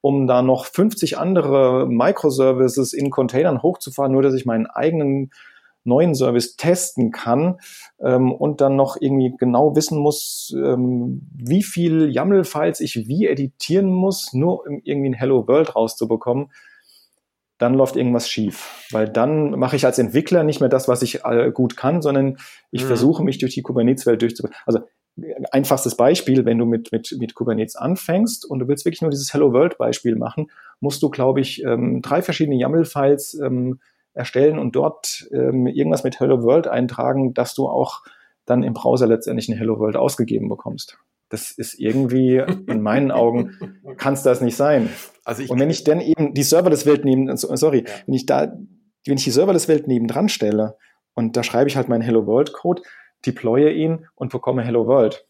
um 0.00 0.26
da 0.26 0.42
noch 0.42 0.66
50 0.66 1.16
andere 1.16 1.86
Microservices 1.88 2.92
in 2.92 3.10
Containern 3.10 3.62
hochzufahren, 3.62 4.10
nur 4.10 4.22
dass 4.22 4.34
ich 4.34 4.46
meinen 4.46 4.66
eigenen 4.66 5.30
neuen 5.84 6.16
Service 6.16 6.56
testen 6.56 7.12
kann 7.12 7.58
ähm, 8.00 8.32
und 8.32 8.60
dann 8.60 8.74
noch 8.74 8.96
irgendwie 8.98 9.32
genau 9.38 9.76
wissen 9.76 10.00
muss, 10.00 10.52
ähm, 10.56 11.22
wie 11.32 11.62
viel 11.62 12.10
YAML-Files 12.10 12.80
ich 12.80 13.06
wie 13.06 13.28
editieren 13.28 13.90
muss, 13.90 14.32
nur 14.32 14.66
um 14.66 14.80
irgendwie 14.82 15.10
ein 15.10 15.14
Hello 15.14 15.46
World 15.46 15.76
rauszubekommen 15.76 16.48
dann 17.58 17.74
läuft 17.74 17.96
irgendwas 17.96 18.28
schief. 18.28 18.86
Weil 18.90 19.08
dann 19.08 19.50
mache 19.58 19.76
ich 19.76 19.86
als 19.86 19.98
Entwickler 19.98 20.42
nicht 20.44 20.60
mehr 20.60 20.68
das, 20.68 20.88
was 20.88 21.02
ich 21.02 21.24
äh, 21.24 21.50
gut 21.52 21.76
kann, 21.76 22.02
sondern 22.02 22.38
ich 22.70 22.82
mhm. 22.82 22.88
versuche 22.88 23.22
mich 23.22 23.38
durch 23.38 23.54
die 23.54 23.62
Kubernetes-Welt 23.62 24.22
durchzubringen. 24.22 24.56
Also 24.66 24.80
einfachstes 25.52 25.96
Beispiel, 25.96 26.44
wenn 26.44 26.58
du 26.58 26.66
mit, 26.66 26.90
mit, 26.90 27.14
mit 27.18 27.34
Kubernetes 27.34 27.76
anfängst 27.76 28.44
und 28.44 28.58
du 28.58 28.68
willst 28.68 28.84
wirklich 28.84 29.02
nur 29.02 29.10
dieses 29.10 29.32
Hello 29.32 29.52
World 29.52 29.78
Beispiel 29.78 30.16
machen, 30.16 30.50
musst 30.80 31.02
du, 31.02 31.08
glaube 31.08 31.40
ich, 31.40 31.62
ähm, 31.62 32.02
drei 32.02 32.22
verschiedene 32.22 32.56
YAML-Files 32.56 33.34
ähm, 33.34 33.78
erstellen 34.12 34.58
und 34.58 34.74
dort 34.74 35.28
ähm, 35.32 35.66
irgendwas 35.66 36.04
mit 36.04 36.18
Hello 36.18 36.42
World 36.42 36.66
eintragen, 36.66 37.34
dass 37.34 37.54
du 37.54 37.68
auch 37.68 38.02
dann 38.44 38.62
im 38.62 38.74
Browser 38.74 39.06
letztendlich 39.06 39.48
eine 39.48 39.58
Hello 39.58 39.78
World 39.78 39.96
ausgegeben 39.96 40.48
bekommst. 40.48 40.98
Das 41.34 41.50
ist 41.50 41.80
irgendwie, 41.80 42.36
in 42.36 42.80
meinen 42.80 43.10
Augen, 43.10 43.58
kann 43.96 44.14
es 44.14 44.22
das 44.22 44.40
nicht 44.40 44.54
sein. 44.54 44.88
Also 45.24 45.42
ich, 45.42 45.50
und 45.50 45.58
wenn 45.58 45.68
ich 45.68 45.82
dann 45.82 46.00
eben 46.00 46.32
die 46.32 46.44
Serverless-Welt 46.44 47.04
neben, 47.04 47.36
sorry, 47.36 47.84
ja. 47.84 47.92
wenn 48.06 48.14
ich 48.14 48.24
da, 48.24 48.56
wenn 49.04 49.16
ich 49.16 49.24
die 49.24 49.32
Serverless-Welt 49.32 49.88
nebendran 49.88 50.28
stelle 50.28 50.76
und 51.14 51.36
da 51.36 51.42
schreibe 51.42 51.68
ich 51.68 51.76
halt 51.76 51.88
meinen 51.88 52.02
Hello 52.02 52.24
World 52.24 52.52
Code, 52.52 52.82
deploye 53.26 53.72
ihn 53.72 54.06
und 54.14 54.30
bekomme 54.30 54.62
Hello 54.62 54.86
World. 54.86 55.26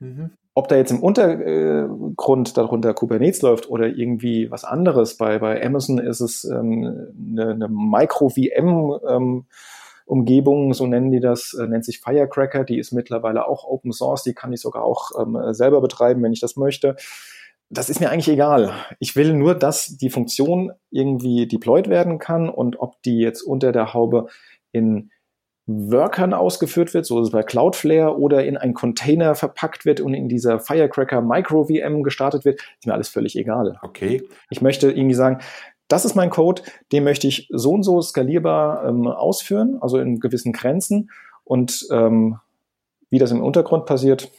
Mhm. 0.00 0.32
Ob 0.52 0.68
da 0.68 0.76
jetzt 0.76 0.90
im 0.90 1.02
Untergrund 1.02 2.58
darunter 2.58 2.92
Kubernetes 2.92 3.40
läuft 3.40 3.70
oder 3.70 3.86
irgendwie 3.86 4.50
was 4.50 4.64
anderes, 4.64 5.16
bei, 5.16 5.38
bei 5.38 5.64
Amazon 5.64 5.96
ist 5.96 6.20
es 6.20 6.44
ähm, 6.44 7.08
eine, 7.32 7.52
eine 7.52 7.68
Micro-VM, 7.68 8.98
ähm, 9.08 9.46
Umgebung, 10.12 10.74
so 10.74 10.86
nennen 10.86 11.10
die 11.10 11.20
das, 11.20 11.54
äh, 11.54 11.66
nennt 11.66 11.86
sich 11.86 12.00
Firecracker, 12.00 12.64
die 12.64 12.78
ist 12.78 12.92
mittlerweile 12.92 13.48
auch 13.48 13.64
Open 13.64 13.92
Source, 13.92 14.22
die 14.22 14.34
kann 14.34 14.52
ich 14.52 14.60
sogar 14.60 14.84
auch 14.84 15.10
ähm, 15.18 15.54
selber 15.54 15.80
betreiben, 15.80 16.22
wenn 16.22 16.34
ich 16.34 16.40
das 16.40 16.56
möchte. 16.56 16.96
Das 17.70 17.88
ist 17.88 17.98
mir 17.98 18.10
eigentlich 18.10 18.28
egal. 18.28 18.74
Ich 18.98 19.16
will 19.16 19.32
nur, 19.32 19.54
dass 19.54 19.96
die 19.96 20.10
Funktion 20.10 20.72
irgendwie 20.90 21.46
deployed 21.48 21.88
werden 21.88 22.18
kann 22.18 22.50
und 22.50 22.78
ob 22.78 23.02
die 23.04 23.20
jetzt 23.20 23.40
unter 23.40 23.72
der 23.72 23.94
Haube 23.94 24.26
in 24.70 25.10
Workern 25.66 26.34
ausgeführt 26.34 26.92
wird, 26.92 27.06
so 27.06 27.20
ist 27.20 27.28
es 27.28 27.32
bei 27.32 27.42
Cloudflare, 27.42 28.18
oder 28.18 28.44
in 28.44 28.58
ein 28.58 28.74
Container 28.74 29.34
verpackt 29.34 29.86
wird 29.86 30.00
und 30.00 30.12
in 30.12 30.28
dieser 30.28 30.58
Firecracker 30.58 31.22
Micro 31.22 31.64
VM 31.64 32.02
gestartet 32.02 32.44
wird, 32.44 32.60
ist 32.60 32.86
mir 32.86 32.92
alles 32.92 33.08
völlig 33.08 33.36
egal. 33.36 33.78
Okay. 33.82 34.22
Ich 34.50 34.60
möchte 34.60 34.90
irgendwie 34.90 35.14
sagen, 35.14 35.38
das 35.88 36.04
ist 36.04 36.14
mein 36.14 36.30
Code, 36.30 36.62
den 36.90 37.04
möchte 37.04 37.26
ich 37.26 37.48
so 37.50 37.72
und 37.72 37.82
so 37.82 38.00
skalierbar 38.00 38.88
ähm, 38.88 39.06
ausführen, 39.06 39.78
also 39.80 39.98
in 39.98 40.20
gewissen 40.20 40.52
Grenzen. 40.52 41.10
Und 41.44 41.86
ähm, 41.90 42.38
wie 43.10 43.18
das 43.18 43.30
im 43.30 43.42
Untergrund 43.42 43.84
passiert, 43.84 44.30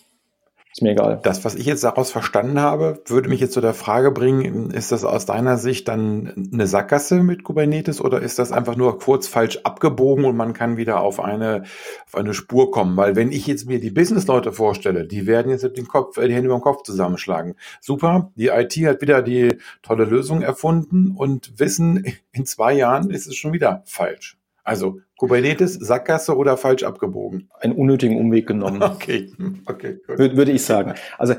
Ist 0.73 0.81
mir 0.81 0.93
egal. 0.93 1.19
Das, 1.21 1.45
was 1.45 1.53
ich 1.53 1.67
jetzt 1.67 1.83
daraus 1.83 2.09
verstanden 2.09 2.59
habe, 2.59 2.99
würde 3.05 3.29
mich 3.29 3.39
jetzt 3.39 3.53
zu 3.53 3.61
der 3.61 3.75
Frage 3.75 4.09
bringen, 4.09 4.71
ist 4.71 4.91
das 4.91 5.03
aus 5.03 5.27
deiner 5.27 5.57
Sicht 5.57 5.87
dann 5.87 6.49
eine 6.51 6.65
Sackgasse 6.65 7.21
mit 7.21 7.43
Kubernetes 7.43 8.01
oder 8.01 8.23
ist 8.23 8.39
das 8.39 8.51
einfach 8.51 8.75
nur 8.75 8.97
kurz 8.97 9.27
falsch 9.27 9.59
abgebogen 9.63 10.25
und 10.25 10.35
man 10.35 10.53
kann 10.53 10.75
wieder 10.75 11.01
auf 11.01 11.19
eine, 11.19 11.61
auf 12.07 12.15
eine 12.15 12.33
Spur 12.33 12.71
kommen? 12.71 12.97
Weil 12.97 13.15
wenn 13.15 13.31
ich 13.31 13.45
jetzt 13.45 13.67
mir 13.67 13.79
die 13.79 13.91
Business-Leute 13.91 14.51
vorstelle, 14.51 15.05
die 15.05 15.27
werden 15.27 15.51
jetzt 15.51 15.63
dem 15.77 15.87
Kopf, 15.87 16.17
äh, 16.17 16.27
die 16.27 16.33
Hände 16.33 16.47
über 16.47 16.57
den 16.57 16.63
Kopf 16.63 16.81
zusammenschlagen. 16.81 17.53
Super, 17.79 18.31
die 18.35 18.47
IT 18.47 18.75
hat 18.77 19.01
wieder 19.01 19.21
die 19.21 19.59
tolle 19.83 20.05
Lösung 20.05 20.41
erfunden 20.41 21.11
und 21.15 21.59
wissen, 21.59 22.03
in 22.31 22.47
zwei 22.47 22.73
Jahren 22.73 23.11
ist 23.11 23.27
es 23.27 23.35
schon 23.35 23.53
wieder 23.53 23.83
falsch. 23.85 24.39
Also 24.63 24.99
Kubernetes, 25.17 25.73
Sackgasse 25.73 26.37
oder 26.37 26.57
falsch 26.57 26.83
abgebogen? 26.83 27.49
Einen 27.59 27.73
unnötigen 27.73 28.17
Umweg 28.17 28.47
genommen. 28.47 28.81
Okay, 28.93 29.31
okay. 29.65 29.99
Gut. 30.07 30.35
Würde 30.35 30.51
ich 30.51 30.63
sagen. 30.63 30.93
Also 31.17 31.35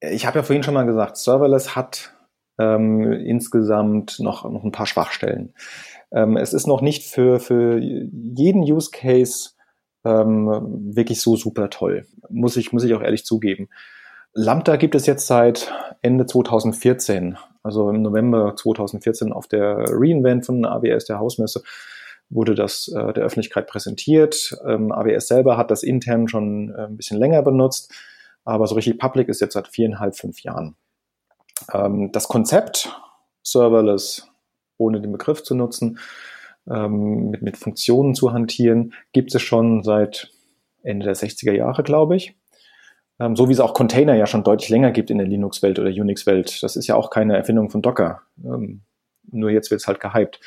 ich 0.00 0.26
habe 0.26 0.38
ja 0.38 0.42
vorhin 0.42 0.62
schon 0.62 0.74
mal 0.74 0.86
gesagt, 0.86 1.16
Serverless 1.16 1.74
hat 1.74 2.14
ähm, 2.58 3.12
insgesamt 3.12 4.18
noch, 4.20 4.48
noch 4.48 4.64
ein 4.64 4.72
paar 4.72 4.86
Schwachstellen. 4.86 5.54
Ähm, 6.12 6.36
es 6.36 6.52
ist 6.52 6.66
noch 6.66 6.80
nicht 6.80 7.04
für, 7.04 7.40
für 7.40 7.78
jeden 7.78 8.62
Use 8.62 8.90
Case 8.92 9.50
ähm, 10.04 10.48
wirklich 10.94 11.20
so 11.20 11.36
super 11.36 11.70
toll. 11.70 12.06
Muss 12.30 12.56
ich, 12.56 12.72
muss 12.72 12.84
ich 12.84 12.94
auch 12.94 13.02
ehrlich 13.02 13.24
zugeben. 13.24 13.68
Lambda 14.34 14.76
gibt 14.76 14.94
es 14.94 15.06
jetzt 15.06 15.26
seit 15.26 15.72
Ende 16.02 16.26
2014, 16.26 17.38
also 17.62 17.90
im 17.90 18.02
November 18.02 18.54
2014 18.56 19.32
auf 19.32 19.48
der 19.48 19.84
Reinvent 19.88 20.46
von 20.46 20.64
AWS, 20.64 21.06
der 21.06 21.18
Hausmesse 21.18 21.62
wurde 22.30 22.54
das 22.54 22.88
äh, 22.88 23.12
der 23.12 23.24
Öffentlichkeit 23.24 23.66
präsentiert. 23.66 24.56
Ähm, 24.66 24.92
AWS 24.92 25.28
selber 25.28 25.56
hat 25.56 25.70
das 25.70 25.82
intern 25.82 26.28
schon 26.28 26.74
äh, 26.76 26.86
ein 26.86 26.96
bisschen 26.96 27.18
länger 27.18 27.42
benutzt, 27.42 27.92
aber 28.44 28.66
so 28.66 28.74
richtig 28.74 28.98
public 28.98 29.28
ist 29.28 29.40
jetzt 29.40 29.54
seit 29.54 29.68
viereinhalb, 29.68 30.16
fünf 30.16 30.42
Jahren. 30.42 30.76
Ähm, 31.72 32.12
das 32.12 32.28
Konzept 32.28 32.90
Serverless, 33.42 34.28
ohne 34.76 35.00
den 35.00 35.12
Begriff 35.12 35.42
zu 35.42 35.54
nutzen, 35.54 35.98
ähm, 36.70 37.30
mit, 37.30 37.42
mit 37.42 37.56
Funktionen 37.56 38.14
zu 38.14 38.32
hantieren, 38.32 38.94
gibt 39.12 39.34
es 39.34 39.42
schon 39.42 39.82
seit 39.82 40.30
Ende 40.82 41.04
der 41.04 41.16
60er 41.16 41.52
Jahre, 41.52 41.82
glaube 41.82 42.16
ich. 42.16 42.36
Ähm, 43.20 43.36
so 43.36 43.48
wie 43.48 43.52
es 43.52 43.60
auch 43.60 43.74
Container 43.74 44.14
ja 44.14 44.26
schon 44.26 44.44
deutlich 44.44 44.68
länger 44.68 44.92
gibt 44.92 45.10
in 45.10 45.18
der 45.18 45.26
Linux-Welt 45.26 45.78
oder 45.78 45.90
Unix-Welt. 45.90 46.62
Das 46.62 46.76
ist 46.76 46.86
ja 46.86 46.94
auch 46.94 47.10
keine 47.10 47.36
Erfindung 47.36 47.70
von 47.70 47.82
Docker. 47.82 48.22
Ähm, 48.44 48.82
nur 49.30 49.50
jetzt 49.50 49.70
wird 49.70 49.80
es 49.80 49.86
halt 49.86 50.00
gehypt. 50.00 50.40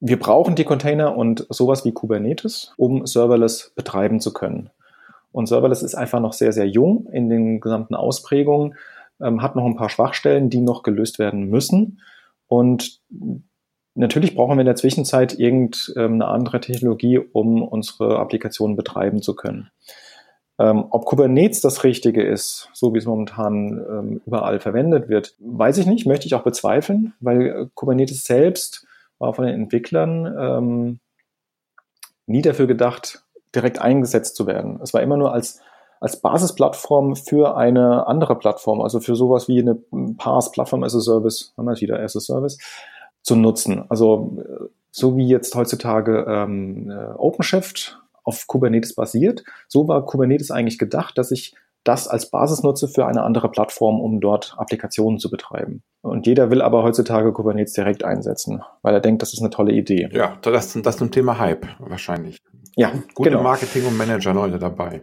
Wir 0.00 0.18
brauchen 0.18 0.54
die 0.54 0.64
Container 0.64 1.16
und 1.16 1.46
sowas 1.50 1.84
wie 1.84 1.92
Kubernetes, 1.92 2.72
um 2.78 3.06
Serverless 3.06 3.72
betreiben 3.76 4.18
zu 4.18 4.32
können. 4.32 4.70
Und 5.30 5.46
Serverless 5.46 5.82
ist 5.82 5.94
einfach 5.94 6.20
noch 6.20 6.32
sehr, 6.32 6.52
sehr 6.52 6.66
jung 6.66 7.06
in 7.12 7.28
den 7.28 7.60
gesamten 7.60 7.94
Ausprägungen, 7.94 8.74
ähm, 9.20 9.42
hat 9.42 9.56
noch 9.56 9.64
ein 9.64 9.76
paar 9.76 9.90
Schwachstellen, 9.90 10.50
die 10.50 10.60
noch 10.60 10.82
gelöst 10.82 11.18
werden 11.18 11.48
müssen. 11.48 12.00
Und 12.46 13.00
natürlich 13.94 14.34
brauchen 14.34 14.56
wir 14.56 14.62
in 14.62 14.66
der 14.66 14.76
Zwischenzeit 14.76 15.38
irgendeine 15.38 16.26
andere 16.26 16.60
Technologie, 16.60 17.18
um 17.18 17.62
unsere 17.62 18.18
Applikationen 18.18 18.76
betreiben 18.76 19.22
zu 19.22 19.36
können. 19.36 19.70
Ähm, 20.58 20.84
ob 20.90 21.04
Kubernetes 21.04 21.60
das 21.60 21.84
Richtige 21.84 22.22
ist, 22.22 22.68
so 22.72 22.92
wie 22.92 22.98
es 22.98 23.06
momentan 23.06 23.84
ähm, 23.88 24.20
überall 24.26 24.60
verwendet 24.60 25.08
wird, 25.08 25.34
weiß 25.38 25.78
ich 25.78 25.86
nicht, 25.86 26.06
möchte 26.06 26.26
ich 26.26 26.34
auch 26.34 26.42
bezweifeln, 26.42 27.14
weil 27.20 27.70
Kubernetes 27.74 28.24
selbst 28.24 28.86
war 29.20 29.34
von 29.34 29.46
den 29.46 29.54
Entwicklern 29.54 30.26
ähm, 30.38 31.00
nie 32.26 32.42
dafür 32.42 32.66
gedacht, 32.66 33.24
direkt 33.54 33.80
eingesetzt 33.80 34.34
zu 34.34 34.46
werden. 34.46 34.80
Es 34.82 34.94
war 34.94 35.02
immer 35.02 35.16
nur 35.16 35.32
als, 35.32 35.60
als 36.00 36.20
Basisplattform 36.20 37.16
für 37.16 37.56
eine 37.56 38.06
andere 38.06 38.36
Plattform, 38.36 38.80
also 38.80 39.00
für 39.00 39.14
sowas 39.14 39.48
wie 39.48 39.60
eine 39.60 39.76
PaaS, 40.16 40.50
Plattform 40.50 40.82
as 40.82 40.94
a 40.94 41.00
Service, 41.00 41.52
haben 41.56 41.66
wir 41.66 41.72
es 41.72 41.80
wieder, 41.80 42.00
as 42.00 42.16
a 42.16 42.20
Service, 42.20 42.58
zu 43.22 43.36
nutzen. 43.36 43.84
Also 43.88 44.36
so 44.90 45.16
wie 45.16 45.28
jetzt 45.28 45.54
heutzutage 45.54 46.24
ähm, 46.26 46.92
OpenShift 47.16 48.00
auf 48.24 48.46
Kubernetes 48.46 48.94
basiert, 48.94 49.44
so 49.68 49.88
war 49.88 50.04
Kubernetes 50.04 50.50
eigentlich 50.50 50.78
gedacht, 50.78 51.18
dass 51.18 51.30
ich 51.30 51.54
das 51.84 52.08
als 52.08 52.30
Basis 52.30 52.62
nutze 52.62 52.88
für 52.88 53.06
eine 53.06 53.22
andere 53.22 53.50
Plattform, 53.50 54.00
um 54.00 54.20
dort 54.20 54.54
Applikationen 54.58 55.18
zu 55.18 55.30
betreiben. 55.30 55.82
Und 56.02 56.26
jeder 56.26 56.50
will 56.50 56.62
aber 56.62 56.82
heutzutage 56.82 57.32
Kubernetes 57.32 57.74
direkt 57.74 58.04
einsetzen, 58.04 58.62
weil 58.82 58.94
er 58.94 59.00
denkt, 59.00 59.22
das 59.22 59.32
ist 59.32 59.40
eine 59.40 59.50
tolle 59.50 59.72
Idee. 59.72 60.08
Ja, 60.12 60.38
das, 60.42 60.72
das 60.72 60.94
ist 60.96 61.02
ein 61.02 61.10
Thema 61.10 61.38
Hype 61.38 61.66
wahrscheinlich. 61.78 62.38
Ja, 62.76 62.92
gute 63.14 63.30
genau. 63.30 63.42
Marketing- 63.42 63.86
und 63.86 63.96
Manager-Leute 63.96 64.58
dabei. 64.58 65.02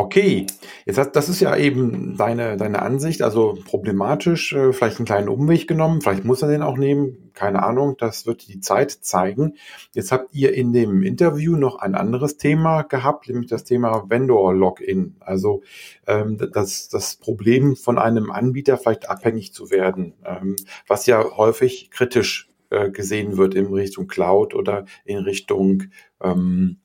Okay, 0.00 0.46
jetzt 0.86 0.96
hast, 0.96 1.16
das 1.16 1.28
ist 1.28 1.40
ja 1.40 1.56
eben 1.56 2.16
deine, 2.16 2.56
deine 2.56 2.82
Ansicht, 2.82 3.20
also 3.20 3.58
problematisch, 3.64 4.52
äh, 4.52 4.72
vielleicht 4.72 4.98
einen 4.98 5.06
kleinen 5.06 5.28
Umweg 5.28 5.66
genommen, 5.66 6.00
vielleicht 6.02 6.24
muss 6.24 6.40
er 6.40 6.46
den 6.46 6.62
auch 6.62 6.76
nehmen, 6.78 7.32
keine 7.34 7.64
Ahnung, 7.64 7.96
das 7.98 8.24
wird 8.24 8.46
die 8.46 8.60
Zeit 8.60 8.92
zeigen. 8.92 9.56
Jetzt 9.94 10.12
habt 10.12 10.32
ihr 10.32 10.54
in 10.54 10.72
dem 10.72 11.02
Interview 11.02 11.56
noch 11.56 11.80
ein 11.80 11.96
anderes 11.96 12.36
Thema 12.36 12.82
gehabt, 12.82 13.28
nämlich 13.28 13.50
das 13.50 13.64
Thema 13.64 14.08
Vendor-Login, 14.08 15.16
also 15.18 15.62
ähm, 16.06 16.38
das, 16.52 16.88
das 16.88 17.16
Problem 17.16 17.74
von 17.74 17.98
einem 17.98 18.30
Anbieter 18.30 18.78
vielleicht 18.78 19.10
abhängig 19.10 19.52
zu 19.52 19.72
werden, 19.72 20.14
ähm, 20.24 20.54
was 20.86 21.06
ja 21.06 21.24
häufig 21.36 21.90
kritisch 21.90 22.48
äh, 22.70 22.92
gesehen 22.92 23.36
wird 23.36 23.56
in 23.56 23.66
Richtung 23.66 24.06
Cloud 24.06 24.54
oder 24.54 24.84
in 25.04 25.18
Richtung 25.18 25.86
ähm, 26.22 26.78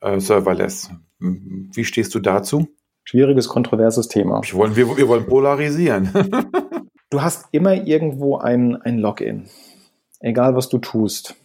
äh, 0.00 0.18
Serverless. 0.18 0.90
Wie 1.20 1.84
stehst 1.84 2.14
du 2.14 2.20
dazu? 2.20 2.68
Schwieriges, 3.04 3.48
kontroverses 3.48 4.08
Thema. 4.08 4.40
Wir 4.42 4.54
wollen, 4.54 4.76
wir, 4.76 4.96
wir 4.96 5.08
wollen 5.08 5.26
polarisieren. 5.26 6.10
du 7.10 7.22
hast 7.22 7.46
immer 7.52 7.74
irgendwo 7.74 8.38
ein, 8.38 8.76
ein 8.76 8.98
Login, 8.98 9.48
egal 10.20 10.54
was 10.54 10.68
du 10.68 10.78
tust. 10.78 11.36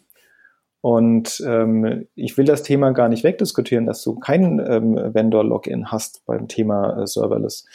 Und 0.81 1.43
ähm, 1.47 2.07
ich 2.13 2.37
will 2.37 2.45
das 2.45 2.61
Thema 2.61 2.91
gar 2.91 3.09
nicht 3.09 3.23
wegdiskutieren, 3.23 3.87
dass 3.87 4.03
du 4.03 4.19
kein 4.19 4.59
ähm, 4.59 4.95
Vendor-Login 4.95 5.91
hast 5.91 6.23
beim 6.27 6.47
Thema 6.47 7.01
äh, 7.01 7.07
Serverless. 7.07 7.65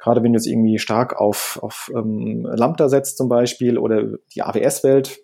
Gerade 0.00 0.22
wenn 0.22 0.32
du 0.32 0.38
jetzt 0.38 0.46
irgendwie 0.46 0.78
stark 0.78 1.20
auf, 1.20 1.60
auf 1.62 1.90
ähm, 1.94 2.48
Lambda 2.50 2.88
setzt 2.88 3.16
zum 3.16 3.28
Beispiel 3.28 3.78
oder 3.78 4.18
die 4.34 4.42
AWS-Welt. 4.42 5.20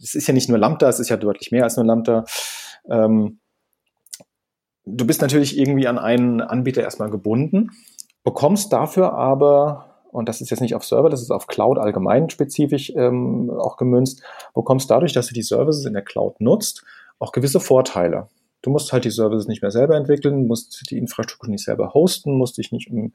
Es 0.00 0.14
ist 0.14 0.28
ja 0.28 0.34
nicht 0.34 0.48
nur 0.48 0.58
Lambda, 0.58 0.88
es 0.88 1.00
ist 1.00 1.08
ja 1.08 1.16
deutlich 1.16 1.50
mehr 1.50 1.64
als 1.64 1.76
nur 1.76 1.86
Lambda. 1.86 2.24
Ähm, 2.88 3.40
Du 4.90 5.06
bist 5.06 5.20
natürlich 5.20 5.58
irgendwie 5.58 5.86
an 5.86 5.98
einen 5.98 6.40
Anbieter 6.40 6.82
erstmal 6.82 7.10
gebunden, 7.10 7.70
bekommst 8.24 8.72
dafür 8.72 9.12
aber, 9.12 10.02
und 10.10 10.28
das 10.28 10.40
ist 10.40 10.50
jetzt 10.50 10.60
nicht 10.60 10.74
auf 10.74 10.84
Server, 10.84 11.10
das 11.10 11.20
ist 11.20 11.30
auf 11.30 11.46
Cloud 11.46 11.78
allgemein 11.78 12.30
spezifisch 12.30 12.92
ähm, 12.96 13.50
auch 13.50 13.76
gemünzt, 13.76 14.22
bekommst 14.54 14.90
dadurch, 14.90 15.12
dass 15.12 15.28
du 15.28 15.34
die 15.34 15.42
Services 15.42 15.84
in 15.84 15.92
der 15.92 16.02
Cloud 16.02 16.40
nutzt, 16.40 16.84
auch 17.18 17.32
gewisse 17.32 17.60
Vorteile. 17.60 18.28
Du 18.62 18.70
musst 18.70 18.92
halt 18.92 19.04
die 19.04 19.10
Services 19.10 19.46
nicht 19.46 19.62
mehr 19.62 19.70
selber 19.70 19.96
entwickeln, 19.96 20.46
musst 20.46 20.90
die 20.90 20.98
Infrastruktur 20.98 21.50
nicht 21.50 21.64
selber 21.64 21.92
hosten, 21.94 22.36
musst 22.36 22.58
dich 22.58 22.72
nicht 22.72 22.90
um 22.90 23.12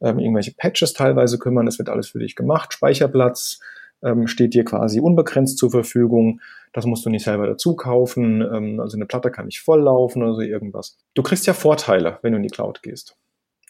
ähm, 0.00 0.18
irgendwelche 0.18 0.52
Patches 0.52 0.92
teilweise 0.92 1.38
kümmern, 1.38 1.66
das 1.66 1.78
wird 1.78 1.88
alles 1.88 2.08
für 2.08 2.20
dich 2.20 2.36
gemacht. 2.36 2.72
Speicherplatz 2.72 3.58
ähm, 4.02 4.26
steht 4.26 4.54
dir 4.54 4.64
quasi 4.64 5.00
unbegrenzt 5.00 5.58
zur 5.58 5.70
Verfügung. 5.70 6.40
Das 6.72 6.86
musst 6.86 7.04
du 7.04 7.10
nicht 7.10 7.24
selber 7.24 7.46
dazu 7.46 7.74
kaufen. 7.76 8.42
Ähm, 8.42 8.80
also 8.80 8.96
eine 8.96 9.06
Platte 9.06 9.30
kann 9.30 9.46
nicht 9.46 9.60
volllaufen 9.60 10.22
oder 10.22 10.34
so 10.34 10.40
irgendwas. 10.40 10.98
Du 11.14 11.22
kriegst 11.22 11.46
ja 11.46 11.54
Vorteile, 11.54 12.18
wenn 12.22 12.32
du 12.32 12.36
in 12.36 12.42
die 12.42 12.50
Cloud 12.50 12.82
gehst. 12.82 13.16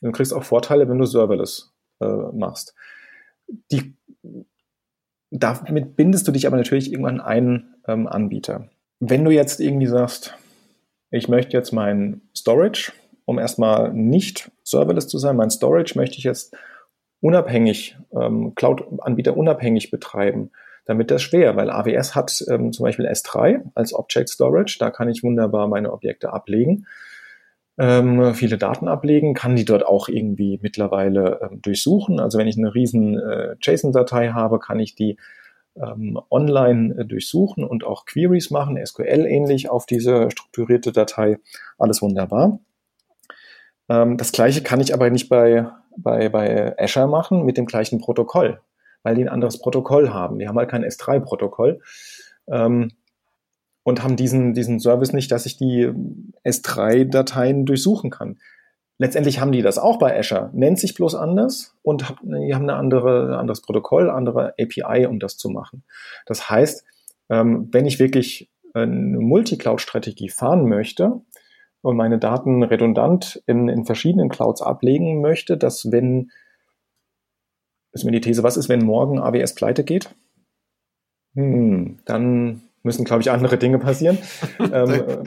Du 0.00 0.12
kriegst 0.12 0.32
auch 0.32 0.44
Vorteile, 0.44 0.88
wenn 0.88 0.98
du 0.98 1.06
Serverless 1.06 1.72
äh, 2.00 2.06
machst. 2.06 2.74
Die, 3.72 3.94
damit 5.30 5.96
bindest 5.96 6.28
du 6.28 6.32
dich 6.32 6.46
aber 6.46 6.56
natürlich 6.56 6.92
irgendwann 6.92 7.20
einen 7.20 7.74
ähm, 7.86 8.06
Anbieter. 8.06 8.68
Wenn 9.00 9.24
du 9.24 9.30
jetzt 9.30 9.60
irgendwie 9.60 9.86
sagst, 9.86 10.34
ich 11.10 11.28
möchte 11.28 11.56
jetzt 11.56 11.72
mein 11.72 12.20
Storage, 12.36 12.92
um 13.24 13.38
erstmal 13.38 13.92
nicht 13.92 14.50
serverless 14.64 15.08
zu 15.08 15.18
sein, 15.18 15.36
mein 15.36 15.50
Storage 15.50 15.94
möchte 15.96 16.18
ich 16.18 16.24
jetzt 16.24 16.54
unabhängig, 17.20 17.96
ähm, 18.12 18.54
Cloud-Anbieter 18.54 19.36
unabhängig 19.36 19.90
betreiben, 19.90 20.50
damit 20.84 21.10
das 21.10 21.22
schwer, 21.22 21.56
weil 21.56 21.70
AWS 21.70 22.14
hat 22.14 22.44
ähm, 22.48 22.72
zum 22.72 22.84
Beispiel 22.84 23.06
S3 23.06 23.60
als 23.74 23.92
Object 23.92 24.30
Storage, 24.30 24.76
da 24.78 24.90
kann 24.90 25.08
ich 25.08 25.22
wunderbar 25.22 25.68
meine 25.68 25.92
Objekte 25.92 26.32
ablegen, 26.32 26.86
ähm, 27.78 28.34
viele 28.34 28.58
Daten 28.58 28.88
ablegen, 28.88 29.34
kann 29.34 29.54
die 29.54 29.64
dort 29.64 29.86
auch 29.86 30.08
irgendwie 30.08 30.58
mittlerweile 30.62 31.40
ähm, 31.42 31.62
durchsuchen. 31.62 32.18
Also 32.18 32.38
wenn 32.38 32.48
ich 32.48 32.58
eine 32.58 32.74
riesen 32.74 33.18
äh, 33.18 33.54
JSON-Datei 33.60 34.30
habe, 34.30 34.58
kann 34.58 34.80
ich 34.80 34.96
die 34.96 35.16
ähm, 35.76 36.18
online 36.30 36.96
äh, 36.98 37.04
durchsuchen 37.04 37.64
und 37.64 37.84
auch 37.84 38.04
Queries 38.04 38.50
machen, 38.50 38.84
SQL 38.84 39.26
ähnlich 39.26 39.70
auf 39.70 39.86
diese 39.86 40.30
strukturierte 40.30 40.90
Datei. 40.90 41.38
Alles 41.78 42.02
wunderbar. 42.02 42.58
Ähm, 43.88 44.16
das 44.16 44.32
gleiche 44.32 44.62
kann 44.62 44.80
ich 44.80 44.94
aber 44.94 45.10
nicht 45.10 45.28
bei 45.28 45.66
bei, 45.98 46.28
bei 46.28 46.78
Azure 46.78 47.08
machen 47.08 47.44
mit 47.44 47.56
dem 47.56 47.66
gleichen 47.66 48.00
Protokoll, 48.00 48.60
weil 49.02 49.14
die 49.14 49.22
ein 49.22 49.28
anderes 49.28 49.58
Protokoll 49.58 50.10
haben. 50.10 50.38
Die 50.38 50.48
haben 50.48 50.58
halt 50.58 50.70
kein 50.70 50.84
S3-Protokoll 50.84 51.80
ähm, 52.48 52.92
und 53.82 54.02
haben 54.02 54.16
diesen, 54.16 54.54
diesen 54.54 54.80
Service 54.80 55.12
nicht, 55.12 55.30
dass 55.32 55.46
ich 55.46 55.56
die 55.56 55.90
S3-Dateien 56.44 57.66
durchsuchen 57.66 58.10
kann. 58.10 58.38
letztendlich 58.98 59.40
haben 59.40 59.52
die 59.52 59.62
das 59.62 59.78
auch 59.78 59.98
bei 59.98 60.18
Azure, 60.18 60.50
nennt 60.52 60.78
sich 60.78 60.94
bloß 60.94 61.14
anders 61.14 61.76
und 61.82 62.14
die 62.22 62.54
haben 62.54 62.64
eine 62.64 62.74
andere, 62.74 63.28
ein 63.28 63.34
anderes 63.34 63.62
Protokoll, 63.62 64.10
andere 64.10 64.54
API, 64.58 65.06
um 65.06 65.18
das 65.20 65.36
zu 65.36 65.50
machen. 65.50 65.84
Das 66.26 66.50
heißt, 66.50 66.84
ähm, 67.30 67.68
wenn 67.72 67.86
ich 67.86 67.98
wirklich 67.98 68.50
eine 68.74 69.18
Multi-Cloud-Strategie 69.18 70.28
fahren 70.28 70.68
möchte 70.68 71.22
und 71.82 71.96
meine 71.96 72.18
Daten 72.18 72.62
redundant 72.62 73.42
in, 73.46 73.68
in 73.68 73.84
verschiedenen 73.84 74.28
Clouds 74.28 74.62
ablegen 74.62 75.20
möchte, 75.20 75.56
dass 75.56 75.90
wenn, 75.90 76.30
ist 77.92 78.04
mir 78.04 78.10
die 78.10 78.20
These, 78.20 78.42
was 78.42 78.56
ist, 78.56 78.68
wenn 78.68 78.84
morgen 78.84 79.18
AWS 79.18 79.54
pleite 79.54 79.84
geht? 79.84 80.14
Hm, 81.34 81.98
dann 82.04 82.62
müssen, 82.82 83.04
glaube 83.04 83.22
ich, 83.22 83.30
andere 83.30 83.58
Dinge 83.58 83.78
passieren. 83.78 84.18
ähm, 84.58 84.72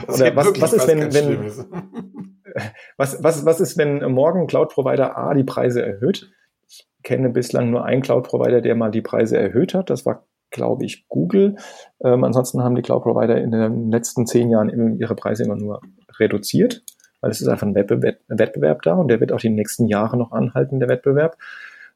oder 0.07 0.35
was, 0.35 0.61
was 0.61 0.73
ist, 0.73 0.87
wenn, 0.87 1.13
wenn 1.13 1.53
was, 2.97 3.23
was, 3.23 3.45
was 3.45 3.59
ist, 3.61 3.77
wenn 3.77 3.99
morgen 4.11 4.47
Cloud-Provider 4.47 5.17
A 5.17 5.33
die 5.33 5.43
Preise 5.43 5.85
erhöht? 5.85 6.29
Ich 6.67 6.87
kenne 7.03 7.29
bislang 7.29 7.71
nur 7.71 7.85
einen 7.85 8.01
Cloud-Provider, 8.01 8.61
der 8.61 8.75
mal 8.75 8.91
die 8.91 9.01
Preise 9.01 9.37
erhöht 9.37 9.73
hat. 9.73 9.89
Das 9.89 10.05
war, 10.05 10.25
glaube 10.49 10.85
ich, 10.85 11.07
Google. 11.07 11.55
Ähm, 12.03 12.23
ansonsten 12.23 12.61
haben 12.61 12.75
die 12.75 12.81
Cloud-Provider 12.81 13.41
in 13.41 13.51
den 13.51 13.89
letzten 13.89 14.25
zehn 14.25 14.49
Jahren 14.49 14.97
ihre 14.99 15.15
Preise 15.15 15.43
immer 15.43 15.55
nur 15.55 15.81
reduziert, 16.21 16.83
weil 17.19 17.31
es 17.31 17.41
ist 17.41 17.47
einfach 17.47 17.67
ein 17.67 17.75
Wettbewerb, 17.75 18.19
Wettbewerb 18.29 18.81
da 18.83 18.93
und 18.93 19.09
der 19.09 19.19
wird 19.19 19.33
auch 19.33 19.39
die 19.39 19.49
nächsten 19.49 19.87
Jahre 19.87 20.17
noch 20.17 20.31
anhalten, 20.31 20.79
der 20.79 20.89
Wettbewerb, 20.89 21.37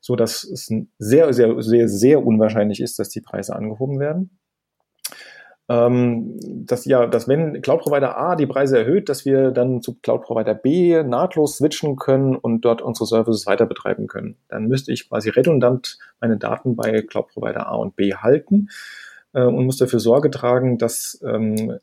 so 0.01 0.15
dass 0.15 0.43
es 0.43 0.73
sehr, 0.99 1.33
sehr, 1.33 1.61
sehr, 1.61 1.87
sehr 1.87 2.25
unwahrscheinlich 2.25 2.81
ist, 2.81 2.99
dass 2.99 3.09
die 3.09 3.21
Preise 3.21 3.55
angehoben 3.55 3.99
werden 3.99 4.31
ähm, 5.67 6.37
dass 6.41 6.85
ja, 6.85 7.07
dass 7.07 7.27
wenn 7.27 7.61
Cloud 7.61 7.81
Provider 7.81 8.17
A 8.17 8.35
die 8.35 8.45
Preise 8.45 8.77
erhöht, 8.77 9.09
dass 9.09 9.25
wir 9.25 9.51
dann 9.51 9.81
zu 9.81 9.95
Cloud 9.95 10.21
Provider 10.21 10.53
B 10.53 11.01
nahtlos 11.03 11.57
switchen 11.57 11.95
können 11.95 12.35
und 12.35 12.61
dort 12.61 12.81
unsere 12.81 13.07
Services 13.07 13.47
weiter 13.47 13.65
betreiben 13.65 14.07
können. 14.07 14.37
Dann 14.47 14.67
müsste 14.67 14.93
ich 14.93 15.09
quasi 15.09 15.29
redundant 15.29 15.97
meine 16.19 16.37
Daten 16.37 16.75
bei 16.75 17.01
Cloud 17.01 17.29
Provider 17.29 17.67
A 17.67 17.75
und 17.75 17.95
B 17.95 18.13
halten 18.13 18.69
äh, 19.33 19.41
und 19.41 19.65
muss 19.65 19.77
dafür 19.77 19.99
Sorge 19.99 20.29
tragen, 20.29 20.77
dass 20.77 21.19
ähm, 21.25 21.79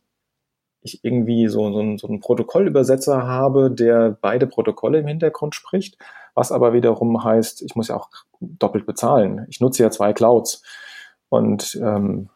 ich 0.83 1.05
irgendwie 1.05 1.49
so, 1.49 1.73
so, 1.73 1.81
ein, 1.81 1.99
so 1.99 2.09
einen 2.09 2.21
Protokollübersetzer 2.21 3.27
habe, 3.27 3.71
der 3.71 4.17
beide 4.21 4.47
Protokolle 4.47 4.99
im 5.01 5.07
Hintergrund 5.07 5.55
spricht, 5.55 5.97
was 6.35 6.53
aber 6.53 6.73
wiederum 6.73 7.23
heißt, 7.23 7.63
ich 7.63 7.77
muss 7.77 7.89
ja 7.89 7.97
auch 7.97 8.09
doppelt 8.41 8.87
bezahlen. 8.87 9.47
Ich 9.49 9.61
nutze 9.61 9.83
ja 9.83 9.91
zwei 9.91 10.13
Clouds. 10.13 10.63
Und 11.29 11.79
ähm, 11.83 12.29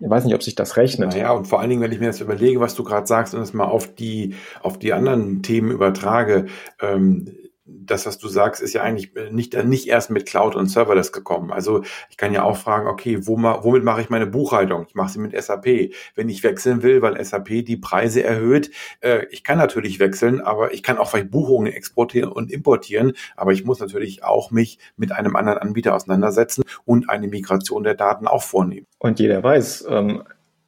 ich 0.00 0.10
weiß 0.10 0.24
nicht, 0.24 0.34
ob 0.34 0.42
sich 0.42 0.54
das 0.54 0.76
rechnet. 0.76 1.10
Naja, 1.10 1.32
und 1.32 1.46
vor 1.46 1.60
allen 1.60 1.70
Dingen, 1.70 1.82
wenn 1.82 1.92
ich 1.92 2.00
mir 2.00 2.06
das 2.06 2.20
überlege, 2.20 2.60
was 2.60 2.74
du 2.74 2.84
gerade 2.84 3.06
sagst 3.06 3.34
und 3.34 3.40
es 3.40 3.54
mal 3.54 3.64
auf 3.64 3.94
die, 3.94 4.34
auf 4.62 4.78
die 4.78 4.92
anderen 4.92 5.42
Themen 5.42 5.70
übertrage, 5.70 6.46
ähm, 6.80 7.34
das, 7.66 8.06
was 8.06 8.18
du 8.18 8.28
sagst, 8.28 8.62
ist 8.62 8.72
ja 8.72 8.82
eigentlich 8.82 9.12
nicht, 9.30 9.54
nicht 9.64 9.88
erst 9.88 10.10
mit 10.10 10.26
Cloud 10.26 10.54
und 10.54 10.68
Serverless 10.68 11.12
gekommen. 11.12 11.52
Also 11.52 11.82
ich 12.10 12.16
kann 12.16 12.32
ja 12.32 12.44
auch 12.44 12.56
fragen, 12.56 12.86
okay, 12.86 13.26
wo, 13.26 13.36
womit 13.36 13.82
mache 13.82 14.00
ich 14.00 14.08
meine 14.08 14.26
Buchhaltung? 14.26 14.86
Ich 14.88 14.94
mache 14.94 15.12
sie 15.12 15.18
mit 15.18 15.40
SAP. 15.40 15.92
Wenn 16.14 16.28
ich 16.28 16.42
wechseln 16.42 16.82
will, 16.82 17.02
weil 17.02 17.22
SAP 17.22 17.64
die 17.64 17.76
Preise 17.76 18.22
erhöht, 18.22 18.70
äh, 19.00 19.26
ich 19.30 19.42
kann 19.42 19.58
natürlich 19.58 19.98
wechseln, 19.98 20.40
aber 20.40 20.74
ich 20.74 20.82
kann 20.82 20.98
auch 20.98 21.10
vielleicht 21.10 21.30
Buchungen 21.30 21.72
exportieren 21.72 22.30
und 22.30 22.52
importieren, 22.52 23.12
aber 23.36 23.52
ich 23.52 23.64
muss 23.64 23.80
natürlich 23.80 24.22
auch 24.22 24.50
mich 24.50 24.78
mit 24.96 25.12
einem 25.12 25.34
anderen 25.34 25.58
Anbieter 25.58 25.94
auseinandersetzen 25.94 26.62
und 26.84 27.10
eine 27.10 27.26
Migration 27.26 27.82
der 27.82 27.94
Daten 27.94 28.28
auch 28.28 28.42
vornehmen. 28.42 28.86
Und 28.98 29.18
jeder 29.18 29.42
weiß, 29.42 29.86
ähm, 29.88 30.22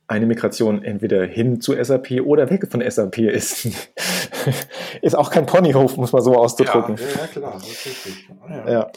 eine 0.09 0.27
Migration 0.27 0.83
entweder 0.83 1.25
hin 1.25 1.61
zu 1.61 1.73
SAP 1.83 2.23
oder 2.25 2.51
weg 2.51 2.67
von 2.71 2.83
SAP 2.89 3.19
ist, 3.19 3.67
ist 5.03 5.15
auch 5.15 5.31
kein 5.31 5.47
Ponyhof, 5.47 5.97
muss 5.99 6.13
man 6.13 6.23
so 6.23 6.35
auszudrücken. 6.35 6.97
Ja, 6.97 7.21
ja 7.21 7.27
klar, 7.27 7.53
das 7.55 7.69
ist 7.69 7.87
richtig. 7.87 8.31
Ah, 8.41 8.51
ja. 8.51 8.73
ja. 8.73 8.91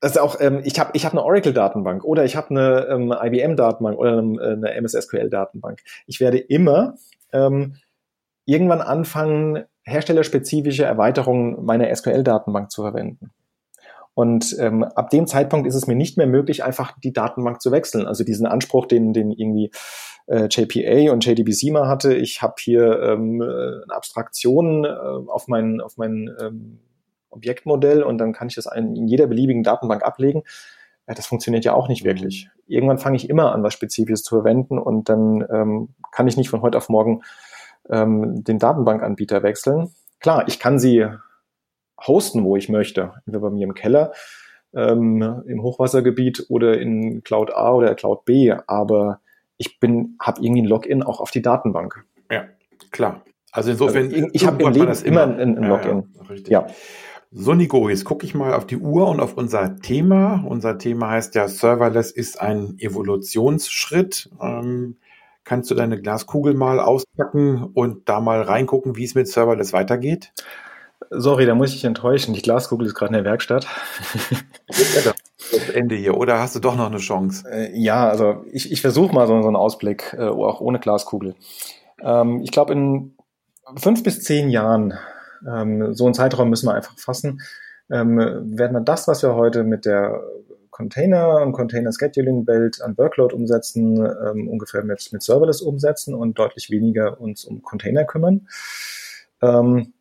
Das 0.00 0.12
ist 0.12 0.18
auch, 0.18 0.40
ähm, 0.40 0.60
ich 0.64 0.78
habe 0.78 0.90
ich 0.94 1.04
hab 1.04 1.12
eine 1.12 1.24
Oracle-Datenbank 1.24 2.04
oder 2.04 2.24
ich 2.24 2.36
habe 2.36 2.50
eine 2.50 2.86
ähm, 2.88 3.12
IBM-Datenbank 3.12 3.98
oder 3.98 4.18
eine, 4.18 4.40
eine 4.40 4.74
MS-SQL-Datenbank. 4.74 5.80
Ich 6.06 6.20
werde 6.20 6.38
immer 6.38 6.94
ähm, 7.32 7.76
irgendwann 8.46 8.80
anfangen, 8.80 9.64
herstellerspezifische 9.82 10.84
Erweiterungen 10.84 11.64
meiner 11.64 11.94
SQL-Datenbank 11.94 12.70
zu 12.70 12.82
verwenden. 12.82 13.32
Und 14.18 14.56
ähm, 14.58 14.82
ab 14.82 15.10
dem 15.10 15.28
Zeitpunkt 15.28 15.68
ist 15.68 15.76
es 15.76 15.86
mir 15.86 15.94
nicht 15.94 16.16
mehr 16.16 16.26
möglich, 16.26 16.64
einfach 16.64 16.98
die 16.98 17.12
Datenbank 17.12 17.62
zu 17.62 17.70
wechseln. 17.70 18.04
Also 18.04 18.24
diesen 18.24 18.48
Anspruch, 18.48 18.86
den, 18.86 19.12
den 19.12 19.30
irgendwie 19.30 19.70
äh, 20.26 20.48
JPA 20.50 21.12
und 21.12 21.24
JDBC 21.24 21.70
mal 21.70 21.86
hatte, 21.86 22.14
ich 22.14 22.42
habe 22.42 22.54
hier 22.58 23.00
ähm, 23.00 23.40
eine 23.40 23.94
Abstraktion 23.94 24.84
äh, 24.84 24.88
auf 24.88 25.46
mein, 25.46 25.80
auf 25.80 25.98
mein 25.98 26.34
ähm, 26.40 26.80
Objektmodell 27.30 28.02
und 28.02 28.18
dann 28.18 28.32
kann 28.32 28.48
ich 28.48 28.56
das 28.56 28.66
in 28.74 29.06
jeder 29.06 29.28
beliebigen 29.28 29.62
Datenbank 29.62 30.02
ablegen. 30.02 30.42
Ja, 31.06 31.14
das 31.14 31.28
funktioniert 31.28 31.64
ja 31.64 31.74
auch 31.74 31.86
nicht 31.86 32.02
mhm. 32.02 32.08
wirklich. 32.08 32.48
Irgendwann 32.66 32.98
fange 32.98 33.18
ich 33.18 33.30
immer 33.30 33.52
an, 33.52 33.62
was 33.62 33.72
Spezifisches 33.72 34.24
zu 34.24 34.34
verwenden 34.34 34.80
und 34.80 35.08
dann 35.08 35.46
ähm, 35.48 35.90
kann 36.10 36.26
ich 36.26 36.36
nicht 36.36 36.50
von 36.50 36.62
heute 36.62 36.78
auf 36.78 36.88
morgen 36.88 37.22
ähm, 37.88 38.42
den 38.42 38.58
Datenbankanbieter 38.58 39.44
wechseln. 39.44 39.92
Klar, 40.18 40.48
ich 40.48 40.58
kann 40.58 40.80
sie 40.80 41.06
hosten, 42.06 42.44
wo 42.44 42.56
ich 42.56 42.68
möchte. 42.68 43.12
Entweder 43.26 43.40
bei 43.40 43.50
mir 43.50 43.66
im 43.66 43.74
Keller, 43.74 44.12
ähm, 44.74 45.42
im 45.46 45.62
Hochwassergebiet 45.62 46.46
oder 46.48 46.78
in 46.78 47.22
Cloud 47.22 47.52
A 47.52 47.72
oder 47.72 47.94
Cloud 47.94 48.24
B. 48.24 48.54
Aber 48.66 49.20
ich 49.56 49.80
bin, 49.80 50.16
habe 50.20 50.42
irgendwie 50.42 50.62
ein 50.62 50.68
Login 50.68 51.02
auch 51.02 51.20
auf 51.20 51.30
die 51.30 51.42
Datenbank. 51.42 52.04
Ja, 52.30 52.44
klar. 52.90 53.22
Also 53.52 53.70
insofern, 53.70 54.06
also 54.06 54.16
ich, 54.16 54.26
ich 54.32 54.46
habe 54.46 54.62
im 54.62 54.72
Leben 54.72 54.92
immer 55.04 55.22
ein, 55.22 55.58
ein 55.58 55.68
Login. 55.68 56.04
Ja, 56.14 56.22
ja, 56.22 56.28
richtig. 56.28 56.48
ja. 56.48 56.66
So, 57.30 57.52
Nico, 57.52 57.90
jetzt 57.90 58.06
gucke 58.06 58.24
ich 58.24 58.34
mal 58.34 58.54
auf 58.54 58.66
die 58.66 58.78
Uhr 58.78 59.06
und 59.06 59.20
auf 59.20 59.36
unser 59.36 59.76
Thema. 59.76 60.44
Unser 60.46 60.78
Thema 60.78 61.10
heißt 61.10 61.34
ja, 61.34 61.46
Serverless 61.46 62.10
ist 62.10 62.40
ein 62.40 62.76
Evolutionsschritt. 62.78 64.30
Ähm, 64.40 64.96
kannst 65.44 65.70
du 65.70 65.74
deine 65.74 66.00
Glaskugel 66.00 66.54
mal 66.54 66.80
auspacken 66.80 67.64
und 67.74 68.08
da 68.08 68.20
mal 68.20 68.40
reingucken, 68.40 68.96
wie 68.96 69.04
es 69.04 69.14
mit 69.14 69.28
Serverless 69.28 69.74
weitergeht? 69.74 70.32
Sorry, 71.10 71.46
da 71.46 71.54
muss 71.54 71.74
ich 71.74 71.84
enttäuschen. 71.84 72.34
Die 72.34 72.42
Glaskugel 72.42 72.86
ist 72.86 72.94
gerade 72.94 73.10
in 73.10 73.22
der 73.22 73.24
Werkstatt. 73.24 73.66
das 74.66 75.68
Ende 75.72 75.94
hier, 75.94 76.16
oder 76.16 76.40
hast 76.40 76.54
du 76.54 76.60
doch 76.60 76.76
noch 76.76 76.86
eine 76.86 76.98
Chance? 76.98 77.48
Äh, 77.50 77.78
ja, 77.78 78.08
also 78.08 78.44
ich, 78.52 78.72
ich 78.72 78.80
versuche 78.80 79.14
mal 79.14 79.26
so, 79.26 79.40
so 79.40 79.48
einen 79.48 79.56
Ausblick, 79.56 80.14
äh, 80.18 80.26
auch 80.26 80.60
ohne 80.60 80.80
Glaskugel. 80.80 81.34
Ähm, 82.02 82.40
ich 82.42 82.50
glaube, 82.50 82.72
in 82.72 83.14
fünf 83.76 84.02
bis 84.02 84.22
zehn 84.22 84.50
Jahren, 84.50 84.94
ähm, 85.46 85.94
so 85.94 86.04
einen 86.04 86.14
Zeitraum 86.14 86.50
müssen 86.50 86.66
wir 86.66 86.74
einfach 86.74 86.98
fassen, 86.98 87.40
ähm, 87.90 88.18
werden 88.18 88.74
wir 88.74 88.80
das, 88.80 89.08
was 89.08 89.22
wir 89.22 89.34
heute 89.34 89.64
mit 89.64 89.86
der 89.86 90.20
Container 90.70 91.42
und 91.42 91.52
Container 91.52 91.90
Scheduling 91.92 92.46
Welt 92.46 92.82
an 92.82 92.96
Workload 92.98 93.34
umsetzen, 93.34 93.98
ungefähr 93.98 94.84
mit, 94.84 95.08
mit 95.12 95.24
Serverless 95.24 95.60
umsetzen 95.60 96.14
und 96.14 96.38
deutlich 96.38 96.70
weniger 96.70 97.20
uns 97.20 97.44
um 97.44 97.62
Container 97.62 98.04
kümmern. 98.04 98.46
Ähm, 99.42 99.92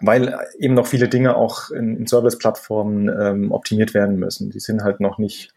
weil 0.00 0.38
eben 0.58 0.74
noch 0.74 0.86
viele 0.86 1.08
Dinge 1.08 1.36
auch 1.36 1.70
in, 1.70 1.96
in 1.96 2.06
Service-Plattformen 2.06 3.08
ähm, 3.08 3.52
optimiert 3.52 3.94
werden 3.94 4.16
müssen. 4.16 4.50
Die 4.50 4.60
sind 4.60 4.82
halt 4.82 5.00
noch 5.00 5.18
nicht 5.18 5.52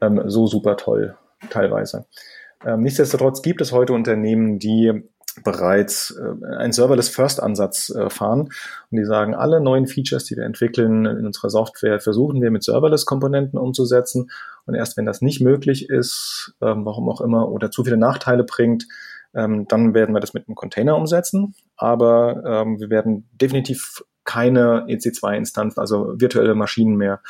ähm, 0.00 0.22
so 0.26 0.46
super 0.46 0.76
toll 0.76 1.16
teilweise. 1.50 2.06
Ähm, 2.64 2.82
nichtsdestotrotz 2.82 3.42
gibt 3.42 3.60
es 3.60 3.72
heute 3.72 3.92
Unternehmen, 3.92 4.58
die 4.58 5.02
bereits 5.44 6.10
äh, 6.18 6.56
einen 6.56 6.72
Serverless-First-Ansatz 6.72 7.90
äh, 7.90 8.10
fahren 8.10 8.50
und 8.90 8.98
die 8.98 9.04
sagen, 9.04 9.34
alle 9.34 9.60
neuen 9.60 9.86
Features, 9.86 10.24
die 10.24 10.36
wir 10.36 10.44
entwickeln 10.44 11.06
in 11.06 11.26
unserer 11.26 11.50
Software, 11.50 12.00
versuchen 12.00 12.42
wir 12.42 12.50
mit 12.50 12.64
Serverless-Komponenten 12.64 13.58
umzusetzen 13.58 14.30
und 14.66 14.74
erst 14.74 14.96
wenn 14.96 15.06
das 15.06 15.22
nicht 15.22 15.40
möglich 15.40 15.88
ist, 15.88 16.54
ähm, 16.60 16.84
warum 16.84 17.08
auch 17.08 17.20
immer, 17.20 17.50
oder 17.50 17.70
zu 17.70 17.84
viele 17.84 17.96
Nachteile 17.96 18.44
bringt, 18.44 18.86
ähm, 19.34 19.66
dann 19.68 19.94
werden 19.94 20.14
wir 20.14 20.20
das 20.20 20.34
mit 20.34 20.48
einem 20.48 20.54
Container 20.54 20.96
umsetzen. 20.96 21.54
Aber 21.76 22.42
ähm, 22.44 22.80
wir 22.80 22.90
werden 22.90 23.28
definitiv 23.32 24.02
keine 24.24 24.86
EC2-Instanzen, 24.86 25.80
also 25.80 26.20
virtuelle 26.20 26.54
Maschinen 26.54 26.96
mehr, 26.96 27.20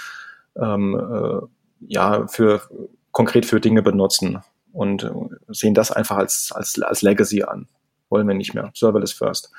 ähm, 0.57 0.94
äh, 0.94 1.46
ja, 1.86 2.26
für 2.26 2.62
konkret 3.12 3.46
für 3.46 3.61
Dinge 3.61 3.82
benutzen 3.82 4.40
und 4.72 5.11
sehen 5.48 5.74
das 5.74 5.90
einfach 5.90 6.16
als, 6.16 6.53
als, 6.53 6.80
als 6.80 7.03
Legacy 7.03 7.42
an. 7.42 7.66
Wollen 8.09 8.28
wir 8.28 8.34
nicht 8.34 8.55
mehr. 8.55 8.70
Serverless 8.74 9.12
first. 9.12 9.51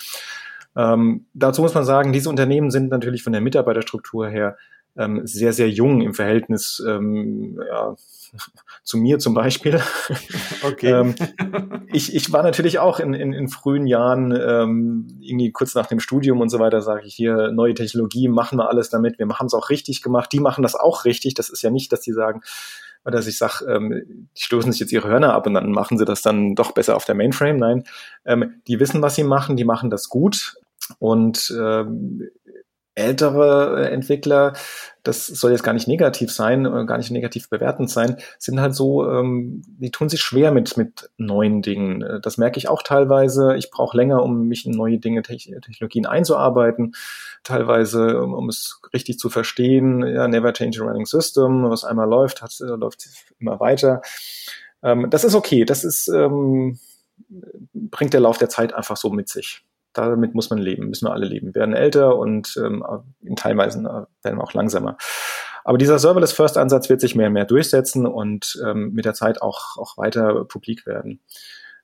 Ähm, 0.76 1.26
dazu 1.34 1.62
muss 1.62 1.74
man 1.74 1.84
sagen, 1.84 2.14
diese 2.14 2.30
Unternehmen 2.30 2.72
sind 2.72 2.89
natürlich 2.89 3.24
von 3.24 3.34
der 3.34 3.42
Mitarbeiterstruktur 3.42 4.30
her 4.30 4.58
ähm, 4.98 5.22
sehr, 5.26 5.54
sehr 5.54 5.70
jung 5.70 6.02
im 6.02 6.14
Verhältnis 6.14 6.84
ähm, 6.86 7.62
ja, 7.68 7.96
zu 8.84 8.98
mir 8.98 9.20
zum 9.20 9.34
Beispiel. 9.34 9.82
Okay. 10.64 10.92
ähm, 10.92 11.16
ich, 11.92 12.14
ich 12.14 12.32
war 12.32 12.44
natürlich 12.44 12.78
auch 12.78 13.00
in, 13.00 13.16
in, 13.16 13.34
in 13.34 13.48
frühen 13.48 13.88
Jahren, 13.88 14.32
ähm, 14.32 15.08
irgendwie 15.20 15.52
kurz 15.52 15.74
nach 15.74 15.88
dem 15.88 16.00
Studium 16.00 16.39
und 16.39 16.50
so 16.50 16.60
weiter, 16.60 16.82
sage 16.82 17.08
ich 17.08 17.16
hier, 17.16 17.52
neue 17.52 17.74
Technologie, 17.74 18.28
machen 18.28 18.60
wir 18.60 18.70
alles 18.70 18.92
damit, 18.92 19.18
wir 19.18 19.28
haben 19.28 19.48
es 19.48 19.56
auch 19.56 19.72
richtig 19.72 20.04
gemacht, 20.04 20.32
die 20.32 20.39
machen 20.39 20.62
das 20.62 20.76
auch 20.76 21.04
richtig. 21.06 21.34
Das 21.34 21.50
ist 21.50 21.64
ja 21.64 21.72
nicht, 21.72 21.92
dass 21.92 22.02
die 22.02 22.12
sagen, 22.12 22.42
oder 23.04 23.18
dass 23.18 23.28
ich 23.28 23.39
sage, 23.39 23.66
ähm, 23.66 24.28
die 24.38 24.42
stoßen 24.42 24.72
sich 24.72 24.82
jetzt 24.82 24.92
ihre 24.92 25.08
Hörner 25.08 25.34
ab 25.34 25.48
und 25.48 25.56
dann 25.56 25.72
machen 25.72 25.98
sie 25.98 26.06
das 26.06 26.22
dann 26.22 26.54
doch 26.54 26.74
besser 26.74 26.96
auf 26.96 27.06
der 27.06 27.16
Mainframe. 27.16 27.58
Nein, 27.58 27.84
ähm, 28.26 28.62
die 28.68 28.80
wissen, 28.80 29.02
was 29.02 29.16
sie 29.16 29.24
machen, 29.24 29.58
die 29.58 29.66
machen 29.66 29.89
das 29.89 30.10
gut 30.10 30.56
und 31.00 31.52
ähm, 31.60 32.30
ältere 32.96 33.86
äh, 33.86 33.94
Entwickler, 33.94 34.54
das 35.04 35.26
soll 35.26 35.52
jetzt 35.52 35.64
gar 35.64 35.74
nicht 35.74 35.88
negativ 35.88 36.32
sein, 36.32 36.66
äh, 36.66 36.86
gar 36.86 36.98
nicht 36.98 37.12
negativ 37.12 37.50
bewertend 37.50 37.89
sein, 37.89 38.18
sind 38.38 38.60
halt 38.60 38.76
so, 38.76 39.10
ähm, 39.10 39.64
die 39.66 39.92
tun 39.92 40.10
sich 40.10 40.22
schwer 40.22 40.52
mit, 40.52 40.76
mit 40.78 41.10
neuen 41.18 41.62
Dingen. 41.62 42.02
Äh, 42.02 42.20
das 42.20 42.38
merke 42.38 42.58
ich 42.58 42.68
auch 42.68 42.84
teilweise. 42.84 43.56
Ich 43.56 43.72
brauche 43.72 43.96
länger, 43.96 44.22
um 44.22 44.48
mich 44.48 44.66
in 44.66 44.74
neue 44.74 45.00
Dinge, 45.00 45.22
Technologien 45.22 46.06
einzuarbeiten. 46.06 46.94
Teilweise, 47.44 48.22
um, 48.22 48.34
um 48.34 48.50
es 48.50 48.82
richtig 48.94 49.18
zu 49.20 49.30
verstehen. 49.30 50.06
Ja, 50.06 50.28
never 50.28 50.54
change 50.54 50.82
a 50.82 50.86
running 50.86 51.06
system. 51.06 51.70
Was 51.70 51.86
einmal 51.86 52.10
läuft, 52.10 52.42
hat, 52.42 52.54
läuft 52.60 53.08
immer 53.39 53.60
weiter. 53.60 54.02
Ähm, 54.84 55.10
das 55.10 55.24
ist 55.24 55.36
okay. 55.36 55.66
Das 55.66 55.84
ist, 55.84 56.08
ähm, 56.10 56.78
bringt 57.74 58.14
der 58.14 58.20
Lauf 58.20 58.38
der 58.38 58.50
Zeit 58.50 58.74
einfach 58.74 58.98
so 58.98 59.10
mit 59.10 59.30
sich 59.30 59.64
damit 59.94 60.36
muss 60.36 60.50
man 60.50 60.60
leben, 60.60 60.88
müssen 60.88 61.08
wir 61.08 61.14
alle 61.14 61.26
leben. 61.26 61.48
Wir 61.48 61.62
werden 61.62 61.76
älter 61.76 62.18
und 62.18 62.58
ähm, 62.64 62.84
in 63.22 63.36
Teilweisen 63.36 63.86
äh, 63.86 64.06
werden 64.24 64.38
wir 64.38 64.44
auch 64.44 64.54
langsamer. 64.54 64.98
Aber 65.64 65.78
dieser 65.78 66.00
Serverless 66.00 66.32
First 66.32 66.58
Ansatz 66.58 66.89
wird 66.89 67.02
sich 67.02 67.16
mehr 67.16 67.28
und 67.28 67.34
mehr 67.34 67.46
durchsetzen 67.46 68.06
und 68.06 68.60
ähm, 68.66 68.92
mit 68.94 69.06
der 69.06 69.14
Zeit 69.14 69.42
auch, 69.42 69.78
auch 69.78 69.98
weiter 69.98 70.46
publik 70.46 70.86
werden. 70.86 71.22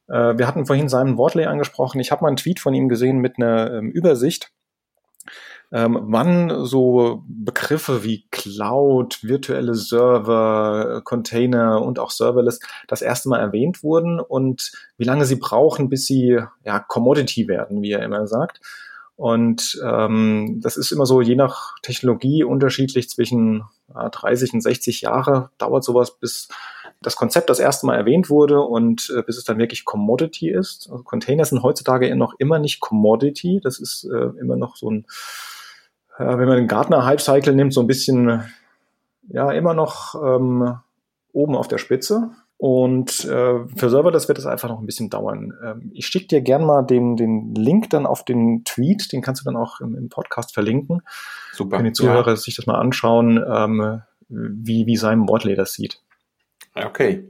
Äh, 0.08 0.38
wir 0.38 0.47
hatten 0.47 0.66
vorhin 0.66 0.89
Simon 0.89 1.18
Wortley 1.18 1.45
angesprochen. 1.45 1.99
Ich 1.99 2.12
habe 2.12 2.24
mal 2.24 2.30
einen 2.30 2.38
Tweet 2.38 2.60
von 2.60 2.74
ihm 2.74 2.89
gesehen 2.89 3.20
mit 3.20 3.38
einer 3.38 3.74
ähm, 3.74 3.91
Übersicht 3.91 4.51
ähm, 5.72 5.99
wann 6.03 6.65
so 6.65 7.24
Begriffe 7.28 8.03
wie 8.03 8.26
Cloud, 8.32 9.20
virtuelle 9.24 9.76
Server, 9.76 11.01
Container 11.03 11.82
und 11.82 11.99
auch 11.99 12.11
Serverless 12.11 12.59
das 12.88 13.01
erste 13.01 13.30
Mal 13.30 13.39
erwähnt 13.39 13.84
wurden 13.84 14.20
und 14.20 14.72
wie 14.97 15.03
lange 15.03 15.26
sie 15.26 15.36
brauchen, 15.36 15.89
bis 15.89 16.05
sie 16.05 16.39
ja 16.63 16.80
Commodity 16.80 17.47
werden, 17.47 17.82
wie 17.82 17.91
er 17.91 18.03
immer 18.03 18.28
sagt. 18.28 18.61
Und 19.18 19.82
ähm, 19.84 20.59
das 20.61 20.78
ist 20.78 20.91
immer 20.91 21.07
so 21.07 21.22
je 21.22 21.36
nach 21.36 21.74
Technologie 21.82 22.43
unterschiedlich 22.43 23.09
zwischen 23.09 23.63
ja, 23.93 24.09
30 24.09 24.53
und 24.53 24.61
60 24.61 25.01
Jahre 25.01 25.49
dauert 25.57 25.84
sowas, 25.84 26.20
bis 26.20 26.47
das 27.01 27.15
Konzept 27.15 27.49
das 27.49 27.59
erste 27.59 27.88
Mal 27.88 27.95
erwähnt 27.95 28.30
wurde 28.30 28.61
und 28.61 29.11
äh, 29.15 29.24
bis 29.24 29.38
es 29.38 29.43
dann 29.43 29.57
wirklich 29.57 29.86
Commodity 29.86 30.49
ist. 30.49 30.88
Also 30.91 31.03
Container 31.03 31.45
sind 31.45 31.63
heutzutage 31.63 32.15
noch 32.15 32.36
immer 32.38 32.59
nicht 32.59 32.80
Commodity. 32.80 33.59
Das 33.61 33.80
ist 33.80 34.03
äh, 34.05 34.39
immer 34.39 34.55
noch 34.55 34.76
so 34.76 34.89
ein 34.89 35.05
wenn 36.18 36.47
man 36.47 36.57
den 36.57 36.68
Gartner 36.68 37.05
Hype 37.05 37.22
Cycle 37.22 37.55
nimmt, 37.55 37.74
so 37.74 37.82
ein 37.82 37.88
bisschen, 37.88 38.43
ja, 39.30 39.51
immer 39.51 39.74
noch 39.74 40.15
ähm, 40.15 40.78
oben 41.32 41.55
auf 41.55 41.68
der 41.68 41.78
Spitze. 41.78 42.32
Und 42.57 43.24
äh, 43.26 43.68
für 43.76 43.89
Server, 43.89 44.11
das 44.11 44.28
wird 44.28 44.39
es 44.39 44.47
einfach 44.47 44.68
noch 44.68 44.80
ein 44.80 44.88
bisschen 44.88 45.11
dauern. 45.11 45.53
Ähm, 45.63 45.91
ich 45.93 46.07
schicke 46.07 46.28
dir 46.28 46.41
gern 46.41 46.65
mal 46.65 46.82
den, 46.82 47.15
den 47.15 47.53
Link 47.53 47.91
dann 47.91 48.07
auf 48.07 48.26
den 48.26 48.63
Tweet, 48.63 49.11
den 49.13 49.22
kannst 49.22 49.41
du 49.41 49.45
dann 49.45 49.55
auch 49.55 49.80
im, 49.80 49.95
im 49.95 50.09
Podcast 50.09 50.55
verlinken. 50.55 51.03
Super. 51.53 51.78
Wenn 51.78 51.86
die 51.86 51.91
Zuhörer 51.91 52.30
ja. 52.30 52.36
sich 52.36 52.55
das 52.55 52.65
mal 52.65 52.80
anschauen, 52.80 53.43
ähm, 53.47 54.01
wie, 54.30 54.88
wie 54.88 54.97
Simon 54.97 55.30
Wortley 55.30 55.55
das 55.55 55.74
sieht. 55.74 56.01
Okay, 56.86 57.23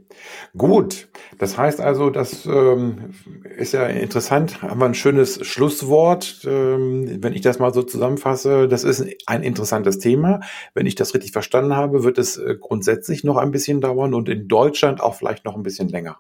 gut. 0.57 1.07
Das 1.37 1.57
heißt 1.57 1.79
also, 1.79 2.09
das 2.09 2.45
ähm, 2.45 3.13
ist 3.55 3.73
ja 3.73 3.85
interessant. 3.85 4.61
Haben 4.61 4.79
wir 4.79 4.85
ein 4.85 4.93
schönes 4.93 5.45
Schlusswort. 5.45 6.41
Ähm, 6.45 7.19
wenn 7.21 7.33
ich 7.33 7.41
das 7.41 7.59
mal 7.59 7.73
so 7.73 7.83
zusammenfasse, 7.83 8.67
das 8.67 8.83
ist 8.83 9.05
ein 9.25 9.43
interessantes 9.43 9.99
Thema. 9.99 10.41
Wenn 10.73 10.85
ich 10.85 10.95
das 10.95 11.13
richtig 11.13 11.31
verstanden 11.31 11.75
habe, 11.75 12.03
wird 12.03 12.17
es 12.17 12.37
äh, 12.37 12.55
grundsätzlich 12.59 13.23
noch 13.23 13.37
ein 13.37 13.51
bisschen 13.51 13.81
dauern 13.81 14.13
und 14.13 14.29
in 14.29 14.47
Deutschland 14.47 15.01
auch 15.01 15.15
vielleicht 15.15 15.45
noch 15.45 15.55
ein 15.55 15.63
bisschen 15.63 15.89
länger. 15.89 16.17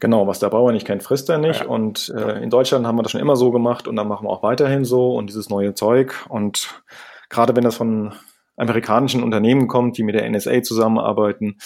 Genau, 0.00 0.26
was 0.26 0.40
der 0.40 0.48
Bauer 0.48 0.72
nicht 0.72 0.86
kennt, 0.86 1.02
frisst 1.02 1.28
er 1.28 1.38
nicht. 1.38 1.60
Ja. 1.60 1.66
Und 1.66 2.12
äh, 2.16 2.42
in 2.42 2.50
Deutschland 2.50 2.86
haben 2.86 2.96
wir 2.96 3.02
das 3.02 3.12
schon 3.12 3.20
immer 3.20 3.36
so 3.36 3.50
gemacht 3.50 3.88
und 3.88 3.96
dann 3.96 4.08
machen 4.08 4.26
wir 4.26 4.30
auch 4.30 4.42
weiterhin 4.42 4.84
so 4.84 5.14
und 5.14 5.28
dieses 5.28 5.48
neue 5.50 5.74
Zeug. 5.74 6.26
Und 6.28 6.82
gerade 7.28 7.54
wenn 7.56 7.64
das 7.64 7.76
von 7.76 8.14
amerikanischen 8.56 9.22
Unternehmen 9.22 9.68
kommt, 9.68 9.96
die 9.96 10.02
mit 10.02 10.14
der 10.14 10.28
NSA 10.28 10.62
zusammenarbeiten, 10.62 11.58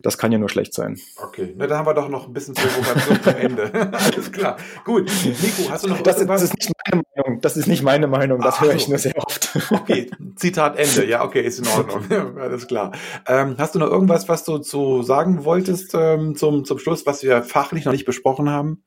das 0.00 0.18
kann 0.18 0.32
ja 0.32 0.38
nur 0.38 0.48
schlecht 0.48 0.74
sein. 0.74 0.98
Okay, 1.22 1.54
na, 1.56 1.66
da 1.66 1.78
haben 1.78 1.86
wir 1.86 1.94
doch 1.94 2.08
noch 2.08 2.26
ein 2.26 2.32
bisschen 2.32 2.54
Provokation 2.54 3.22
zum 3.22 3.34
Ende. 3.34 3.72
Alles 3.92 4.32
klar. 4.32 4.56
Gut. 4.84 5.10
Nico, 5.24 5.70
hast 5.70 5.84
du 5.84 5.88
noch 5.88 6.00
das, 6.00 6.16
irgendwas? 6.16 6.42
Das 6.42 6.50
ist 6.50 6.58
nicht 6.58 6.72
meine 6.86 7.02
Meinung. 7.14 7.40
Das 7.40 7.56
ist 7.56 7.66
nicht 7.66 7.82
meine 7.82 8.06
Meinung. 8.06 8.40
Das 8.40 8.56
Ach, 8.56 8.62
höre 8.62 8.74
ich 8.74 8.88
nur 8.88 8.98
sehr 8.98 9.16
oft. 9.16 9.56
Okay, 9.70 10.10
Zitat 10.36 10.78
Ende. 10.78 11.06
Ja, 11.06 11.24
okay, 11.24 11.40
ist 11.42 11.58
in 11.58 11.66
Ordnung. 11.68 12.36
Alles 12.38 12.66
klar. 12.66 12.92
Ähm, 13.26 13.56
hast 13.58 13.74
du 13.74 13.78
noch 13.78 13.88
irgendwas, 13.88 14.28
was 14.28 14.44
du 14.44 14.58
zu 14.58 15.02
sagen 15.02 15.44
wolltest 15.44 15.94
ähm, 15.94 16.36
zum, 16.36 16.64
zum 16.64 16.78
Schluss, 16.78 17.06
was 17.06 17.22
wir 17.22 17.42
fachlich 17.42 17.84
noch 17.84 17.92
nicht 17.92 18.04
besprochen 18.04 18.50
haben? 18.50 18.84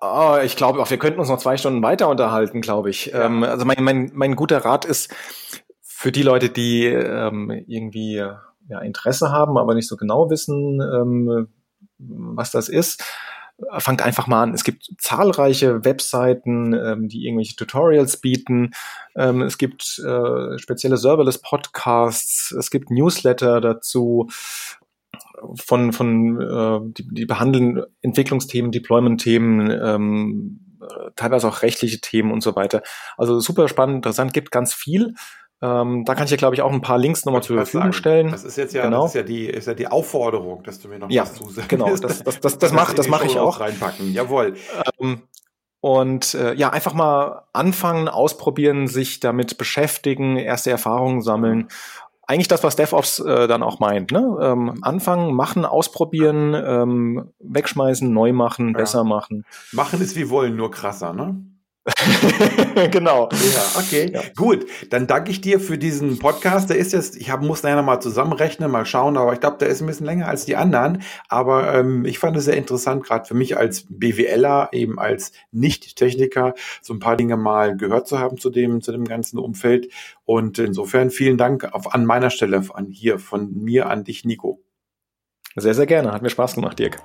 Oh, 0.00 0.36
ich 0.42 0.56
glaube, 0.56 0.88
wir 0.88 0.98
könnten 0.98 1.18
uns 1.18 1.28
noch 1.28 1.38
zwei 1.38 1.56
Stunden 1.56 1.82
weiter 1.82 2.08
unterhalten, 2.08 2.60
glaube 2.60 2.90
ich. 2.90 3.06
Ja. 3.06 3.26
Ähm, 3.26 3.42
also 3.42 3.64
mein, 3.64 3.82
mein, 3.82 4.10
mein 4.14 4.36
guter 4.36 4.64
Rat 4.64 4.84
ist 4.84 5.12
für 5.82 6.12
die 6.12 6.22
Leute, 6.22 6.50
die 6.50 6.86
ähm, 6.86 7.50
irgendwie 7.66 8.24
ja, 8.68 8.80
Interesse 8.80 9.30
haben, 9.30 9.58
aber 9.58 9.74
nicht 9.74 9.88
so 9.88 9.96
genau 9.96 10.30
wissen, 10.30 10.80
ähm, 10.80 11.48
was 11.98 12.50
das 12.50 12.68
ist, 12.68 13.02
fangt 13.78 14.02
einfach 14.02 14.26
mal 14.26 14.44
an. 14.44 14.54
Es 14.54 14.62
gibt 14.62 14.88
zahlreiche 14.98 15.84
Webseiten, 15.84 16.74
ähm, 16.74 17.08
die 17.08 17.26
irgendwelche 17.26 17.56
Tutorials 17.56 18.18
bieten. 18.18 18.72
Ähm, 19.16 19.42
es 19.42 19.58
gibt 19.58 19.98
äh, 19.98 20.58
spezielle 20.58 20.96
Serverless-Podcasts. 20.96 22.52
Es 22.52 22.70
gibt 22.70 22.90
Newsletter 22.90 23.60
dazu 23.60 24.28
von, 25.56 25.92
von 25.92 26.40
äh, 26.40 26.92
die, 26.92 27.08
die 27.14 27.26
behandeln 27.26 27.82
Entwicklungsthemen, 28.02 28.70
Deployment-Themen, 28.70 29.70
ähm, 29.70 30.60
teilweise 31.16 31.48
auch 31.48 31.62
rechtliche 31.62 32.00
Themen 32.00 32.30
und 32.30 32.42
so 32.42 32.54
weiter. 32.54 32.82
Also 33.16 33.40
super 33.40 33.68
spannend, 33.68 33.96
interessant, 33.96 34.32
gibt 34.32 34.52
ganz 34.52 34.72
viel. 34.72 35.14
Ähm, 35.60 36.04
da 36.04 36.14
kann 36.14 36.26
ich 36.26 36.30
ja, 36.30 36.36
glaube 36.36 36.54
ich, 36.54 36.62
auch 36.62 36.72
ein 36.72 36.80
paar 36.80 36.98
Links 36.98 37.24
nochmal 37.24 37.42
zur 37.42 37.56
Verfügung 37.56 37.86
sagen. 37.86 37.92
stellen. 37.92 38.30
Das 38.30 38.44
ist 38.44 38.56
jetzt 38.56 38.74
ja, 38.74 38.84
genau. 38.84 39.02
das 39.02 39.10
ist 39.10 39.14
ja, 39.14 39.22
die, 39.24 39.46
ist 39.46 39.66
ja 39.66 39.74
die 39.74 39.88
Aufforderung, 39.88 40.62
dass 40.62 40.78
du 40.80 40.88
mir 40.88 41.00
noch 41.00 41.10
ja, 41.10 41.22
was 41.22 41.34
zusagst. 41.34 41.68
Genau, 41.68 41.88
das, 41.96 42.22
das, 42.22 42.40
das, 42.40 42.58
das 42.58 42.72
mache 42.74 42.94
das 42.94 43.08
mach 43.08 43.24
ich 43.24 43.38
auch. 43.38 43.58
Reinpacken. 43.58 44.12
Jawohl. 44.12 44.54
Ähm, 45.00 45.22
und 45.80 46.34
äh, 46.34 46.54
ja, 46.54 46.70
einfach 46.70 46.92
mal 46.92 47.42
anfangen, 47.52 48.08
ausprobieren, 48.08 48.86
sich 48.88 49.20
damit 49.20 49.58
beschäftigen, 49.58 50.36
erste 50.36 50.70
Erfahrungen 50.70 51.22
sammeln. 51.22 51.68
Eigentlich 52.26 52.48
das, 52.48 52.62
was 52.62 52.76
DevOps 52.76 53.20
äh, 53.20 53.48
dann 53.48 53.62
auch 53.62 53.80
meint. 53.80 54.12
Ne? 54.12 54.38
Ähm, 54.40 54.78
anfangen, 54.82 55.34
machen, 55.34 55.64
ausprobieren, 55.64 56.54
ähm, 56.54 57.32
wegschmeißen, 57.38 58.12
neu 58.12 58.32
machen, 58.32 58.72
ja. 58.72 58.78
besser 58.78 59.02
machen. 59.02 59.44
Machen 59.72 60.00
ist 60.00 60.14
wie 60.14 60.28
wollen, 60.28 60.54
nur 60.54 60.70
krasser, 60.70 61.12
ne? 61.12 61.40
genau. 62.90 63.28
Ja, 63.32 63.80
okay. 63.80 64.10
Ja. 64.12 64.22
Gut, 64.36 64.66
dann 64.90 65.06
danke 65.06 65.30
ich 65.30 65.40
dir 65.40 65.60
für 65.60 65.78
diesen 65.78 66.18
Podcast. 66.18 66.70
Der 66.70 66.76
ist 66.76 66.92
jetzt, 66.92 67.16
ich 67.16 67.30
hab, 67.30 67.42
muss 67.42 67.62
nachher 67.62 67.76
nochmal 67.76 68.00
zusammenrechnen, 68.00 68.70
mal 68.70 68.86
schauen, 68.86 69.16
aber 69.16 69.32
ich 69.32 69.40
glaube, 69.40 69.58
der 69.58 69.68
ist 69.68 69.80
ein 69.80 69.86
bisschen 69.86 70.06
länger 70.06 70.28
als 70.28 70.44
die 70.44 70.56
anderen. 70.56 71.02
Aber 71.28 71.74
ähm, 71.74 72.04
ich 72.04 72.18
fand 72.18 72.36
es 72.36 72.44
sehr 72.44 72.56
interessant, 72.56 73.04
gerade 73.04 73.26
für 73.26 73.34
mich 73.34 73.56
als 73.56 73.86
BWLer, 73.88 74.68
eben 74.72 74.98
als 74.98 75.32
Nicht-Techniker, 75.52 76.54
so 76.82 76.94
ein 76.94 77.00
paar 77.00 77.16
Dinge 77.16 77.36
mal 77.36 77.76
gehört 77.76 78.08
zu 78.08 78.18
haben 78.18 78.38
zu 78.38 78.50
dem, 78.50 78.80
zu 78.80 78.92
dem 78.92 79.04
ganzen 79.04 79.38
Umfeld. 79.38 79.88
Und 80.24 80.58
insofern 80.58 81.10
vielen 81.10 81.38
Dank 81.38 81.72
auf, 81.72 81.94
an 81.94 82.04
meiner 82.04 82.30
Stelle, 82.30 82.62
an 82.74 82.86
hier 82.90 83.18
von 83.18 83.52
mir 83.52 83.88
an 83.88 84.04
dich, 84.04 84.24
Nico. 84.24 84.62
Sehr, 85.56 85.74
sehr 85.74 85.86
gerne. 85.86 86.12
Hat 86.12 86.22
mir 86.22 86.30
Spaß 86.30 86.54
gemacht, 86.54 86.78
Dirk. 86.78 86.98